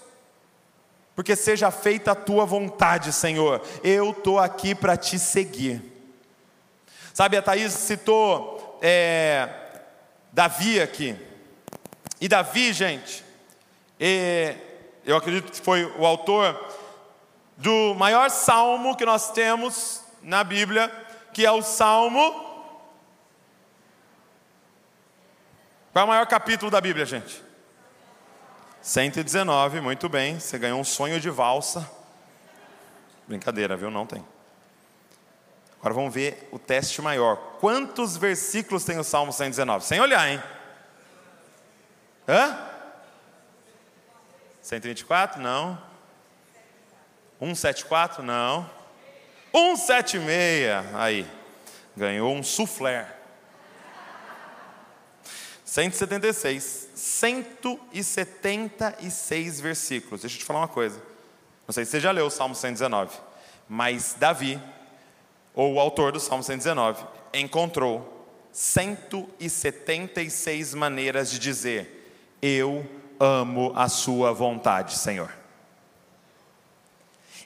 porque 1.14 1.34
seja 1.34 1.70
feita 1.70 2.12
a 2.12 2.14
tua 2.14 2.45
vontade, 2.45 3.12
Senhor, 3.12 3.61
eu 3.82 4.11
estou 4.11 4.39
aqui 4.39 4.74
para 4.74 4.97
te 4.97 5.18
seguir. 5.18 5.82
Sabe, 7.12 7.36
a 7.36 7.43
Thaís 7.43 7.72
citou 7.72 8.78
é, 8.80 9.49
Davi 10.32 10.80
aqui, 10.80 11.16
e 12.20 12.28
Davi, 12.28 12.72
gente, 12.72 13.24
é, 13.99 14.57
eu 15.05 15.16
acredito 15.16 15.53
que 15.53 15.61
foi 15.61 15.84
o 15.97 16.05
autor 16.05 16.59
do 17.57 17.95
maior 17.95 18.30
salmo 18.30 18.97
que 18.97 19.05
nós 19.05 19.30
temos 19.32 20.03
na 20.22 20.43
Bíblia, 20.45 20.91
que 21.32 21.45
é 21.47 21.51
o 21.51 21.62
Salmo 21.62 22.48
Qual 25.99 26.05
é 26.05 26.07
o 26.07 26.09
maior 26.11 26.27
capítulo 26.29 26.71
da 26.71 26.81
Bíblia, 26.81 27.05
gente? 27.05 27.43
119, 28.81 29.81
muito 29.81 30.09
bem. 30.09 30.39
Você 30.39 30.57
ganhou 30.57 30.79
um 30.79 30.85
sonho 30.85 31.19
de 31.19 31.29
valsa. 31.29 31.91
Brincadeira, 33.27 33.77
viu? 33.77 33.91
Não 33.91 34.07
tem. 34.07 34.25
Agora 35.81 35.95
vamos 35.95 36.15
ver 36.15 36.49
o 36.53 36.59
teste 36.59 37.03
maior. 37.03 37.35
Quantos 37.59 38.17
versículos 38.17 38.85
tem 38.85 38.97
o 38.97 39.03
Salmo 39.03 39.33
119? 39.33 39.85
Sem 39.85 40.01
olhar, 40.01 40.29
hein? 40.29 40.41
Hã? 42.29 42.57
124? 44.63 45.43
Não. 45.43 45.83
174? 47.41 48.23
Não. 48.23 48.71
176. 49.53 50.95
Aí. 50.95 51.29
Ganhou 51.97 52.33
um 52.37 52.45
soufflé. 52.45 53.18
176, 55.69 56.89
176 56.95 59.61
versículos. 59.61 60.23
Deixa 60.23 60.37
eu 60.37 60.41
te 60.41 60.47
falar 60.47 60.61
uma 60.61 60.69
coisa. 60.69 60.99
Não 61.66 61.75
sei 61.75 61.85
se 61.85 61.91
você 61.91 62.01
já 62.01 62.11
leu 62.11 62.25
o 62.25 62.31
Salmo 62.31 62.55
119, 62.55 63.14
mas 63.69 64.16
Davi, 64.19 64.59
ou 65.55 65.75
o 65.75 65.81
autor 65.81 66.12
do 66.12 66.21
Salmo 66.21 66.43
119, 66.43 67.05
encontrou 67.35 68.27
176 68.51 70.73
maneiras 70.73 71.31
de 71.31 71.39
dizer: 71.39 72.11
Eu 72.41 72.89
amo 73.21 73.71
a 73.77 73.91
Sua 73.91 74.33
vontade, 74.33 74.97
Senhor 74.97 75.31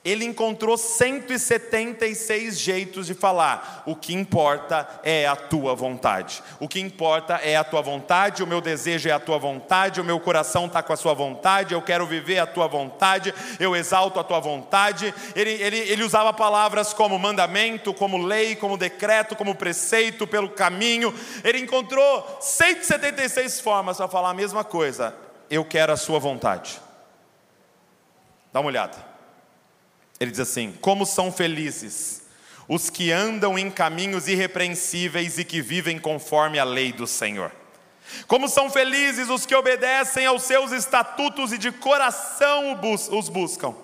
ele 0.04 0.24
encontrou 0.24 0.76
176 0.76 2.58
jeitos 2.58 3.06
de 3.06 3.14
falar: 3.14 3.84
o 3.86 3.94
que 3.94 4.12
importa 4.12 4.88
é 5.04 5.26
a 5.26 5.36
tua 5.36 5.74
vontade, 5.76 6.42
o 6.58 6.66
que 6.66 6.80
importa 6.80 7.34
é 7.34 7.56
a 7.56 7.62
tua 7.62 7.80
vontade, 7.80 8.42
o 8.42 8.46
meu 8.46 8.60
desejo 8.60 9.08
é 9.08 9.12
a 9.12 9.20
tua 9.20 9.38
vontade, 9.38 10.00
o 10.00 10.04
meu 10.04 10.18
coração 10.18 10.66
está 10.66 10.82
com 10.82 10.92
a 10.92 10.96
sua 10.96 11.14
vontade, 11.14 11.72
eu 11.72 11.80
quero 11.80 12.04
viver 12.04 12.40
a 12.40 12.46
tua 12.46 12.66
vontade, 12.66 13.32
eu 13.60 13.76
exalto 13.76 14.18
a 14.18 14.24
tua 14.24 14.40
vontade. 14.40 15.14
Ele, 15.36 15.50
ele, 15.50 15.78
ele 15.78 16.02
usava 16.02 16.32
palavras 16.32 16.92
como 16.92 17.16
mandamento, 17.18 17.94
como 17.94 18.18
lei, 18.18 18.56
como 18.56 18.76
decreto, 18.76 19.36
como 19.36 19.54
preceito, 19.54 20.26
pelo 20.26 20.50
caminho. 20.50 21.14
Ele 21.44 21.60
encontrou 21.60 22.38
176 22.40 23.60
formas 23.60 23.98
para 23.98 24.08
falar 24.08 24.30
a 24.30 24.34
mesma 24.34 24.64
coisa: 24.64 25.14
eu 25.48 25.64
quero 25.64 25.92
a 25.92 25.96
sua 25.96 26.18
vontade. 26.18 26.80
Dá 28.52 28.58
uma 28.58 28.68
olhada. 28.68 29.11
Ele 30.22 30.30
diz 30.30 30.38
assim: 30.38 30.72
Como 30.80 31.04
são 31.04 31.32
felizes 31.32 32.22
os 32.68 32.88
que 32.88 33.10
andam 33.10 33.58
em 33.58 33.68
caminhos 33.68 34.28
irrepreensíveis 34.28 35.36
e 35.36 35.44
que 35.44 35.60
vivem 35.60 35.98
conforme 35.98 36.60
a 36.60 36.64
lei 36.64 36.92
do 36.92 37.08
Senhor. 37.08 37.50
Como 38.28 38.48
são 38.48 38.70
felizes 38.70 39.28
os 39.28 39.44
que 39.44 39.54
obedecem 39.54 40.26
aos 40.26 40.44
seus 40.44 40.70
estatutos 40.70 41.52
e 41.52 41.58
de 41.58 41.72
coração 41.72 42.78
os 43.10 43.28
buscam. 43.28 43.74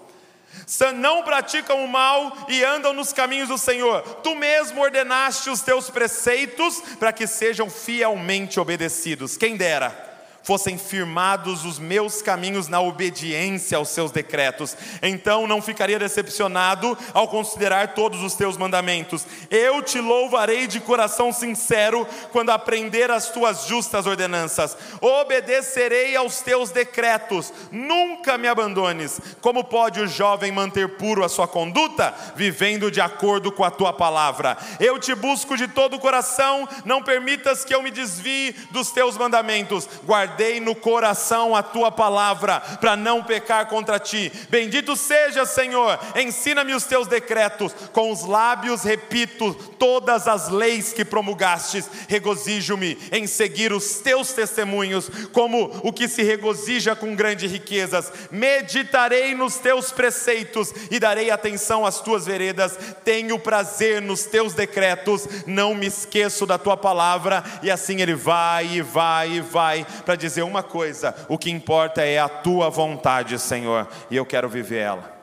Não 0.94 1.24
praticam 1.24 1.84
o 1.84 1.88
mal 1.88 2.46
e 2.48 2.62
andam 2.62 2.92
nos 2.92 3.12
caminhos 3.12 3.48
do 3.48 3.58
Senhor. 3.58 4.00
Tu 4.22 4.34
mesmo 4.36 4.80
ordenaste 4.80 5.50
os 5.50 5.60
teus 5.60 5.90
preceitos 5.90 6.80
para 7.00 7.12
que 7.12 7.26
sejam 7.26 7.68
fielmente 7.68 8.60
obedecidos. 8.60 9.36
Quem 9.36 9.56
dera 9.56 10.07
fossem 10.48 10.78
firmados 10.78 11.66
os 11.66 11.78
meus 11.78 12.22
caminhos 12.22 12.68
na 12.68 12.80
obediência 12.80 13.76
aos 13.76 13.90
seus 13.90 14.10
decretos. 14.10 14.74
Então 15.02 15.46
não 15.46 15.60
ficaria 15.60 15.98
decepcionado 15.98 16.96
ao 17.12 17.28
considerar 17.28 17.88
todos 17.88 18.22
os 18.22 18.32
teus 18.32 18.56
mandamentos. 18.56 19.26
Eu 19.50 19.82
te 19.82 20.00
louvarei 20.00 20.66
de 20.66 20.80
coração 20.80 21.34
sincero 21.34 22.08
quando 22.32 22.48
aprender 22.48 23.10
as 23.10 23.28
tuas 23.28 23.66
justas 23.66 24.06
ordenanças. 24.06 24.74
Obedecerei 25.02 26.16
aos 26.16 26.40
teus 26.40 26.70
decretos. 26.70 27.52
Nunca 27.70 28.38
me 28.38 28.48
abandones. 28.48 29.20
Como 29.42 29.62
pode 29.62 30.00
o 30.00 30.08
jovem 30.08 30.50
manter 30.50 30.96
puro 30.96 31.22
a 31.22 31.28
sua 31.28 31.46
conduta? 31.46 32.14
Vivendo 32.34 32.90
de 32.90 33.02
acordo 33.02 33.52
com 33.52 33.64
a 33.64 33.70
tua 33.70 33.92
palavra. 33.92 34.56
Eu 34.80 34.98
te 34.98 35.14
busco 35.14 35.58
de 35.58 35.68
todo 35.68 35.96
o 35.96 36.00
coração. 36.00 36.66
Não 36.86 37.02
permitas 37.02 37.66
que 37.66 37.74
eu 37.74 37.82
me 37.82 37.90
desvie 37.90 38.56
dos 38.70 38.90
teus 38.90 39.14
mandamentos. 39.14 39.86
Guardei 40.06 40.37
guardei 40.38 40.60
no 40.60 40.74
coração 40.74 41.56
a 41.56 41.62
tua 41.64 41.90
palavra, 41.90 42.60
para 42.80 42.96
não 42.96 43.24
pecar 43.24 43.66
contra 43.66 43.98
ti. 43.98 44.30
Bendito 44.48 44.94
seja, 44.94 45.44
Senhor, 45.44 45.98
ensina-me 46.14 46.74
os 46.74 46.84
teus 46.84 47.08
decretos, 47.08 47.74
com 47.92 48.12
os 48.12 48.24
lábios 48.24 48.84
repito 48.84 49.52
todas 49.78 50.28
as 50.28 50.48
leis 50.48 50.92
que 50.92 51.04
promulgastes. 51.04 51.90
Regozijo-me 52.06 52.96
em 53.10 53.26
seguir 53.26 53.72
os 53.72 53.96
teus 53.96 54.32
testemunhos, 54.32 55.10
como 55.32 55.80
o 55.82 55.92
que 55.92 56.06
se 56.06 56.22
regozija 56.22 56.94
com 56.94 57.16
grandes 57.16 57.50
riquezas. 57.50 58.12
Meditarei 58.30 59.34
nos 59.34 59.56
teus 59.56 59.90
preceitos 59.90 60.72
e 60.88 61.00
darei 61.00 61.32
atenção 61.32 61.84
às 61.84 62.00
tuas 62.00 62.26
veredas. 62.26 62.78
Tenho 63.04 63.38
prazer 63.40 64.00
nos 64.00 64.24
teus 64.24 64.54
decretos, 64.54 65.26
não 65.46 65.74
me 65.74 65.86
esqueço 65.86 66.46
da 66.46 66.58
tua 66.58 66.76
palavra. 66.76 67.42
E 67.60 67.70
assim 67.70 68.00
ele 68.00 68.14
vai 68.14 68.66
e 68.66 68.82
vai 68.82 69.32
e 69.32 69.40
vai 69.40 69.86
para 70.04 70.14
dizer 70.14 70.27
dizer 70.28 70.42
uma 70.42 70.62
coisa: 70.62 71.14
o 71.28 71.36
que 71.36 71.50
importa 71.50 72.02
é 72.02 72.18
a 72.18 72.28
tua 72.28 72.70
vontade, 72.70 73.38
Senhor, 73.38 73.88
e 74.10 74.16
eu 74.16 74.24
quero 74.24 74.48
viver 74.48 74.78
ela. 74.78 75.18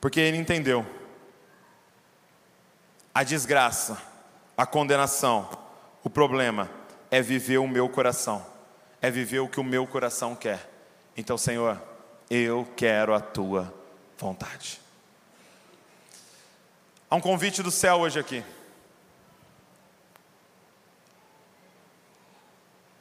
Porque 0.00 0.20
ele 0.20 0.36
entendeu 0.36 0.86
a 3.14 3.22
desgraça, 3.22 3.98
a 4.56 4.66
condenação, 4.66 5.48
o 6.04 6.10
problema 6.10 6.70
é 7.10 7.20
viver 7.20 7.58
o 7.58 7.66
meu 7.66 7.88
coração, 7.88 8.44
é 9.00 9.10
viver 9.10 9.40
o 9.40 9.48
que 9.48 9.60
o 9.60 9.64
meu 9.64 9.86
coração 9.86 10.34
quer. 10.34 10.70
Então, 11.16 11.36
Senhor, 11.38 11.80
eu 12.30 12.68
quero 12.76 13.14
a 13.14 13.20
tua 13.20 13.72
vontade. 14.18 14.80
Há 17.08 17.16
um 17.16 17.20
convite 17.20 17.62
do 17.62 17.70
céu 17.70 18.00
hoje 18.00 18.18
aqui. 18.18 18.44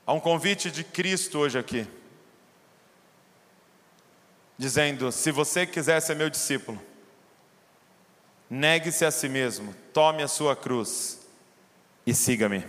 Há 0.08 0.14
um 0.14 0.20
convite 0.20 0.70
de 0.70 0.84
Cristo 0.84 1.39
hoje 1.39 1.58
aqui, 1.58 1.88
dizendo: 4.56 5.12
se 5.12 5.32
você 5.32 5.66
quiser 5.66 5.99
ser 5.99 6.16
meu 6.16 6.30
discípulo, 6.30 6.80
negue-se 8.47 9.03
a 9.03 9.10
si 9.10 9.28
mesmo, 9.28 9.76
tome 9.93 10.22
a 10.22 10.28
sua 10.28 10.56
cruz 10.56 11.26
e 12.06 12.14
siga-me. 12.14 12.64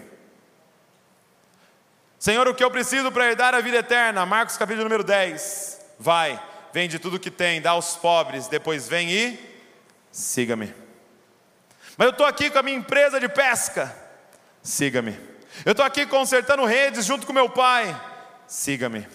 Senhor, 2.19 2.49
o 2.49 2.55
que 2.55 2.65
eu 2.65 2.71
preciso 2.71 3.13
para 3.13 3.27
herdar 3.27 3.55
a 3.55 3.61
vida 3.61 3.77
eterna? 3.77 4.25
Marcos 4.25 4.57
capítulo 4.57 4.85
número 4.85 5.05
10. 5.05 5.79
Vai, 5.99 6.43
vende 6.73 6.99
tudo 6.99 7.21
que 7.21 7.31
tem, 7.31 7.61
dá 7.61 7.73
aos 7.73 7.97
pobres, 7.97 8.49
depois 8.49 8.89
vem 8.89 9.11
e 9.11 9.39
siga-me. 10.11 10.75
Mas 11.99 12.07
eu 12.07 12.13
estou 12.13 12.25
aqui 12.25 12.49
com 12.49 12.59
a 12.59 12.63
minha 12.63 12.79
empresa 12.79 13.21
de 13.21 13.29
pesca, 13.29 13.95
siga-me. 14.63 15.36
Eu 15.65 15.73
estou 15.73 15.87
aqui 15.87 16.07
consertando 16.07 16.65
redes 16.65 17.07
junto 17.07 17.27
com 17.27 17.33
meu 17.33 17.49
pai, 17.49 17.99
siga-me. 18.47 19.07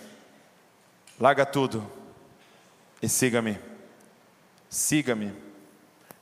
Larga 1.19 1.45
tudo 1.45 1.89
e 3.01 3.07
siga-me. 3.07 3.59
Siga-me. 4.69 5.33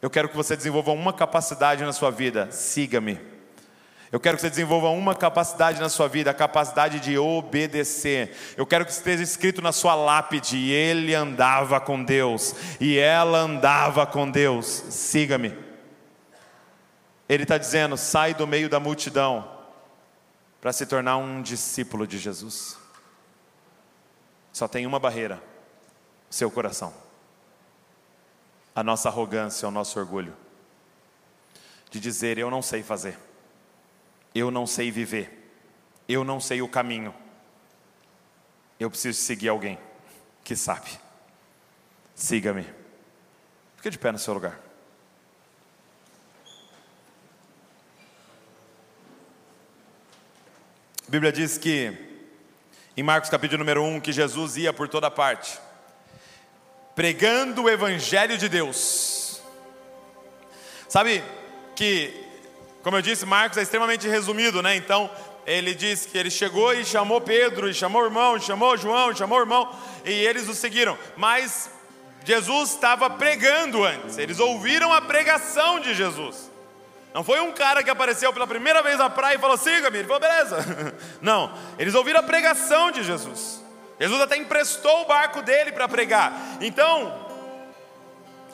Eu 0.01 0.09
quero 0.09 0.29
que 0.29 0.35
você 0.35 0.55
desenvolva 0.55 0.91
uma 0.91 1.13
capacidade 1.13 1.83
na 1.83 1.93
sua 1.93 2.09
vida, 2.09 2.51
siga-me. 2.51 3.19
Eu 4.11 4.19
quero 4.19 4.37
que 4.37 4.41
você 4.41 4.49
desenvolva 4.49 4.89
uma 4.89 5.13
capacidade 5.13 5.79
na 5.79 5.87
sua 5.87 6.07
vida, 6.07 6.31
a 6.31 6.33
capacidade 6.33 6.99
de 6.99 7.17
obedecer. 7.17 8.35
Eu 8.57 8.65
quero 8.65 8.83
que 8.83 8.91
esteja 8.91 9.21
escrito 9.21 9.61
na 9.61 9.71
sua 9.71 9.93
lápide: 9.93 10.71
ele 10.71 11.13
andava 11.13 11.79
com 11.79 12.03
Deus 12.03 12.55
e 12.79 12.97
ela 12.97 13.39
andava 13.39 14.07
com 14.07 14.29
Deus. 14.29 14.65
Siga-me. 14.65 15.55
Ele 17.27 17.43
está 17.43 17.57
dizendo: 17.57 17.95
sai 17.95 18.33
do 18.33 18.47
meio 18.47 18.67
da 18.67 18.79
multidão 18.79 19.58
para 20.59 20.73
se 20.73 20.85
tornar 20.85 21.17
um 21.17 21.41
discípulo 21.41 22.05
de 22.05 22.17
Jesus. 22.17 22.77
Só 24.51 24.67
tem 24.67 24.85
uma 24.85 24.99
barreira: 24.99 25.41
seu 26.29 26.49
coração, 26.51 26.93
a 28.75 28.83
nossa 28.83 29.09
arrogância, 29.09 29.67
o 29.67 29.71
nosso 29.71 29.99
orgulho, 29.99 30.35
de 31.89 31.99
dizer: 31.99 32.37
eu 32.37 32.51
não 32.51 32.61
sei 32.61 32.83
fazer. 32.83 33.17
Eu 34.33 34.51
não 34.51 34.67
sei 34.67 34.91
viver. 34.91 35.35
Eu 36.07 36.23
não 36.23 36.39
sei 36.39 36.61
o 36.61 36.67
caminho. 36.67 37.13
Eu 38.79 38.89
preciso 38.89 39.19
seguir 39.19 39.49
alguém 39.49 39.77
que 40.43 40.55
sabe. 40.55 40.89
Siga-me. 42.15 42.65
Fique 43.75 43.89
de 43.89 43.97
pé 43.97 44.11
no 44.11 44.19
seu 44.19 44.33
lugar. 44.33 44.68
A 51.09 51.11
Bíblia 51.11 51.31
diz 51.31 51.57
que, 51.57 51.91
em 52.95 53.01
Marcos 53.01 53.31
capítulo 53.31 53.57
número 53.57 53.83
1, 53.83 53.99
que 53.99 54.11
Jesus 54.11 54.57
ia 54.57 54.71
por 54.71 54.87
toda 54.87 55.09
parte, 55.09 55.57
pregando 56.95 57.63
o 57.63 57.69
Evangelho 57.69 58.37
de 58.37 58.47
Deus. 58.47 59.41
Sabe 60.87 61.23
que 61.75 62.13
como 62.83 62.95
eu 62.95 63.01
disse, 63.01 63.25
Marcos 63.25 63.57
é 63.57 63.63
extremamente 63.63 64.07
resumido, 64.07 64.61
né? 64.61 64.75
Então, 64.75 65.09
ele 65.47 65.73
diz 65.73 66.05
que 66.05 66.15
ele 66.15 66.29
chegou 66.29 66.75
e 66.75 66.85
chamou 66.85 67.19
Pedro, 67.19 67.67
e 67.67 67.73
chamou 67.73 68.03
o 68.03 68.05
irmão, 68.05 68.37
e 68.37 68.41
chamou 68.41 68.77
João, 68.77 69.11
e 69.11 69.15
chamou 69.15 69.39
o 69.39 69.41
irmão, 69.41 69.75
e 70.05 70.11
eles 70.11 70.47
o 70.47 70.53
seguiram. 70.53 70.95
Mas 71.17 71.71
Jesus 72.23 72.69
estava 72.69 73.09
pregando 73.09 73.83
antes, 73.83 74.19
eles 74.19 74.39
ouviram 74.39 74.93
a 74.93 75.01
pregação 75.01 75.79
de 75.79 75.95
Jesus. 75.95 76.48
Não 77.13 77.23
foi 77.23 77.39
um 77.39 77.51
cara 77.51 77.83
que 77.83 77.89
apareceu 77.89 78.31
pela 78.31 78.45
primeira 78.45 78.83
vez 78.83 78.97
na 78.97 79.09
praia 79.09 79.35
e 79.35 79.39
falou: 79.39 79.57
siga-me. 79.57 79.99
Ele 79.99 80.07
falou: 80.07 80.21
beleza. 80.21 80.93
Não, 81.21 81.51
eles 81.77 81.95
ouviram 81.95 82.19
a 82.19 82.23
pregação 82.23 82.91
de 82.91 83.03
Jesus. 83.03 83.63
Jesus 83.99 84.21
até 84.21 84.37
emprestou 84.37 85.01
o 85.01 85.05
barco 85.05 85.41
dele 85.41 85.71
para 85.71 85.87
pregar. 85.87 86.31
Então, 86.61 87.27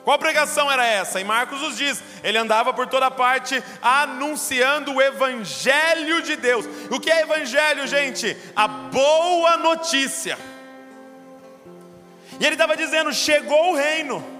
qual 0.02 0.18
pregação 0.18 0.70
era 0.70 0.86
essa? 0.86 1.20
E 1.20 1.24
Marcos 1.24 1.60
nos 1.60 1.76
diz: 1.76 2.02
ele 2.22 2.38
andava 2.38 2.72
por 2.72 2.86
toda 2.86 3.10
parte 3.10 3.62
anunciando 3.82 4.94
o 4.94 5.02
Evangelho 5.02 6.22
de 6.22 6.36
Deus. 6.36 6.64
O 6.90 6.98
que 6.98 7.10
é 7.10 7.22
Evangelho, 7.22 7.86
gente? 7.86 8.36
A 8.54 8.66
boa 8.66 9.56
notícia. 9.58 10.38
E 12.40 12.44
ele 12.44 12.54
estava 12.54 12.76
dizendo: 12.76 13.12
chegou 13.12 13.72
o 13.72 13.76
reino. 13.76 14.35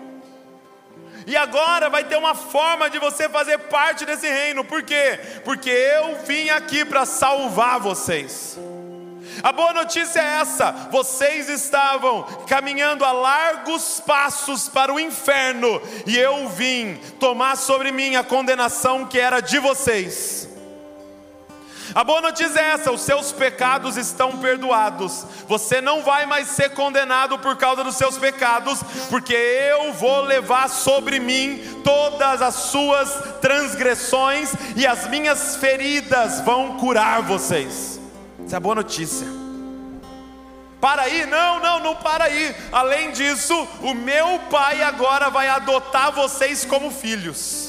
E 1.26 1.36
agora 1.36 1.90
vai 1.90 2.04
ter 2.04 2.16
uma 2.16 2.34
forma 2.34 2.88
de 2.88 2.98
você 3.00 3.28
fazer 3.28 3.58
parte 3.58 4.06
desse 4.06 4.28
reino. 4.28 4.64
Por 4.64 4.82
quê? 4.84 5.18
Porque 5.44 5.68
eu 5.68 6.18
vim 6.24 6.48
aqui 6.50 6.84
para 6.84 7.04
salvar 7.04 7.80
vocês. 7.80 8.56
A 9.42 9.52
boa 9.52 9.72
notícia 9.72 10.20
é 10.20 10.40
essa: 10.40 10.70
vocês 10.90 11.48
estavam 11.48 12.22
caminhando 12.46 13.04
a 13.04 13.10
largos 13.12 14.00
passos 14.00 14.68
para 14.68 14.92
o 14.92 15.00
inferno, 15.00 15.82
e 16.06 16.16
eu 16.16 16.48
vim 16.48 16.94
tomar 17.18 17.56
sobre 17.56 17.90
mim 17.90 18.16
a 18.16 18.24
condenação 18.24 19.04
que 19.04 19.18
era 19.18 19.40
de 19.40 19.58
vocês. 19.58 20.55
A 21.94 22.04
boa 22.04 22.20
notícia 22.20 22.58
é 22.58 22.70
essa: 22.70 22.92
os 22.92 23.00
seus 23.00 23.32
pecados 23.32 23.96
estão 23.96 24.38
perdoados. 24.38 25.24
Você 25.48 25.80
não 25.80 26.02
vai 26.02 26.26
mais 26.26 26.48
ser 26.48 26.70
condenado 26.70 27.38
por 27.38 27.56
causa 27.56 27.84
dos 27.84 27.96
seus 27.96 28.18
pecados, 28.18 28.80
porque 29.08 29.34
eu 29.34 29.92
vou 29.92 30.22
levar 30.22 30.68
sobre 30.68 31.20
mim 31.20 31.80
todas 31.84 32.42
as 32.42 32.54
suas 32.54 33.10
transgressões 33.40 34.52
e 34.76 34.86
as 34.86 35.08
minhas 35.08 35.56
feridas 35.56 36.40
vão 36.40 36.76
curar 36.76 37.22
vocês. 37.22 38.00
Essa 38.44 38.56
é 38.56 38.58
a 38.58 38.60
boa 38.60 38.74
notícia. 38.74 39.26
Para 40.80 41.02
aí, 41.02 41.26
não, 41.26 41.58
não, 41.58 41.80
não 41.80 41.96
para 41.96 42.26
aí. 42.26 42.54
Além 42.70 43.10
disso, 43.10 43.66
o 43.80 43.94
meu 43.94 44.38
pai 44.50 44.82
agora 44.82 45.30
vai 45.30 45.48
adotar 45.48 46.12
vocês 46.12 46.64
como 46.64 46.90
filhos. 46.90 47.65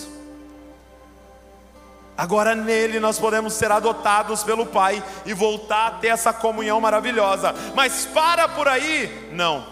Agora 2.18 2.56
nele 2.56 3.00
nós 3.00 3.20
podemos 3.20 3.54
ser 3.54 3.72
adotados 3.72 4.44
pelo 4.44 4.66
Pai 4.66 5.04
e 5.24 5.34
voltar 5.34 5.88
a 5.88 5.92
ter 5.92 6.08
essa 6.08 6.34
comunhão 6.34 6.82
maravilhosa. 6.82 7.54
Mas 7.76 8.08
para 8.08 8.48
por 8.48 8.68
aí, 8.68 9.30
não. 9.32 9.64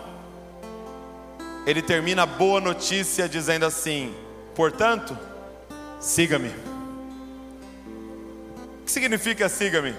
Ele 1.65 1.81
termina 1.81 2.21
a 2.23 2.27
boa 2.27 2.61
notícia 2.61 3.27
dizendo 3.27 3.65
assim: 3.65 4.13
portanto, 4.53 5.17
siga-me. 5.99 6.49
O 8.81 8.85
que 8.85 8.91
significa 8.91 9.49
siga-me? 9.49 9.95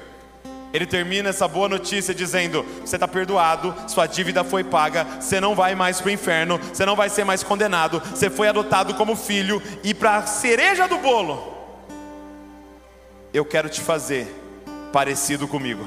Ele 0.73 0.87
termina 0.87 1.31
essa 1.31 1.49
boa 1.49 1.69
notícia 1.69 2.15
dizendo: 2.15 2.65
Você 2.85 2.95
está 2.95 3.09
perdoado, 3.09 3.75
sua 3.89 4.07
dívida 4.07 4.45
foi 4.45 4.63
paga, 4.63 5.05
você 5.21 5.41
não 5.41 5.55
vai 5.55 5.75
mais 5.75 6.01
para 6.01 6.09
o 6.09 6.13
inferno, 6.13 6.59
você 6.59 6.87
não 6.87 6.95
vai 6.95 7.09
ser 7.09 7.25
mais 7.25 7.43
condenado, 7.43 8.01
você 8.01 8.31
foi 8.31 8.47
adotado 8.47 8.95
como 8.95 9.17
filho, 9.17 9.61
e 9.83 9.93
para 9.93 10.19
a 10.19 10.27
cereja 10.27 10.87
do 10.87 10.99
bolo, 10.99 11.56
eu 13.37 13.45
quero 13.45 13.69
te 13.69 13.83
fazer 13.83 14.27
parecido 14.91 15.47
comigo. 15.47 15.87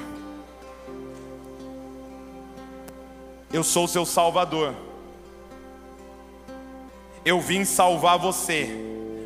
Eu 3.52 3.64
sou 3.64 3.86
o 3.86 3.88
seu 3.88 4.06
salvador. 4.06 4.76
Eu 7.26 7.42
vim 7.42 7.66
salvar 7.66 8.20
você, 8.20 8.70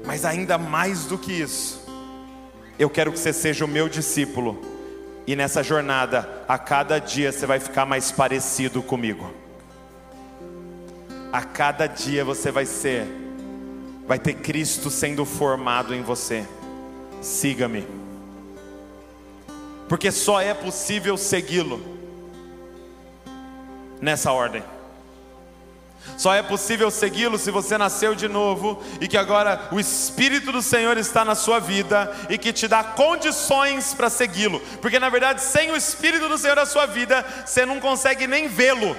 mas 0.06 0.24
ainda 0.24 0.58
mais 0.58 1.06
do 1.06 1.18
que 1.18 1.34
isso, 1.34 1.86
eu 2.80 2.90
quero 2.90 3.12
que 3.12 3.20
você 3.20 3.34
seja 3.34 3.66
o 3.66 3.68
meu 3.68 3.90
discípulo 3.90 4.58
e 5.28 5.36
nessa 5.36 5.62
jornada, 5.62 6.46
a 6.48 6.58
cada 6.58 7.00
dia 7.00 7.30
você 7.30 7.46
vai 7.46 7.60
ficar 7.60 7.86
mais 7.86 8.10
parecido 8.10 8.82
comigo. 8.82 9.34
A 11.30 11.42
cada 11.42 11.88
dia 11.88 12.24
você 12.24 12.52
vai 12.52 12.66
ser, 12.66 13.06
vai 14.08 14.18
ter 14.18 14.36
Cristo 14.36 14.90
sendo 14.90 15.26
formado 15.26 15.94
em 15.94 16.02
você. 16.02 16.46
Siga-me, 17.22 18.03
porque 19.88 20.12
só 20.12 20.42
é 20.42 20.54
possível 20.54 21.18
segui-lo 21.18 21.82
nessa 24.02 24.32
ordem. 24.32 24.64
Só 26.18 26.34
é 26.34 26.42
possível 26.44 26.92
segui-lo 26.92 27.38
se 27.38 27.50
você 27.50 27.78
nasceu 27.78 28.14
de 28.14 28.28
novo 28.28 28.84
e 29.00 29.08
que 29.08 29.18
agora 29.18 29.70
o 29.72 29.80
Espírito 29.80 30.52
do 30.52 30.62
Senhor 30.62 30.98
está 30.98 31.24
na 31.24 31.34
sua 31.34 31.60
vida 31.60 32.14
e 32.30 32.38
que 32.38 32.52
te 32.52 32.68
dá 32.68 32.84
condições 32.84 33.94
para 33.94 34.10
segui-lo. 34.10 34.60
Porque 34.82 35.00
na 35.00 35.10
verdade, 35.10 35.42
sem 35.42 35.72
o 35.72 35.76
Espírito 35.76 36.28
do 36.28 36.38
Senhor 36.38 36.56
na 36.56 36.66
sua 36.66 36.86
vida, 36.86 37.26
você 37.46 37.66
não 37.66 37.80
consegue 37.80 38.28
nem 38.28 38.48
vê-lo, 38.48 38.96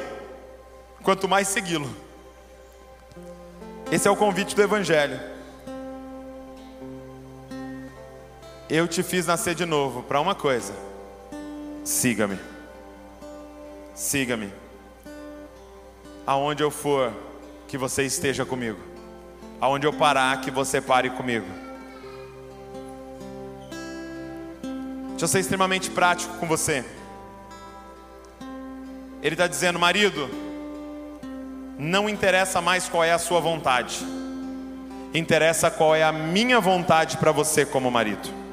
quanto 1.03 1.29
mais 1.29 1.49
segui-lo. 1.49 1.95
Esse 3.93 4.09
é 4.09 4.11
o 4.11 4.17
convite 4.17 4.57
do 4.57 4.63
Evangelho. 4.63 5.34
Eu 8.69 8.89
te 8.89 9.03
fiz 9.03 9.27
nascer 9.27 9.55
de 9.55 9.65
novo 9.65 10.03
para 10.03 10.21
uma 10.21 10.35
coisa: 10.35 10.75
siga-me. 11.85 12.39
Siga-me 13.95 14.65
aonde 16.27 16.63
eu 16.63 16.71
for, 16.71 17.13
que 17.69 17.77
você 17.77 18.05
esteja 18.05 18.45
comigo. 18.45 18.79
Aonde 19.61 19.87
eu 19.87 19.93
parar, 19.93 20.41
que 20.41 20.51
você 20.51 20.81
pare 20.81 21.11
comigo. 21.11 21.47
Deixa 25.11 25.25
eu 25.25 25.29
ser 25.29 25.41
extremamente 25.41 25.91
prático 25.91 26.37
com 26.39 26.47
você. 26.47 26.85
Ele 29.23 29.35
está 29.35 29.47
dizendo, 29.47 29.79
marido, 29.79 30.29
não 31.79 32.09
interessa 32.09 32.61
mais 32.61 32.89
qual 32.89 33.05
é 33.05 33.13
a 33.13 33.19
sua 33.19 33.41
vontade, 33.41 34.05
interessa 35.15 35.71
qual 35.71 35.95
é 35.95 36.03
a 36.03 36.13
minha 36.13 36.61
vontade 36.61 37.17
para 37.17 37.33
você 37.33 37.65
como 37.65 37.91
marido. 37.91 38.44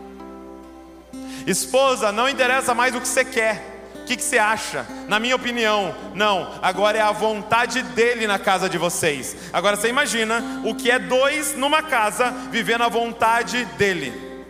Esposa, 1.46 2.12
não 2.12 2.30
interessa 2.30 2.74
mais 2.74 2.96
o 2.96 3.02
que 3.02 3.08
você 3.08 3.26
quer, 3.26 3.72
que, 4.12 4.18
que 4.18 4.24
você 4.24 4.38
acha? 4.38 4.86
Na 5.08 5.20
minha 5.20 5.36
opinião, 5.36 5.96
não. 6.14 6.60
Agora 6.62 6.98
é 6.98 7.02
a 7.02 7.14
vontade 7.14 7.82
dele 7.82 8.28
na 8.28 8.38
casa 8.38 8.68
de 8.68 8.78
vocês. 8.78 9.38
Agora 9.54 9.78
você 9.78 9.88
imagina 9.88 10.44
o 10.66 10.76
que 10.76 10.92
é 10.92 11.00
dois 11.00 11.56
numa 11.56 11.82
casa 11.82 12.30
vivendo 12.52 12.82
a 12.82 12.90
vontade 12.90 13.64
dele. 13.78 14.46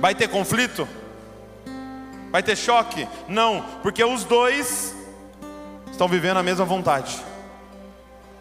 Vai 0.00 0.12
ter 0.14 0.28
conflito? 0.28 0.88
Vai 2.32 2.42
ter 2.42 2.56
choque? 2.56 3.06
Não, 3.28 3.64
porque 3.80 4.02
os 4.02 4.24
dois 4.24 4.92
estão 5.92 6.08
vivendo 6.08 6.38
a 6.38 6.42
mesma 6.42 6.64
vontade. 6.64 7.16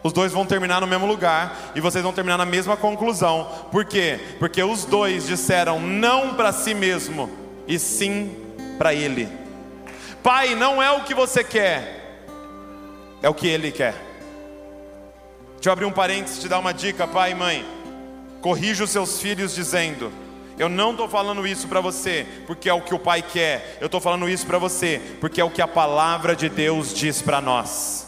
Os 0.03 0.11
dois 0.11 0.33
vão 0.33 0.45
terminar 0.45 0.81
no 0.81 0.87
mesmo 0.87 1.07
lugar 1.07 1.71
e 1.73 1.79
vocês 1.79 2.03
vão 2.03 2.11
terminar 2.11 2.37
na 2.37 2.45
mesma 2.45 2.75
conclusão. 2.75 3.49
Por 3.71 3.85
quê? 3.85 4.19
Porque 4.37 4.61
os 4.61 4.83
dois 4.83 5.25
disseram 5.25 5.79
não 5.79 6.33
para 6.35 6.51
si 6.51 6.73
mesmo 6.73 7.29
e 7.65 7.79
sim 7.79 8.35
para 8.77 8.93
ele. 8.93 9.29
Pai, 10.21 10.55
não 10.55 10.83
é 10.83 10.91
o 10.91 11.03
que 11.03 11.13
você 11.13 11.43
quer, 11.43 12.25
é 13.21 13.29
o 13.29 13.33
que 13.33 13.47
ele 13.47 13.71
quer. 13.71 13.93
Deixa 15.55 15.69
eu 15.69 15.73
abrir 15.73 15.85
um 15.85 15.91
parênteses 15.91 16.39
te 16.39 16.49
dar 16.49 16.59
uma 16.59 16.73
dica, 16.73 17.07
pai 17.07 17.31
e 17.31 17.35
mãe. 17.35 17.65
Corrija 18.41 18.83
os 18.83 18.89
seus 18.89 19.21
filhos 19.21 19.55
dizendo: 19.55 20.11
Eu 20.59 20.67
não 20.67 20.91
estou 20.91 21.07
falando 21.07 21.47
isso 21.47 21.65
para 21.69 21.79
você 21.79 22.27
porque 22.45 22.67
é 22.69 22.73
o 22.73 22.81
que 22.81 22.93
o 22.93 22.99
pai 22.99 23.21
quer, 23.21 23.77
eu 23.79 23.85
estou 23.85 24.01
falando 24.01 24.27
isso 24.27 24.45
para 24.45 24.57
você 24.57 25.01
porque 25.21 25.39
é 25.39 25.43
o 25.45 25.49
que 25.49 25.61
a 25.61 25.67
palavra 25.67 26.35
de 26.35 26.49
Deus 26.49 26.93
diz 26.93 27.21
para 27.21 27.39
nós. 27.39 28.07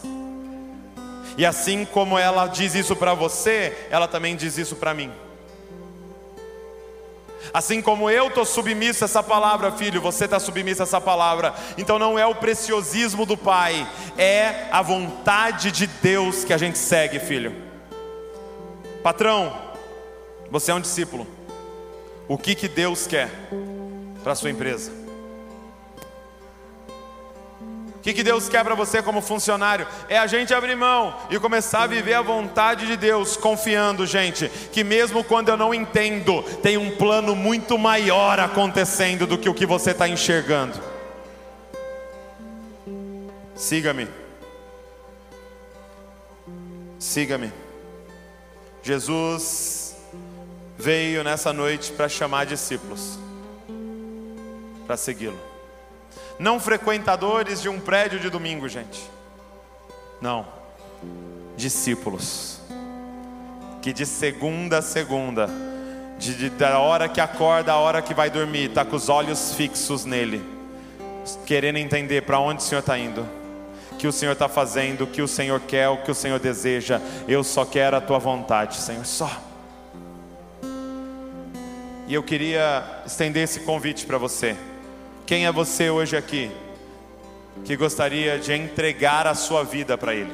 E 1.38 1.46
assim 1.46 1.86
como 1.86 2.18
ela 2.18 2.48
diz 2.48 2.76
isso 2.76 2.96
para 2.96 3.14
você, 3.14 3.88
ela 3.90 4.08
também 4.08 4.36
diz 4.36 4.58
isso 4.58 4.76
para 4.76 4.94
mim. 4.94 5.12
Assim 7.54 7.82
como 7.82 8.10
eu 8.10 8.28
estou 8.28 8.46
submisso 8.46 9.04
a 9.04 9.06
essa 9.06 9.22
palavra, 9.22 9.72
filho, 9.72 10.02
você 10.02 10.26
está 10.26 10.40
submisso 10.40 10.82
a 10.82 10.84
essa 10.84 11.00
palavra. 11.00 11.54
Então 11.78 12.00
não 12.00 12.18
é 12.18 12.26
o 12.26 12.36
preciosismo 12.36 13.26
do 13.26 13.38
Pai, 13.38 13.88
é 14.18 14.68
a 14.72 14.82
vontade 14.82 15.72
de 15.72 15.88
Deus 15.88 16.44
que 16.44 16.54
a 16.54 16.58
gente 16.58 16.78
segue, 16.78 17.20
filho. 17.20 17.56
Patrão, 19.04 19.56
você 20.50 20.72
é 20.72 20.76
um 20.76 20.82
discípulo. 20.82 21.28
O 22.28 22.38
que, 22.38 22.56
que 22.56 22.68
Deus 22.68 23.06
quer 23.06 23.30
para 24.24 24.32
a 24.32 24.36
sua 24.36 24.50
empresa? 24.50 25.05
Que, 28.06 28.14
que 28.14 28.24
Deus 28.24 28.48
quer 28.48 28.64
para 28.64 28.76
você 28.76 29.02
como 29.02 29.20
funcionário? 29.20 29.88
É 30.08 30.16
a 30.16 30.28
gente 30.28 30.54
abrir 30.54 30.76
mão 30.76 31.18
e 31.28 31.40
começar 31.40 31.82
a 31.82 31.88
viver 31.88 32.14
a 32.14 32.22
vontade 32.22 32.86
de 32.86 32.96
Deus, 32.96 33.36
confiando, 33.36 34.06
gente, 34.06 34.48
que 34.72 34.84
mesmo 34.84 35.24
quando 35.24 35.50
eu 35.50 35.58
não 35.58 35.74
entendo, 35.74 36.44
tem 36.62 36.78
um 36.78 36.96
plano 36.98 37.36
muito 37.36 37.80
maior 37.80 38.40
acontecendo 38.40 39.26
do 39.26 39.40
que 39.40 39.50
o 39.50 39.56
que 39.56 39.66
você 39.66 39.90
está 39.90 40.08
enxergando. 40.08 40.80
Siga-me. 43.56 44.08
Siga-me. 47.00 47.52
Jesus 48.84 49.96
veio 50.78 51.24
nessa 51.24 51.52
noite 51.52 51.92
para 51.92 52.08
chamar 52.08 52.46
discípulos, 52.46 53.18
para 54.86 54.96
segui-lo 54.96 55.55
não 56.38 56.60
frequentadores 56.60 57.62
de 57.62 57.70
um 57.70 57.80
prédio 57.80 58.20
de 58.20 58.30
domingo, 58.30 58.68
gente. 58.68 59.10
Não, 60.22 60.46
discípulos, 61.56 62.60
que 63.82 63.94
de 63.94 64.06
segunda 64.06 64.80
a 64.80 64.82
segunda, 64.82 65.50
de, 66.18 66.34
de, 66.36 66.50
da 66.50 66.80
hora 66.80 67.08
que 67.08 67.22
acorda 67.22 67.74
a 67.74 67.78
hora 67.78 68.02
que 68.02 68.14
vai 68.14 68.30
dormir, 68.30 68.70
está 68.70 68.84
com 68.84 68.96
os 68.96 69.10
olhos 69.10 69.54
fixos 69.54 70.06
nele, 70.06 70.44
querendo 71.46 71.78
entender 71.78 72.24
para 72.24 72.40
onde 72.40 72.62
o 72.62 72.66
Senhor 72.66 72.80
está 72.80 72.98
indo, 72.98 73.26
o 73.92 73.96
que 73.98 74.08
o 74.08 74.12
Senhor 74.12 74.34
está 74.34 74.50
fazendo, 74.50 75.04
o 75.04 75.08
que 75.08 75.22
o 75.22 75.28
Senhor 75.28 75.60
quer, 75.62 75.90
o 75.90 75.98
que 75.98 76.12
o 76.12 76.16
Senhor 76.16 76.40
deseja. 76.40 77.00
Eu 77.28 77.44
só 77.44 77.66
quero 77.66 77.96
a 77.96 78.02
tua 78.02 78.20
vontade, 78.20 78.78
Senhor, 78.78 79.06
só. 79.06 79.30
E 82.08 82.14
eu 82.14 82.22
queria 82.22 82.84
estender 83.06 83.44
esse 83.44 83.62
convite 83.62 84.06
para 84.06 84.18
você. 84.18 84.56
Quem 85.26 85.48
é 85.48 85.52
você 85.52 85.90
hoje 85.90 86.16
aqui 86.16 86.52
que 87.64 87.76
gostaria 87.76 88.38
de 88.38 88.54
entregar 88.54 89.26
a 89.26 89.34
sua 89.34 89.64
vida 89.64 89.98
para 89.98 90.14
Ele 90.14 90.32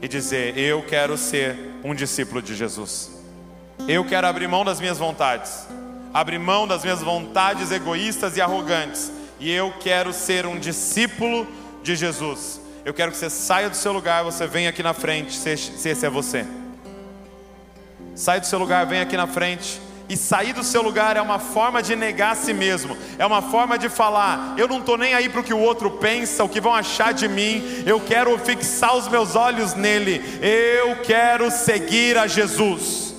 e 0.00 0.08
dizer: 0.08 0.56
Eu 0.56 0.82
quero 0.82 1.18
ser 1.18 1.58
um 1.84 1.94
discípulo 1.94 2.40
de 2.40 2.54
Jesus. 2.54 3.10
Eu 3.86 4.06
quero 4.06 4.26
abrir 4.26 4.48
mão 4.48 4.64
das 4.64 4.80
minhas 4.80 4.96
vontades, 4.96 5.66
abrir 6.14 6.38
mão 6.38 6.66
das 6.66 6.82
minhas 6.82 7.02
vontades 7.02 7.70
egoístas 7.70 8.38
e 8.38 8.40
arrogantes, 8.40 9.12
e 9.38 9.50
eu 9.50 9.70
quero 9.80 10.14
ser 10.14 10.46
um 10.46 10.58
discípulo 10.58 11.46
de 11.82 11.94
Jesus. 11.94 12.58
Eu 12.86 12.94
quero 12.94 13.12
que 13.12 13.18
você 13.18 13.28
saia 13.28 13.68
do 13.68 13.76
seu 13.76 13.92
lugar, 13.92 14.24
você 14.24 14.46
venha 14.46 14.70
aqui 14.70 14.82
na 14.82 14.94
frente, 14.94 15.34
se 15.34 15.50
esse 15.50 16.06
é 16.06 16.08
você. 16.08 16.46
Sai 18.14 18.40
do 18.40 18.46
seu 18.46 18.58
lugar, 18.58 18.86
vem 18.86 19.00
aqui 19.00 19.16
na 19.16 19.26
frente. 19.26 19.78
E 20.08 20.16
sair 20.16 20.52
do 20.52 20.62
seu 20.62 20.82
lugar 20.82 21.16
é 21.16 21.22
uma 21.22 21.38
forma 21.38 21.82
de 21.82 21.96
negar 21.96 22.32
a 22.32 22.34
si 22.34 22.52
mesmo, 22.52 22.96
é 23.18 23.24
uma 23.24 23.40
forma 23.40 23.78
de 23.78 23.88
falar: 23.88 24.54
eu 24.58 24.68
não 24.68 24.78
estou 24.78 24.98
nem 24.98 25.14
aí 25.14 25.28
para 25.28 25.40
o 25.40 25.44
que 25.44 25.54
o 25.54 25.58
outro 25.58 25.90
pensa, 25.90 26.44
o 26.44 26.48
que 26.48 26.60
vão 26.60 26.74
achar 26.74 27.14
de 27.14 27.28
mim, 27.28 27.82
eu 27.86 28.00
quero 28.00 28.36
fixar 28.38 28.96
os 28.96 29.08
meus 29.08 29.36
olhos 29.36 29.74
nele, 29.74 30.22
eu 30.42 30.96
quero 30.96 31.50
seguir 31.50 32.18
a 32.18 32.26
Jesus. 32.26 33.14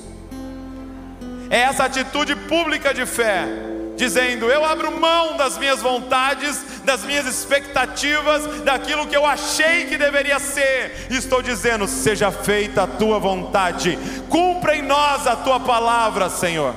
É 1.50 1.62
essa 1.62 1.86
atitude 1.86 2.36
pública 2.36 2.94
de 2.94 3.06
fé, 3.06 3.48
dizendo: 3.96 4.50
eu 4.50 4.64
abro 4.66 4.92
mão 5.00 5.38
das 5.38 5.58
minhas 5.58 5.82
vontades, 5.82 6.64
das 6.84 7.04
minhas 7.04 7.26
expectativas, 7.26 8.62
daquilo 8.64 9.08
que 9.08 9.16
eu 9.16 9.26
achei 9.26 9.86
que 9.86 9.98
deveria 9.98 10.40
ser, 10.40 11.08
estou 11.10 11.42
dizendo: 11.42 11.88
seja 11.88 12.32
feita 12.32 12.84
a 12.84 12.88
tua 12.88 13.20
vontade, 13.20 13.98
cumpra 14.30 14.76
em 14.76 14.82
nós 14.82 15.28
a 15.28 15.36
tua 15.36 15.60
palavra, 15.60 16.30
Senhor. 16.30 16.76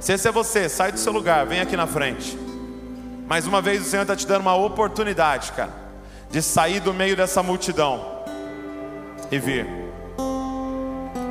Se 0.00 0.12
esse 0.12 0.28
é 0.28 0.32
você, 0.32 0.68
sai 0.68 0.92
do 0.92 0.98
seu 0.98 1.12
lugar, 1.12 1.46
vem 1.46 1.60
aqui 1.60 1.76
na 1.76 1.86
frente. 1.86 2.38
Mais 3.26 3.46
uma 3.46 3.60
vez 3.60 3.82
o 3.82 3.84
Senhor 3.84 4.02
está 4.02 4.16
te 4.16 4.26
dando 4.26 4.42
uma 4.42 4.54
oportunidade, 4.54 5.52
cara, 5.52 5.72
de 6.30 6.40
sair 6.40 6.80
do 6.80 6.94
meio 6.94 7.16
dessa 7.16 7.42
multidão 7.42 8.22
e 9.30 9.38
vir. 9.38 9.66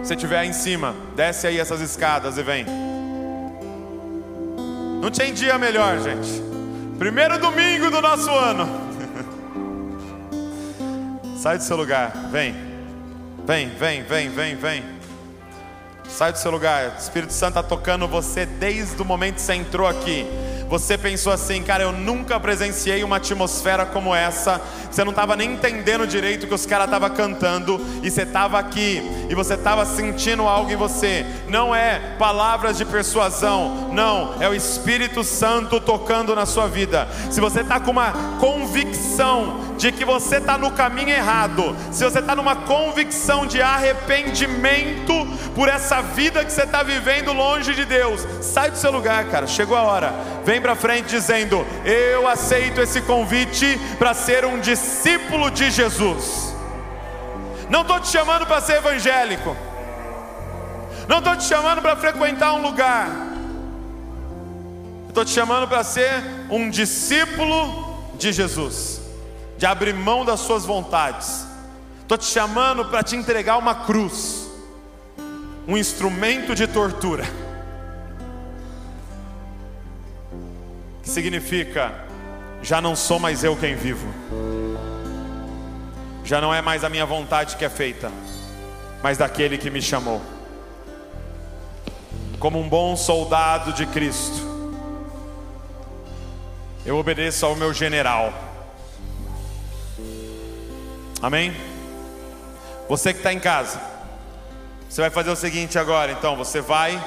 Se 0.04 0.14
estiver 0.14 0.40
aí 0.40 0.48
em 0.48 0.54
cima, 0.54 0.96
desce 1.16 1.48
aí 1.48 1.60
essas 1.60 1.82
escadas 1.82 2.38
e 2.38 2.44
vem. 2.44 2.87
Não 5.08 5.12
tem 5.12 5.34
dia 5.34 5.58
melhor, 5.58 6.01
gente. 6.01 6.30
Primeiro 6.99 7.39
domingo 7.39 7.89
do 7.89 8.01
nosso 8.01 8.30
ano. 8.30 8.68
Sai 11.39 11.58
do 11.58 11.64
seu 11.64 11.78
lugar, 11.78 12.12
vem. 12.30 12.53
Vem, 13.45 13.70
vem, 13.70 14.03
vem, 14.03 14.28
vem, 14.28 14.55
vem. 14.58 14.84
Sai 16.10 16.34
do 16.34 16.38
seu 16.38 16.51
lugar. 16.51 16.89
O 16.89 16.97
Espírito 16.99 17.32
Santo 17.32 17.58
está 17.58 17.64
tocando 17.64 18.05
você 18.05 18.45
desde 18.45 19.01
o 19.01 19.05
momento 19.05 19.36
que 19.36 19.41
você 19.43 19.53
entrou 19.53 19.88
aqui. 19.88 20.26
Você 20.70 20.97
pensou 20.97 21.32
assim, 21.32 21.63
cara, 21.63 21.84
eu 21.84 21.91
nunca 21.91 22.39
presenciei 22.39 23.03
uma 23.03 23.18
atmosfera 23.18 23.86
como 23.86 24.13
essa. 24.13 24.61
Você 24.91 25.03
não 25.03 25.11
estava 25.11 25.36
nem 25.36 25.53
entendendo 25.53 26.05
direito 26.05 26.43
o 26.43 26.47
que 26.47 26.53
os 26.53 26.65
caras 26.65 26.88
estavam 26.88 27.09
cantando. 27.09 27.80
E 28.03 28.11
você 28.11 28.24
estava 28.24 28.59
aqui. 28.59 29.01
E 29.30 29.36
você 29.36 29.53
estava 29.53 29.86
sentindo 29.86 30.43
algo 30.43 30.70
em 30.70 30.76
você. 30.76 31.26
Não 31.47 31.74
é 31.74 32.15
palavras 32.20 32.78
de 32.78 32.84
persuasão. 32.84 33.89
Não. 33.93 34.41
É 34.41 34.49
o 34.49 34.53
Espírito 34.53 35.24
Santo 35.24 35.80
tocando 35.80 36.36
na 36.36 36.45
sua 36.45 36.68
vida. 36.68 37.07
Se 37.32 37.39
você 37.39 37.61
está 37.61 37.80
com 37.80 37.91
uma 37.91 38.11
convicção 38.39 39.66
de 39.78 39.92
que 39.92 40.04
você 40.04 40.38
está 40.38 40.58
no 40.58 40.72
caminho 40.72 41.10
errado, 41.10 41.76
se 41.92 42.04
você 42.04 42.20
está 42.20 42.36
numa 42.36 42.56
convicção 42.56 43.46
de 43.46 43.62
arrependimento 43.62 45.14
por 45.54 45.70
essa 45.70 46.02
vida 46.02 46.44
que 46.44 46.52
você 46.52 46.64
está 46.64 46.82
vivendo 46.82 47.32
longe 47.32 47.74
de 47.74 47.86
Deus, 47.86 48.26
sai 48.42 48.72
do 48.72 48.78
seu 48.78 48.92
lugar, 48.92 49.26
cara. 49.26 49.46
Chegou 49.46 49.78
a 49.78 49.84
hora. 49.84 50.14
Vem 50.44 50.60
para 50.60 50.76
frente 50.76 51.10
dizendo: 51.10 51.66
Eu 51.86 52.28
aceito 52.28 52.82
esse 52.82 53.02
convite 53.02 53.80
para 54.00 54.14
ser 54.14 54.46
um 54.46 54.60
discípulo 54.60 55.52
de 55.52 55.70
Jesus. 55.70 56.56
Não 57.70 57.82
estou 57.82 58.00
te 58.00 58.08
chamando 58.08 58.46
para 58.46 58.62
ser 58.62 58.78
evangélico. 58.78 59.56
Não 61.08 61.20
estou 61.20 61.36
te 61.36 61.44
chamando 61.44 61.82
para 61.82 61.96
frequentar 61.96 62.54
um 62.54 62.62
lugar. 62.62 63.10
Estou 65.08 65.24
te 65.24 65.32
chamando 65.32 65.68
para 65.68 65.84
ser 65.84 66.24
um 66.50 66.70
discípulo 66.70 68.16
de 68.18 68.32
Jesus 68.34 69.07
de 69.58 69.66
abrir 69.66 69.93
mão 69.93 70.24
das 70.24 70.39
suas 70.41 70.66
vontades. 70.66 71.45
Estou 72.01 72.18
te 72.18 72.26
chamando 72.26 72.86
para 72.86 73.03
te 73.03 73.16
entregar 73.16 73.58
uma 73.58 73.76
cruz, 73.76 74.49
um 75.68 75.78
instrumento 75.78 76.55
de 76.55 76.68
tortura, 76.68 77.26
que 81.03 81.10
significa: 81.10 81.93
já 82.62 82.80
não 82.80 82.95
sou 82.95 83.20
mais 83.20 83.43
eu 83.43 83.58
quem 83.58 83.76
vivo, 83.76 84.08
já 86.24 86.39
não 86.39 86.53
é 86.53 86.62
mais 86.62 86.84
a 86.84 86.89
minha 86.89 87.05
vontade 87.05 87.58
que 87.58 87.66
é 87.66 87.70
feita, 87.70 88.10
mas 89.03 89.18
daquele 89.18 89.58
que 89.58 89.70
me 89.70 89.82
chamou. 89.82 90.22
Como 92.39 92.60
um 92.60 92.70
bom 92.70 92.95
soldado 92.95 93.74
de 93.74 93.86
Cristo, 93.88 94.47
eu 96.86 96.95
obedeço 96.95 97.45
ao 97.45 97.55
meu 97.55 97.74
general. 97.74 98.47
Amém? 101.22 101.51
Você 102.88 103.11
que 103.11 103.20
está 103.20 103.34
em 103.34 103.39
casa, 103.39 103.82
você 104.88 105.01
vai 105.01 105.09
fazer 105.09 105.32
o 105.32 105.36
seguinte 105.36 105.78
agora, 105.80 106.11
então, 106.11 106.36
você 106.36 106.61
vai 106.61 107.03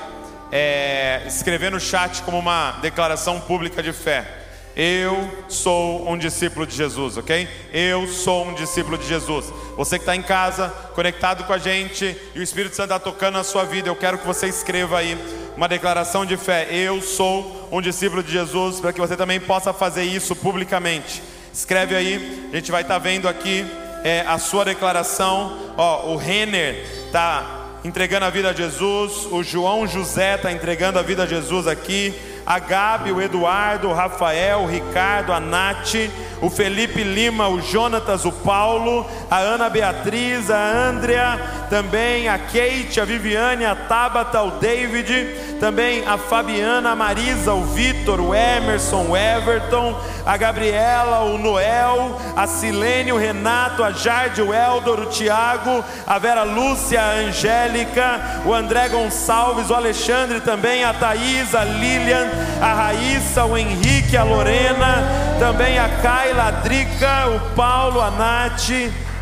é, 0.51 1.23
escrever 1.27 1.71
no 1.71 1.79
chat 1.79 2.21
como 2.23 2.39
uma 2.39 2.73
declaração 2.83 3.41
pública 3.41 3.81
de 3.83 3.93
fé. 3.93 4.39
Eu 4.77 5.31
sou 5.49 6.09
um 6.11 6.19
discípulo 6.19 6.67
de 6.67 6.77
Jesus, 6.77 7.19
ok? 7.19 7.49
Eu 7.73 8.09
sou 8.09 8.49
um 8.49 8.55
discípulo 8.55 8.99
de 8.99 9.07
Jesus. 9.07 9.47
Você 9.77 9.97
que 9.97 10.03
está 10.03 10.17
em 10.17 10.23
casa, 10.23 10.69
conectado 10.95 11.45
com 11.45 11.53
a 11.53 11.59
gente, 11.59 12.17
e 12.35 12.41
o 12.41 12.43
Espírito 12.43 12.75
Santo 12.75 12.93
está 12.93 12.99
tocando 12.99 13.35
na 13.35 13.45
sua 13.45 13.65
vida, 13.65 13.89
eu 13.89 13.97
quero 13.97 14.19
que 14.19 14.27
você 14.27 14.49
escreva 14.49 14.99
aí 14.99 15.17
uma 15.57 15.69
declaração 15.69 16.27
de 16.27 16.37
fé. 16.37 16.67
Eu 16.71 17.01
sou 17.01 17.69
um 17.71 17.81
discípulo 17.81 18.25
de 18.25 18.33
Jesus, 18.33 18.81
para 18.81 18.93
que 18.93 19.01
você 19.01 19.17
também 19.17 19.39
possa 19.39 19.73
fazer 19.73 20.03
isso 20.03 20.35
publicamente. 20.35 21.23
Escreve 21.53 21.95
aí, 21.95 22.49
a 22.53 22.57
gente 22.57 22.73
vai 22.73 22.83
estar 22.83 22.95
tá 22.95 22.99
vendo 22.99 23.29
aqui 23.29 23.65
é, 24.05 24.25
a 24.27 24.39
sua 24.39 24.65
declaração. 24.65 25.57
Ó, 25.77 26.13
o 26.13 26.17
Renner 26.17 26.87
está 27.07 27.79
entregando 27.85 28.27
a 28.27 28.31
vida 28.31 28.51
a 28.51 28.53
Jesus, 28.53 29.27
o 29.31 29.43
João 29.43 29.87
José 29.87 30.35
está 30.35 30.53
entregando 30.53 30.99
a 30.99 31.03
vida 31.03 31.23
a 31.23 31.27
Jesus 31.27 31.67
aqui 31.67 32.15
a 32.51 32.59
Gabi, 32.59 33.13
o 33.13 33.23
Eduardo, 33.23 33.89
o 33.89 33.93
Rafael, 33.93 34.63
o 34.63 34.67
Ricardo, 34.67 35.33
a 35.33 35.39
Nath, 35.39 35.95
o 36.41 36.51
Felipe 36.51 37.05
Lima, 37.05 37.49
o 37.49 37.61
Jonatas, 37.61 38.25
o 38.25 38.33
Paulo, 38.33 39.07
a 39.31 39.39
Ana 39.39 39.69
Beatriz, 39.69 40.51
a 40.51 40.59
Andrea, 40.59 41.67
também 41.71 42.29
a 42.29 42.39
Kate, 42.39 43.01
a 43.01 43.05
Viviane, 43.05 43.65
a 43.65 43.77
Tabata, 43.77 44.43
o 44.43 44.51
David, 44.53 45.50
também 45.61 46.03
a 46.07 46.17
Fabiana, 46.17 46.93
a 46.93 46.97
Marisa, 46.97 47.53
o 47.53 47.63
Vitor, 47.63 48.19
o 48.19 48.35
Emerson, 48.35 49.09
o 49.11 49.17
Everton, 49.17 49.95
a 50.25 50.35
Gabriela, 50.39 51.21
o 51.21 51.37
Noel, 51.37 52.19
a 52.35 52.47
Silene, 52.47 53.13
o 53.13 53.19
Renato, 53.19 53.85
a 53.85 53.93
Jarde, 53.93 54.41
o 54.41 54.55
Eldor, 54.55 55.01
o 55.01 55.07
Tiago, 55.07 55.85
a 56.07 56.19
Vera 56.19 56.45
Lúcia, 56.45 57.03
a 57.03 57.13
Angélica, 57.13 58.43
o 58.47 58.55
André 58.55 58.89
Gonçalves, 58.89 59.69
o 59.69 59.75
Alexandre 59.75 60.41
também, 60.41 60.83
a 60.83 60.95
Thaís, 60.95 61.55
a 61.55 61.63
Lilian, 61.63 62.31
a 62.63 62.73
Raíssa, 62.73 63.45
o 63.45 63.57
Henrique, 63.57 64.17
a 64.17 64.25
Lorena, 64.25 65.05
também 65.39 65.79
a 65.79 65.91
Kaila, 66.01 66.45
a 66.45 66.51
Drica, 66.53 67.29
o 67.29 67.55
Paulo, 67.55 68.01
a 68.01 68.11
Nath, 68.11 68.71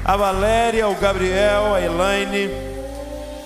a 0.04 0.16
Valéria, 0.16 0.86
o 0.88 0.94
Gabriel, 0.94 1.74
a 1.74 1.80
Elaine. 1.80 2.48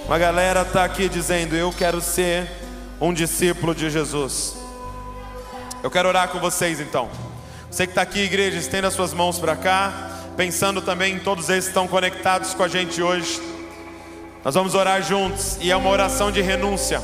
Uma 0.05 0.18
galera 0.18 0.61
está 0.61 0.84
aqui 0.84 1.09
dizendo: 1.09 1.57
Eu 1.57 1.72
quero 1.72 1.99
ser 2.01 2.62
um 3.03 3.13
discípulo 3.13 3.75
de 3.75 3.91
Jesus. 3.91 4.55
Eu 5.83 5.91
quero 5.91 6.09
orar 6.09 6.29
com 6.29 6.39
vocês 6.39 6.79
então. 6.79 7.11
Você 7.69 7.85
que 7.85 7.91
está 7.91 8.03
aqui, 8.03 8.21
igreja, 8.21 8.57
estenda 8.57 8.93
suas 8.93 9.13
mãos 9.13 9.41
para 9.41 9.57
cá, 9.57 9.93
pensando 10.37 10.81
também 10.81 11.17
em 11.17 11.19
todos 11.19 11.49
eles 11.49 11.65
que 11.65 11.71
estão 11.71 11.89
conectados 11.89 12.55
com 12.55 12.63
a 12.63 12.69
gente 12.69 13.03
hoje. 13.03 13.43
Nós 14.45 14.55
vamos 14.55 14.77
orar 14.77 15.03
juntos 15.03 15.59
e 15.61 15.73
é 15.73 15.77
uma 15.77 15.91
oração 15.91 16.31
de 16.31 16.41
renúncia. 16.41 17.03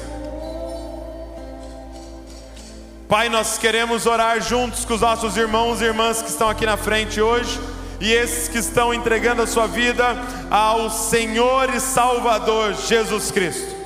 Pai, 3.09 3.29
nós 3.29 3.59
queremos 3.59 4.07
orar 4.07 4.41
juntos 4.41 4.85
com 4.85 4.95
os 4.95 5.01
nossos 5.01 5.37
irmãos 5.37 5.81
e 5.81 5.85
irmãs 5.85 6.23
que 6.23 6.29
estão 6.29 6.49
aqui 6.49 6.65
na 6.65 6.77
frente 6.77 7.21
hoje 7.21 7.59
e 8.01 8.13
esses 8.13 8.47
que 8.47 8.59
estão 8.59 8.95
entregando 8.95 9.43
a 9.43 9.49
sua 9.49 9.67
vida 9.67 10.17
ao 10.49 10.91
Senhor 10.91 11.75
e 11.75 11.81
Salvador 11.81 12.75
Jesus 12.75 13.33
Cristo. 13.33 13.78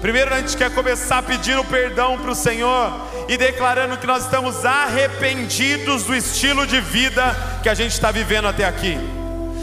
Primeiro, 0.00 0.32
a 0.32 0.38
gente 0.38 0.56
quer 0.56 0.70
começar 0.74 1.22
pedindo 1.22 1.64
perdão 1.64 2.18
para 2.18 2.30
o 2.30 2.34
Senhor 2.34 2.92
e 3.28 3.36
declarando 3.36 3.96
que 3.96 4.06
nós 4.06 4.24
estamos 4.24 4.64
arrependidos 4.64 6.04
do 6.04 6.14
estilo 6.14 6.66
de 6.66 6.80
vida 6.80 7.34
que 7.62 7.68
a 7.68 7.74
gente 7.74 7.92
está 7.92 8.10
vivendo 8.10 8.46
até 8.46 8.64
aqui. 8.64 8.98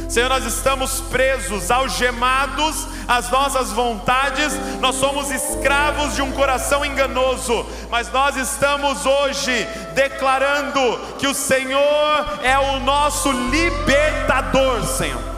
Senhor, 0.10 0.30
nós 0.30 0.46
estamos 0.46 1.02
presos, 1.02 1.72
algemados 1.72 2.88
às 3.08 3.30
nossas 3.32 3.72
vontades, 3.72 4.54
nós 4.80 4.96
somos 4.96 5.32
escravos 5.32 6.16
de 6.16 6.22
um 6.22 6.32
coração 6.32 6.86
enganoso, 6.86 7.66
mas 7.90 8.12
nós 8.12 8.36
estamos 8.36 9.06
hoje 9.06 9.68
declarando 9.96 11.00
que 11.18 11.28
o 11.28 11.34
Senhor 11.34 12.40
é 12.44 12.58
o 12.58 12.80
nosso 12.82 13.32
libertador, 13.32 14.84
Senhor. 14.86 15.33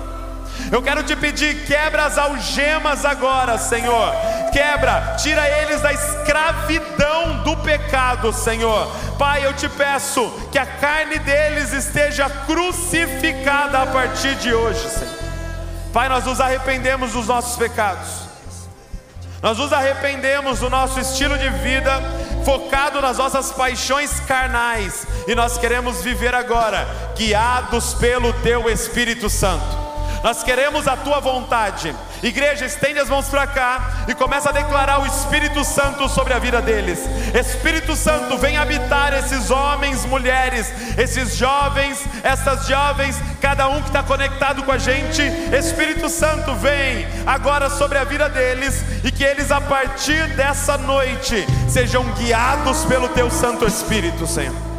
Eu 0.72 0.82
quero 0.82 1.04
te 1.04 1.16
pedir, 1.16 1.66
quebra 1.66 2.06
as 2.06 2.18
algemas 2.18 3.06
agora, 3.06 3.58
Senhor. 3.58 4.14
Quebra, 4.52 5.16
tira 5.22 5.48
eles 5.62 5.82
da 5.82 5.94
escravidão 5.94 7.44
do 7.44 7.58
pecado, 7.58 8.34
Senhor. 8.34 8.88
Pai, 9.18 9.46
eu 9.46 9.54
te 9.54 9.70
peço 9.70 10.30
que 10.52 10.58
a 10.58 10.66
carne 10.66 11.20
deles 11.20 11.72
esteja 11.72 12.30
crucificada 12.30 13.84
a 13.84 13.88
partir 13.88 14.36
de 14.36 14.54
hoje, 14.54 14.90
Senhor. 14.90 15.14
Pai, 15.94 16.10
nós 16.10 16.26
nos 16.26 16.42
arrependemos 16.42 17.14
dos 17.14 17.28
nossos 17.28 17.56
pecados. 17.58 18.26
Nós 19.42 19.58
nos 19.58 19.72
arrependemos 19.72 20.60
do 20.60 20.70
nosso 20.70 21.00
estilo 21.00 21.38
de 21.38 21.50
vida 21.50 22.02
focado 22.44 23.00
nas 23.00 23.18
nossas 23.18 23.52
paixões 23.52 24.20
carnais 24.22 25.06
e 25.28 25.36
nós 25.36 25.58
queremos 25.58 26.02
viver 26.02 26.34
agora 26.34 26.88
guiados 27.16 27.94
pelo 27.96 28.34
teu 28.34 28.70
Espírito 28.70 29.30
Santo 29.30 29.85
nós 30.26 30.42
queremos 30.42 30.88
a 30.88 30.98
tua 30.98 31.20
vontade. 31.20 31.96
Igreja, 32.24 32.66
estende 32.66 32.98
as 32.98 33.08
mãos 33.08 33.28
para 33.28 33.46
cá 33.46 34.06
e 34.08 34.16
começa 34.16 34.50
a 34.50 34.52
declarar 34.52 35.00
o 35.04 35.06
Espírito 35.06 35.64
Santo 35.64 36.10
sobre 36.10 36.34
a 36.34 36.40
vida 36.40 36.64
deles. 36.64 36.98
Espírito 37.32 37.96
Santo, 37.96 38.36
vem 38.36 38.58
habitar 38.58 39.14
esses 39.14 39.52
homens, 39.52 40.04
mulheres, 40.08 40.74
esses 40.98 41.38
jovens, 41.38 42.04
essas 42.24 42.66
jovens, 42.66 43.22
cada 43.40 43.68
um 43.68 43.80
que 43.84 43.90
está 43.90 44.02
conectado 44.02 44.64
com 44.64 44.72
a 44.72 44.80
gente. 44.80 45.22
Espírito 45.56 46.10
Santo, 46.10 46.56
vem 46.56 47.06
agora 47.28 47.70
sobre 47.70 48.00
a 48.00 48.04
vida 48.04 48.28
deles 48.28 48.84
e 49.04 49.12
que 49.12 49.24
eles, 49.24 49.52
a 49.52 49.62
partir 49.62 50.28
dessa 50.30 50.76
noite, 50.76 51.46
sejam 51.70 52.04
guiados 52.14 52.84
pelo 52.86 53.10
teu 53.10 53.30
Santo 53.30 53.64
Espírito, 53.68 54.26
Senhor 54.26 54.75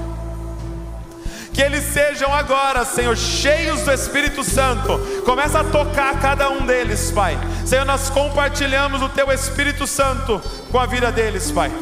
que 1.57 1.63
eles 1.63 1.85
sejam 1.85 2.35
agora, 2.35 2.85
Senhor, 2.85 3.17
cheios 3.17 3.81
do 3.81 3.91
Espírito 3.91 4.45
Santo. 4.45 4.99
Começa 5.25 5.61
a 5.61 5.65
tocar 5.65 6.21
cada 6.21 6.51
um 6.51 6.67
deles, 6.67 7.11
Pai. 7.11 7.39
Senhor, 7.65 7.87
nós 7.87 8.11
compartilhamos 8.11 9.01
o 9.01 9.09
Teu 9.09 9.33
Espírito 9.33 9.87
Santo 9.87 10.39
com 10.71 10.79
a 10.79 10.85
vida 10.85 11.11
deles, 11.11 11.51
Pai. 11.51 11.73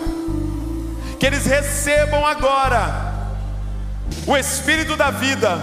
Que 1.19 1.27
eles 1.27 1.45
recebam 1.45 2.25
agora 2.25 3.15
o 4.29 4.37
Espírito 4.37 4.95
da 4.95 5.11
vida, 5.11 5.59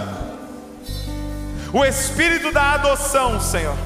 o 1.72 1.82
Espírito 1.82 2.52
da 2.52 2.72
adoção, 2.72 3.40
Senhor. 3.40 3.78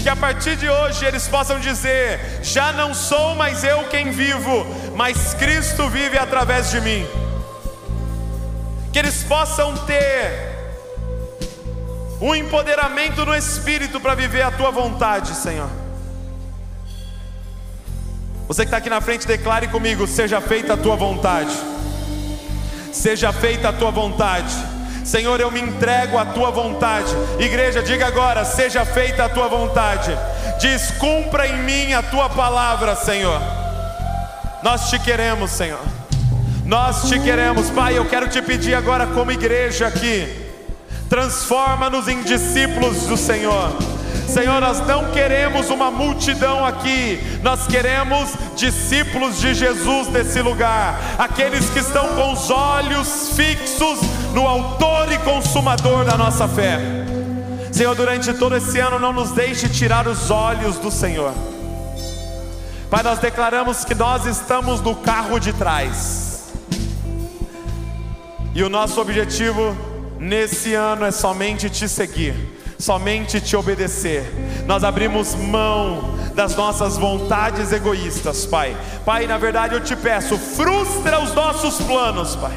Que 0.00 0.08
a 0.08 0.14
partir 0.14 0.54
de 0.54 0.70
hoje 0.70 1.04
eles 1.04 1.26
possam 1.26 1.58
dizer: 1.58 2.38
Já 2.44 2.72
não 2.72 2.94
sou 2.94 3.34
mais 3.34 3.64
eu 3.64 3.82
quem 3.88 4.12
vivo, 4.12 4.64
mas 4.94 5.34
Cristo 5.34 5.88
vive 5.88 6.16
através 6.16 6.70
de 6.70 6.80
mim 6.80 7.31
que 8.92 8.98
eles 8.98 9.24
possam 9.24 9.74
ter 9.86 10.52
um 12.20 12.34
empoderamento 12.34 13.24
no 13.24 13.34
espírito 13.34 13.98
para 13.98 14.14
viver 14.14 14.42
a 14.42 14.50
tua 14.50 14.70
vontade, 14.70 15.34
Senhor. 15.34 15.68
Você 18.46 18.62
que 18.62 18.66
está 18.66 18.76
aqui 18.76 18.90
na 18.90 19.00
frente, 19.00 19.26
declare 19.26 19.68
comigo: 19.68 20.06
seja 20.06 20.40
feita 20.40 20.74
a 20.74 20.76
tua 20.76 20.94
vontade, 20.94 21.56
seja 22.92 23.32
feita 23.32 23.70
a 23.70 23.72
tua 23.72 23.90
vontade. 23.90 24.52
Senhor, 25.04 25.40
eu 25.40 25.50
me 25.50 25.60
entrego 25.60 26.16
à 26.16 26.26
tua 26.26 26.50
vontade. 26.50 27.12
Igreja, 27.40 27.82
diga 27.82 28.06
agora: 28.06 28.44
seja 28.44 28.84
feita 28.84 29.24
a 29.24 29.28
tua 29.28 29.48
vontade. 29.48 30.16
Diz: 30.60 30.90
cumpra 30.92 31.48
em 31.48 31.62
mim 31.62 31.94
a 31.94 32.02
tua 32.02 32.28
palavra, 32.28 32.94
Senhor. 32.94 33.40
Nós 34.62 34.90
te 34.90 34.98
queremos, 34.98 35.50
Senhor. 35.50 35.80
Nós 36.64 37.08
te 37.08 37.18
queremos, 37.18 37.70
Pai. 37.70 37.98
Eu 37.98 38.04
quero 38.06 38.28
te 38.28 38.40
pedir 38.40 38.74
agora, 38.74 39.06
como 39.06 39.32
igreja 39.32 39.88
aqui, 39.88 40.28
transforma-nos 41.08 42.08
em 42.08 42.22
discípulos 42.22 43.06
do 43.06 43.16
Senhor. 43.16 43.70
Senhor, 44.28 44.60
nós 44.60 44.80
não 44.86 45.10
queremos 45.10 45.68
uma 45.68 45.90
multidão 45.90 46.64
aqui, 46.64 47.20
nós 47.42 47.66
queremos 47.66 48.30
discípulos 48.56 49.38
de 49.38 49.52
Jesus 49.52 50.08
nesse 50.08 50.40
lugar, 50.40 50.98
aqueles 51.18 51.68
que 51.68 51.80
estão 51.80 52.08
com 52.14 52.32
os 52.32 52.50
olhos 52.50 53.30
fixos 53.36 53.98
no 54.32 54.46
Autor 54.46 55.12
e 55.12 55.18
Consumador 55.18 56.06
da 56.06 56.16
nossa 56.16 56.48
fé. 56.48 56.78
Senhor, 57.70 57.94
durante 57.94 58.32
todo 58.34 58.56
esse 58.56 58.78
ano, 58.78 58.98
não 58.98 59.12
nos 59.12 59.32
deixe 59.32 59.68
tirar 59.68 60.06
os 60.06 60.30
olhos 60.30 60.76
do 60.78 60.90
Senhor. 60.90 61.34
Pai, 62.88 63.02
nós 63.02 63.18
declaramos 63.18 63.84
que 63.84 63.94
nós 63.94 64.24
estamos 64.24 64.80
no 64.80 64.94
carro 64.94 65.38
de 65.38 65.52
trás. 65.52 66.31
E 68.54 68.62
o 68.62 68.68
nosso 68.68 69.00
objetivo 69.00 69.76
nesse 70.18 70.74
ano 70.74 71.04
é 71.04 71.10
somente 71.10 71.70
te 71.70 71.88
seguir, 71.88 72.34
somente 72.78 73.40
te 73.40 73.56
obedecer. 73.56 74.24
Nós 74.66 74.84
abrimos 74.84 75.34
mão 75.34 76.16
das 76.34 76.54
nossas 76.54 76.96
vontades 76.98 77.72
egoístas, 77.72 78.44
Pai. 78.44 78.76
Pai, 79.04 79.26
na 79.26 79.38
verdade 79.38 79.74
eu 79.74 79.80
te 79.80 79.96
peço, 79.96 80.36
frustra 80.36 81.20
os 81.20 81.34
nossos 81.34 81.78
planos, 81.84 82.36
Pai. 82.36 82.52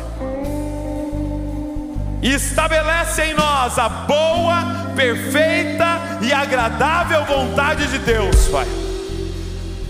e 2.22 2.34
estabelece 2.34 3.22
em 3.22 3.34
nós 3.36 3.78
a 3.78 3.88
boa, 3.88 4.91
perfeita 4.96 6.20
e 6.22 6.34
agradável 6.34 7.24
vontade 7.24 7.88
de 7.88 8.00
Deus, 8.00 8.48
Pai. 8.48 8.68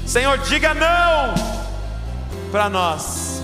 Senhor, 0.06 0.38
diga 0.40 0.74
não 0.74 1.34
para 2.52 2.70
nós. 2.70 3.35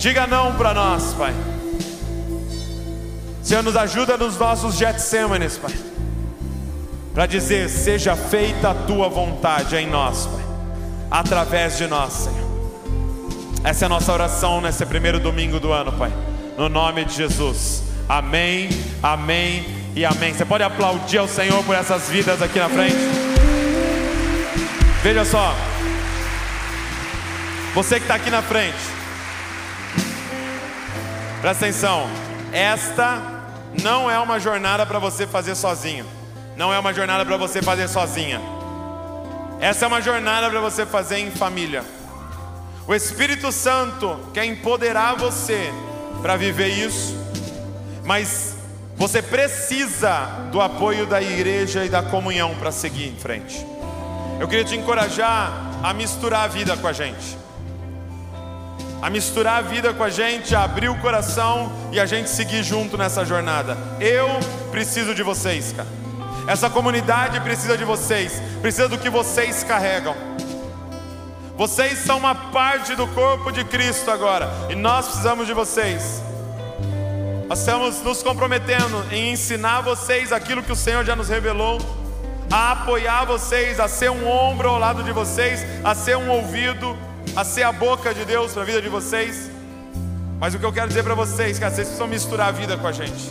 Diga 0.00 0.26
não 0.26 0.56
para 0.56 0.74
nós, 0.74 1.14
Pai. 1.14 1.32
Senhor, 3.40 3.62
nos 3.62 3.76
ajuda 3.76 4.16
nos 4.16 4.36
nossos 4.36 4.74
Getsêmanes, 4.74 5.56
Pai. 5.56 5.74
Para 7.14 7.26
dizer: 7.26 7.68
seja 7.68 8.16
feita 8.16 8.70
a 8.70 8.74
tua 8.74 9.08
vontade 9.08 9.76
em 9.76 9.86
nós, 9.88 10.26
Pai. 10.26 10.44
Através 11.08 11.78
de 11.78 11.86
nós, 11.86 12.12
Senhor. 12.12 12.50
Essa 13.62 13.84
é 13.84 13.86
a 13.86 13.88
nossa 13.88 14.12
oração 14.12 14.60
nesse 14.60 14.84
primeiro 14.84 15.20
domingo 15.20 15.60
do 15.60 15.70
ano, 15.70 15.92
Pai 15.92 16.10
no 16.60 16.68
nome 16.68 17.06
de 17.06 17.14
Jesus. 17.14 17.82
Amém, 18.06 18.68
amém 19.02 19.64
e 19.96 20.04
amém. 20.04 20.34
Você 20.34 20.44
pode 20.44 20.62
aplaudir 20.62 21.16
ao 21.16 21.26
Senhor 21.26 21.64
por 21.64 21.74
essas 21.74 22.10
vidas 22.10 22.42
aqui 22.42 22.58
na 22.58 22.68
frente? 22.68 22.96
Veja 25.02 25.24
só, 25.24 25.54
você 27.72 27.96
que 27.96 28.04
está 28.04 28.16
aqui 28.16 28.28
na 28.28 28.42
frente, 28.42 28.76
presta 31.40 31.64
atenção, 31.64 32.06
esta 32.52 33.20
não 33.82 34.10
é 34.10 34.18
uma 34.18 34.38
jornada 34.38 34.84
para 34.84 34.98
você 34.98 35.26
fazer 35.26 35.54
sozinho, 35.54 36.06
não 36.56 36.72
é 36.72 36.78
uma 36.78 36.92
jornada 36.92 37.24
para 37.24 37.36
você 37.36 37.62
fazer 37.62 37.88
sozinha, 37.88 38.40
essa 39.60 39.84
é 39.84 39.88
uma 39.88 40.02
jornada 40.02 40.50
para 40.50 40.60
você 40.60 40.86
fazer 40.86 41.18
em 41.18 41.30
família. 41.30 41.84
O 42.86 42.94
Espírito 42.94 43.52
Santo 43.52 44.18
quer 44.34 44.44
empoderar 44.44 45.16
você 45.16 45.72
para 46.20 46.36
viver 46.36 46.68
isso, 46.68 47.16
mas 48.04 48.56
você 48.96 49.22
precisa 49.22 50.26
do 50.50 50.60
apoio 50.60 51.06
da 51.06 51.22
igreja 51.22 51.84
e 51.84 51.88
da 51.88 52.02
comunhão 52.02 52.54
para 52.56 52.72
seguir 52.72 53.08
em 53.08 53.16
frente. 53.16 53.64
Eu 54.38 54.48
queria 54.48 54.64
te 54.64 54.76
encorajar 54.76 55.52
a 55.82 55.94
misturar 55.94 56.44
a 56.44 56.48
vida 56.48 56.76
com 56.76 56.86
a 56.86 56.92
gente, 56.92 57.38
a 59.02 59.08
misturar 59.08 59.58
a 59.58 59.62
vida 59.62 59.92
com 59.94 60.02
a 60.02 60.10
gente, 60.10 60.54
a 60.54 60.64
abrir 60.64 60.88
o 60.88 60.98
coração 60.98 61.72
e 61.90 61.98
a 61.98 62.06
gente 62.06 62.28
seguir 62.28 62.62
junto 62.62 62.98
nessa 62.98 63.24
jornada. 63.24 63.76
Eu 63.98 64.28
preciso 64.70 65.14
de 65.14 65.22
vocês, 65.22 65.72
cara. 65.72 65.88
Essa 66.46 66.68
comunidade 66.68 67.40
precisa 67.40 67.76
de 67.78 67.84
vocês, 67.84 68.42
precisa 68.60 68.88
do 68.88 68.98
que 68.98 69.08
vocês 69.08 69.62
carregam. 69.64 70.14
Vocês 71.56 71.98
são 71.98 72.18
uma 72.18 72.34
parte 72.34 72.94
do 72.94 73.06
corpo 73.08 73.52
de 73.52 73.64
Cristo 73.64 74.10
agora, 74.10 74.50
e 74.70 74.74
nós 74.74 75.06
precisamos 75.06 75.46
de 75.46 75.52
vocês. 75.52 76.22
Nós 77.48 77.58
estamos 77.58 78.00
nos 78.02 78.22
comprometendo 78.22 79.04
em 79.10 79.32
ensinar 79.32 79.80
vocês 79.80 80.32
aquilo 80.32 80.62
que 80.62 80.72
o 80.72 80.76
Senhor 80.76 81.04
já 81.04 81.14
nos 81.14 81.28
revelou, 81.28 81.78
a 82.50 82.72
apoiar 82.72 83.24
vocês, 83.24 83.78
a 83.78 83.88
ser 83.88 84.10
um 84.10 84.28
ombro 84.28 84.68
ao 84.68 84.78
lado 84.78 85.02
de 85.02 85.12
vocês, 85.12 85.64
a 85.84 85.94
ser 85.94 86.16
um 86.16 86.30
ouvido, 86.30 86.96
a 87.34 87.44
ser 87.44 87.62
a 87.62 87.72
boca 87.72 88.12
de 88.12 88.24
Deus 88.24 88.52
para 88.52 88.62
a 88.62 88.64
vida 88.64 88.82
de 88.82 88.88
vocês. 88.88 89.50
Mas 90.38 90.54
o 90.54 90.58
que 90.58 90.64
eu 90.64 90.72
quero 90.72 90.88
dizer 90.88 91.04
para 91.04 91.14
vocês, 91.14 91.58
que 91.58 91.64
vocês 91.64 91.86
precisam 91.86 92.06
misturar 92.06 92.48
a 92.48 92.52
vida 92.52 92.76
com 92.76 92.86
a 92.86 92.92
gente, 92.92 93.30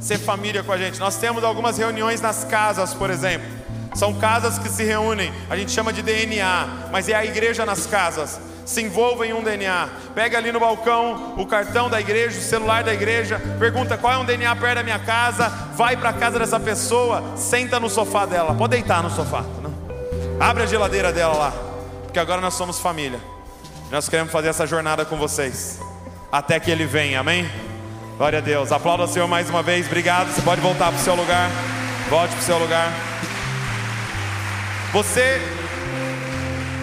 ser 0.00 0.18
família 0.18 0.62
com 0.62 0.72
a 0.72 0.78
gente. 0.78 0.98
Nós 0.98 1.16
temos 1.16 1.42
algumas 1.44 1.78
reuniões 1.78 2.20
nas 2.20 2.44
casas, 2.44 2.92
por 2.94 3.10
exemplo. 3.10 3.46
São 3.94 4.12
casas 4.14 4.58
que 4.58 4.68
se 4.68 4.82
reúnem, 4.82 5.32
a 5.48 5.56
gente 5.56 5.70
chama 5.70 5.92
de 5.92 6.02
DNA, 6.02 6.88
mas 6.90 7.08
é 7.08 7.14
a 7.14 7.24
igreja 7.24 7.64
nas 7.64 7.86
casas. 7.86 8.40
Se 8.66 8.82
envolva 8.82 9.26
em 9.26 9.32
um 9.32 9.42
DNA. 9.42 9.88
Pega 10.14 10.38
ali 10.38 10.50
no 10.50 10.58
balcão 10.58 11.34
o 11.36 11.46
cartão 11.46 11.88
da 11.88 12.00
igreja, 12.00 12.38
o 12.38 12.42
celular 12.42 12.82
da 12.82 12.92
igreja, 12.92 13.40
pergunta 13.58 13.96
qual 13.96 14.14
é 14.14 14.18
um 14.18 14.24
DNA 14.24 14.56
perto 14.56 14.76
da 14.76 14.82
minha 14.82 14.98
casa, 14.98 15.48
vai 15.76 15.96
para 15.96 16.10
a 16.10 16.12
casa 16.12 16.38
dessa 16.38 16.58
pessoa, 16.58 17.22
senta 17.36 17.78
no 17.78 17.88
sofá 17.88 18.26
dela. 18.26 18.54
Pode 18.54 18.70
deitar 18.70 19.02
no 19.02 19.10
sofá. 19.10 19.42
Não? 19.62 19.70
Né? 19.70 19.76
Abre 20.40 20.64
a 20.64 20.66
geladeira 20.66 21.12
dela 21.12 21.34
lá, 21.34 21.52
porque 22.14 22.20
agora 22.20 22.40
nós 22.40 22.54
somos 22.54 22.78
família. 22.78 23.18
Nós 23.90 24.08
queremos 24.08 24.30
fazer 24.30 24.46
essa 24.46 24.64
jornada 24.64 25.04
com 25.04 25.16
vocês, 25.16 25.80
até 26.30 26.60
que 26.60 26.70
Ele 26.70 26.86
venha, 26.86 27.18
amém? 27.18 27.50
Glória 28.16 28.38
a 28.38 28.40
Deus. 28.40 28.70
Aplauda 28.70 29.02
o 29.02 29.08
Senhor 29.08 29.26
mais 29.26 29.50
uma 29.50 29.64
vez. 29.64 29.86
Obrigado. 29.86 30.32
Você 30.32 30.40
pode 30.40 30.60
voltar 30.60 30.92
para 30.92 31.00
o 31.00 31.02
seu 31.02 31.16
lugar. 31.16 31.50
Volte 32.08 32.30
para 32.30 32.40
o 32.40 32.44
seu 32.44 32.56
lugar. 32.56 32.92
Você 34.92 35.40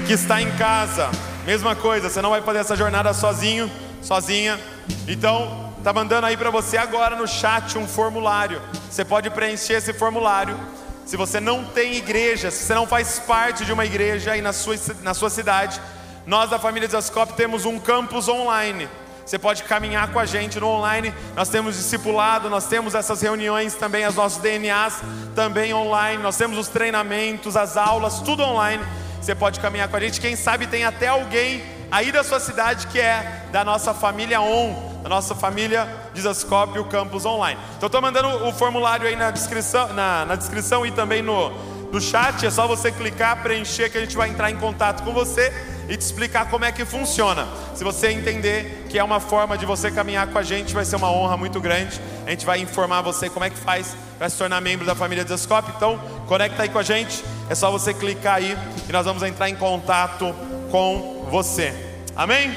que 0.06 0.12
está 0.12 0.42
em 0.42 0.52
casa, 0.58 1.10
mesma 1.46 1.78
coisa, 1.78 2.10
você 2.10 2.22
não 2.22 2.32
vai 2.32 2.42
fazer 2.42 2.60
essa 2.60 2.76
jornada 2.76 3.14
sozinho, 3.14 3.72
sozinha. 4.02 4.60
Então, 5.08 5.74
tá 5.82 5.94
mandando 5.94 6.28
aí 6.28 6.36
para 6.36 6.50
você 6.50 6.76
agora 6.76 7.16
no 7.16 7.26
chat 7.26 7.78
um 7.78 7.88
formulário. 7.88 8.62
Você 8.90 9.06
pode 9.06 9.30
preencher 9.30 9.76
esse 9.76 9.94
formulário. 9.94 10.58
Se 11.06 11.18
você 11.18 11.40
não 11.40 11.66
tem 11.66 11.96
igreja, 11.96 12.52
se 12.52 12.64
você 12.64 12.74
não 12.74 12.88
faz 12.88 13.20
parte 13.20 13.66
de 13.66 13.74
uma 13.74 13.86
igreja 13.86 14.32
aí 14.32 14.42
na 14.42 14.54
sua, 14.54 14.76
na 15.02 15.14
sua 15.14 15.30
cidade, 15.30 15.82
nós 16.26 16.50
da 16.50 16.60
família 16.60 16.88
Zascope 16.88 17.34
temos 17.34 17.66
um 17.66 17.80
campus 17.80 18.28
online. 18.28 18.88
Você 19.26 19.40
pode 19.40 19.64
caminhar 19.64 20.12
com 20.12 20.20
a 20.20 20.26
gente 20.26 20.60
no 20.60 20.68
online. 20.68 21.14
Nós 21.36 21.50
temos 21.50 21.76
discipulado, 21.76 22.50
nós 22.50 22.66
temos 22.66 22.96
essas 22.96 23.22
reuniões 23.22 23.74
também, 23.76 24.04
as 24.04 24.16
nossas 24.16 24.42
DNAs 24.42 25.02
também 25.36 25.74
online. 25.74 26.22
Nós 26.22 26.38
temos 26.38 26.58
os 26.58 26.68
treinamentos, 26.68 27.56
as 27.56 27.78
aulas, 27.78 28.20
tudo 28.20 28.44
online. 28.44 28.84
Você 29.22 29.36
pode 29.36 29.60
caminhar 29.60 29.88
com 29.88 29.96
a 29.96 30.00
gente. 30.00 30.20
Quem 30.20 30.36
sabe 30.36 30.68
tem 30.68 30.84
até 30.84 31.08
alguém 31.08 31.64
aí 31.92 32.12
da 32.12 32.24
sua 32.24 32.40
cidade 32.40 32.88
que 32.88 33.00
é 33.00 33.48
da 33.52 33.66
nossa 33.66 33.94
família 33.94 34.42
ON, 34.42 35.02
da 35.04 35.10
nossa 35.10 35.36
família 35.36 35.88
Dizascope, 36.14 36.80
o 36.80 36.86
campus 36.86 37.26
online. 37.26 37.60
Então 37.78 37.88
estou 37.88 38.02
mandando 38.02 38.48
o 38.48 38.54
formulário 38.54 39.06
aí 39.06 39.16
na 39.16 39.30
descrição, 39.30 39.92
na, 39.94 40.26
na 40.26 40.36
descrição 40.36 40.86
e 40.86 40.92
também 40.92 41.22
no, 41.22 41.52
no 41.92 42.00
chat. 42.00 42.46
É 42.46 42.50
só 42.50 42.68
você 42.68 42.92
clicar, 42.92 43.44
preencher 43.44 43.90
que 43.90 43.98
a 43.98 44.02
gente 44.02 44.16
vai 44.16 44.30
entrar 44.30 44.50
em 44.50 44.56
contato 44.56 45.04
com 45.04 45.12
você 45.12 45.52
e 45.90 45.98
te 45.98 46.02
explicar 46.02 46.50
como 46.50 46.64
é 46.64 46.72
que 46.72 46.86
funciona. 46.86 47.46
Se 47.76 47.84
você 47.84 48.12
entender 48.12 48.86
que 48.90 48.98
é 48.98 49.04
uma 49.04 49.20
forma 49.20 49.58
de 49.58 49.66
você 49.66 49.92
caminhar 49.92 50.28
com 50.28 50.38
a 50.38 50.44
gente, 50.44 50.74
vai 50.74 50.86
ser 50.86 50.96
uma 50.96 51.12
honra 51.12 51.36
muito 51.36 51.60
grande. 51.60 52.00
A 52.26 52.30
gente 52.30 52.46
vai 52.46 52.60
informar 52.60 53.02
você 53.02 53.30
como 53.30 53.44
é 53.44 53.50
que 53.50 53.58
faz 53.58 53.96
para 54.18 54.30
se 54.30 54.38
tornar 54.38 54.62
membro 54.62 54.86
da 54.86 54.96
família 54.96 55.24
Desascope. 55.24 55.74
Então, 55.76 56.00
conecta 56.28 56.64
aí 56.64 56.70
com 56.70 56.80
a 56.80 56.84
gente. 56.84 57.24
É 57.50 57.56
só 57.56 57.70
você 57.70 57.94
clicar 57.94 58.36
aí 58.36 58.58
e 58.88 58.92
nós 58.92 59.06
vamos 59.06 59.22
entrar 59.24 59.50
em 59.50 59.56
contato 59.56 60.34
com 60.72 61.21
você. 61.32 61.74
Amém? 62.16 62.56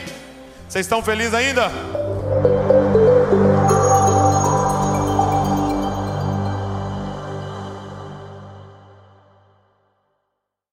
Vocês 0.68 0.84
estão 0.84 1.00
felizes 1.00 1.32
ainda? 1.32 1.70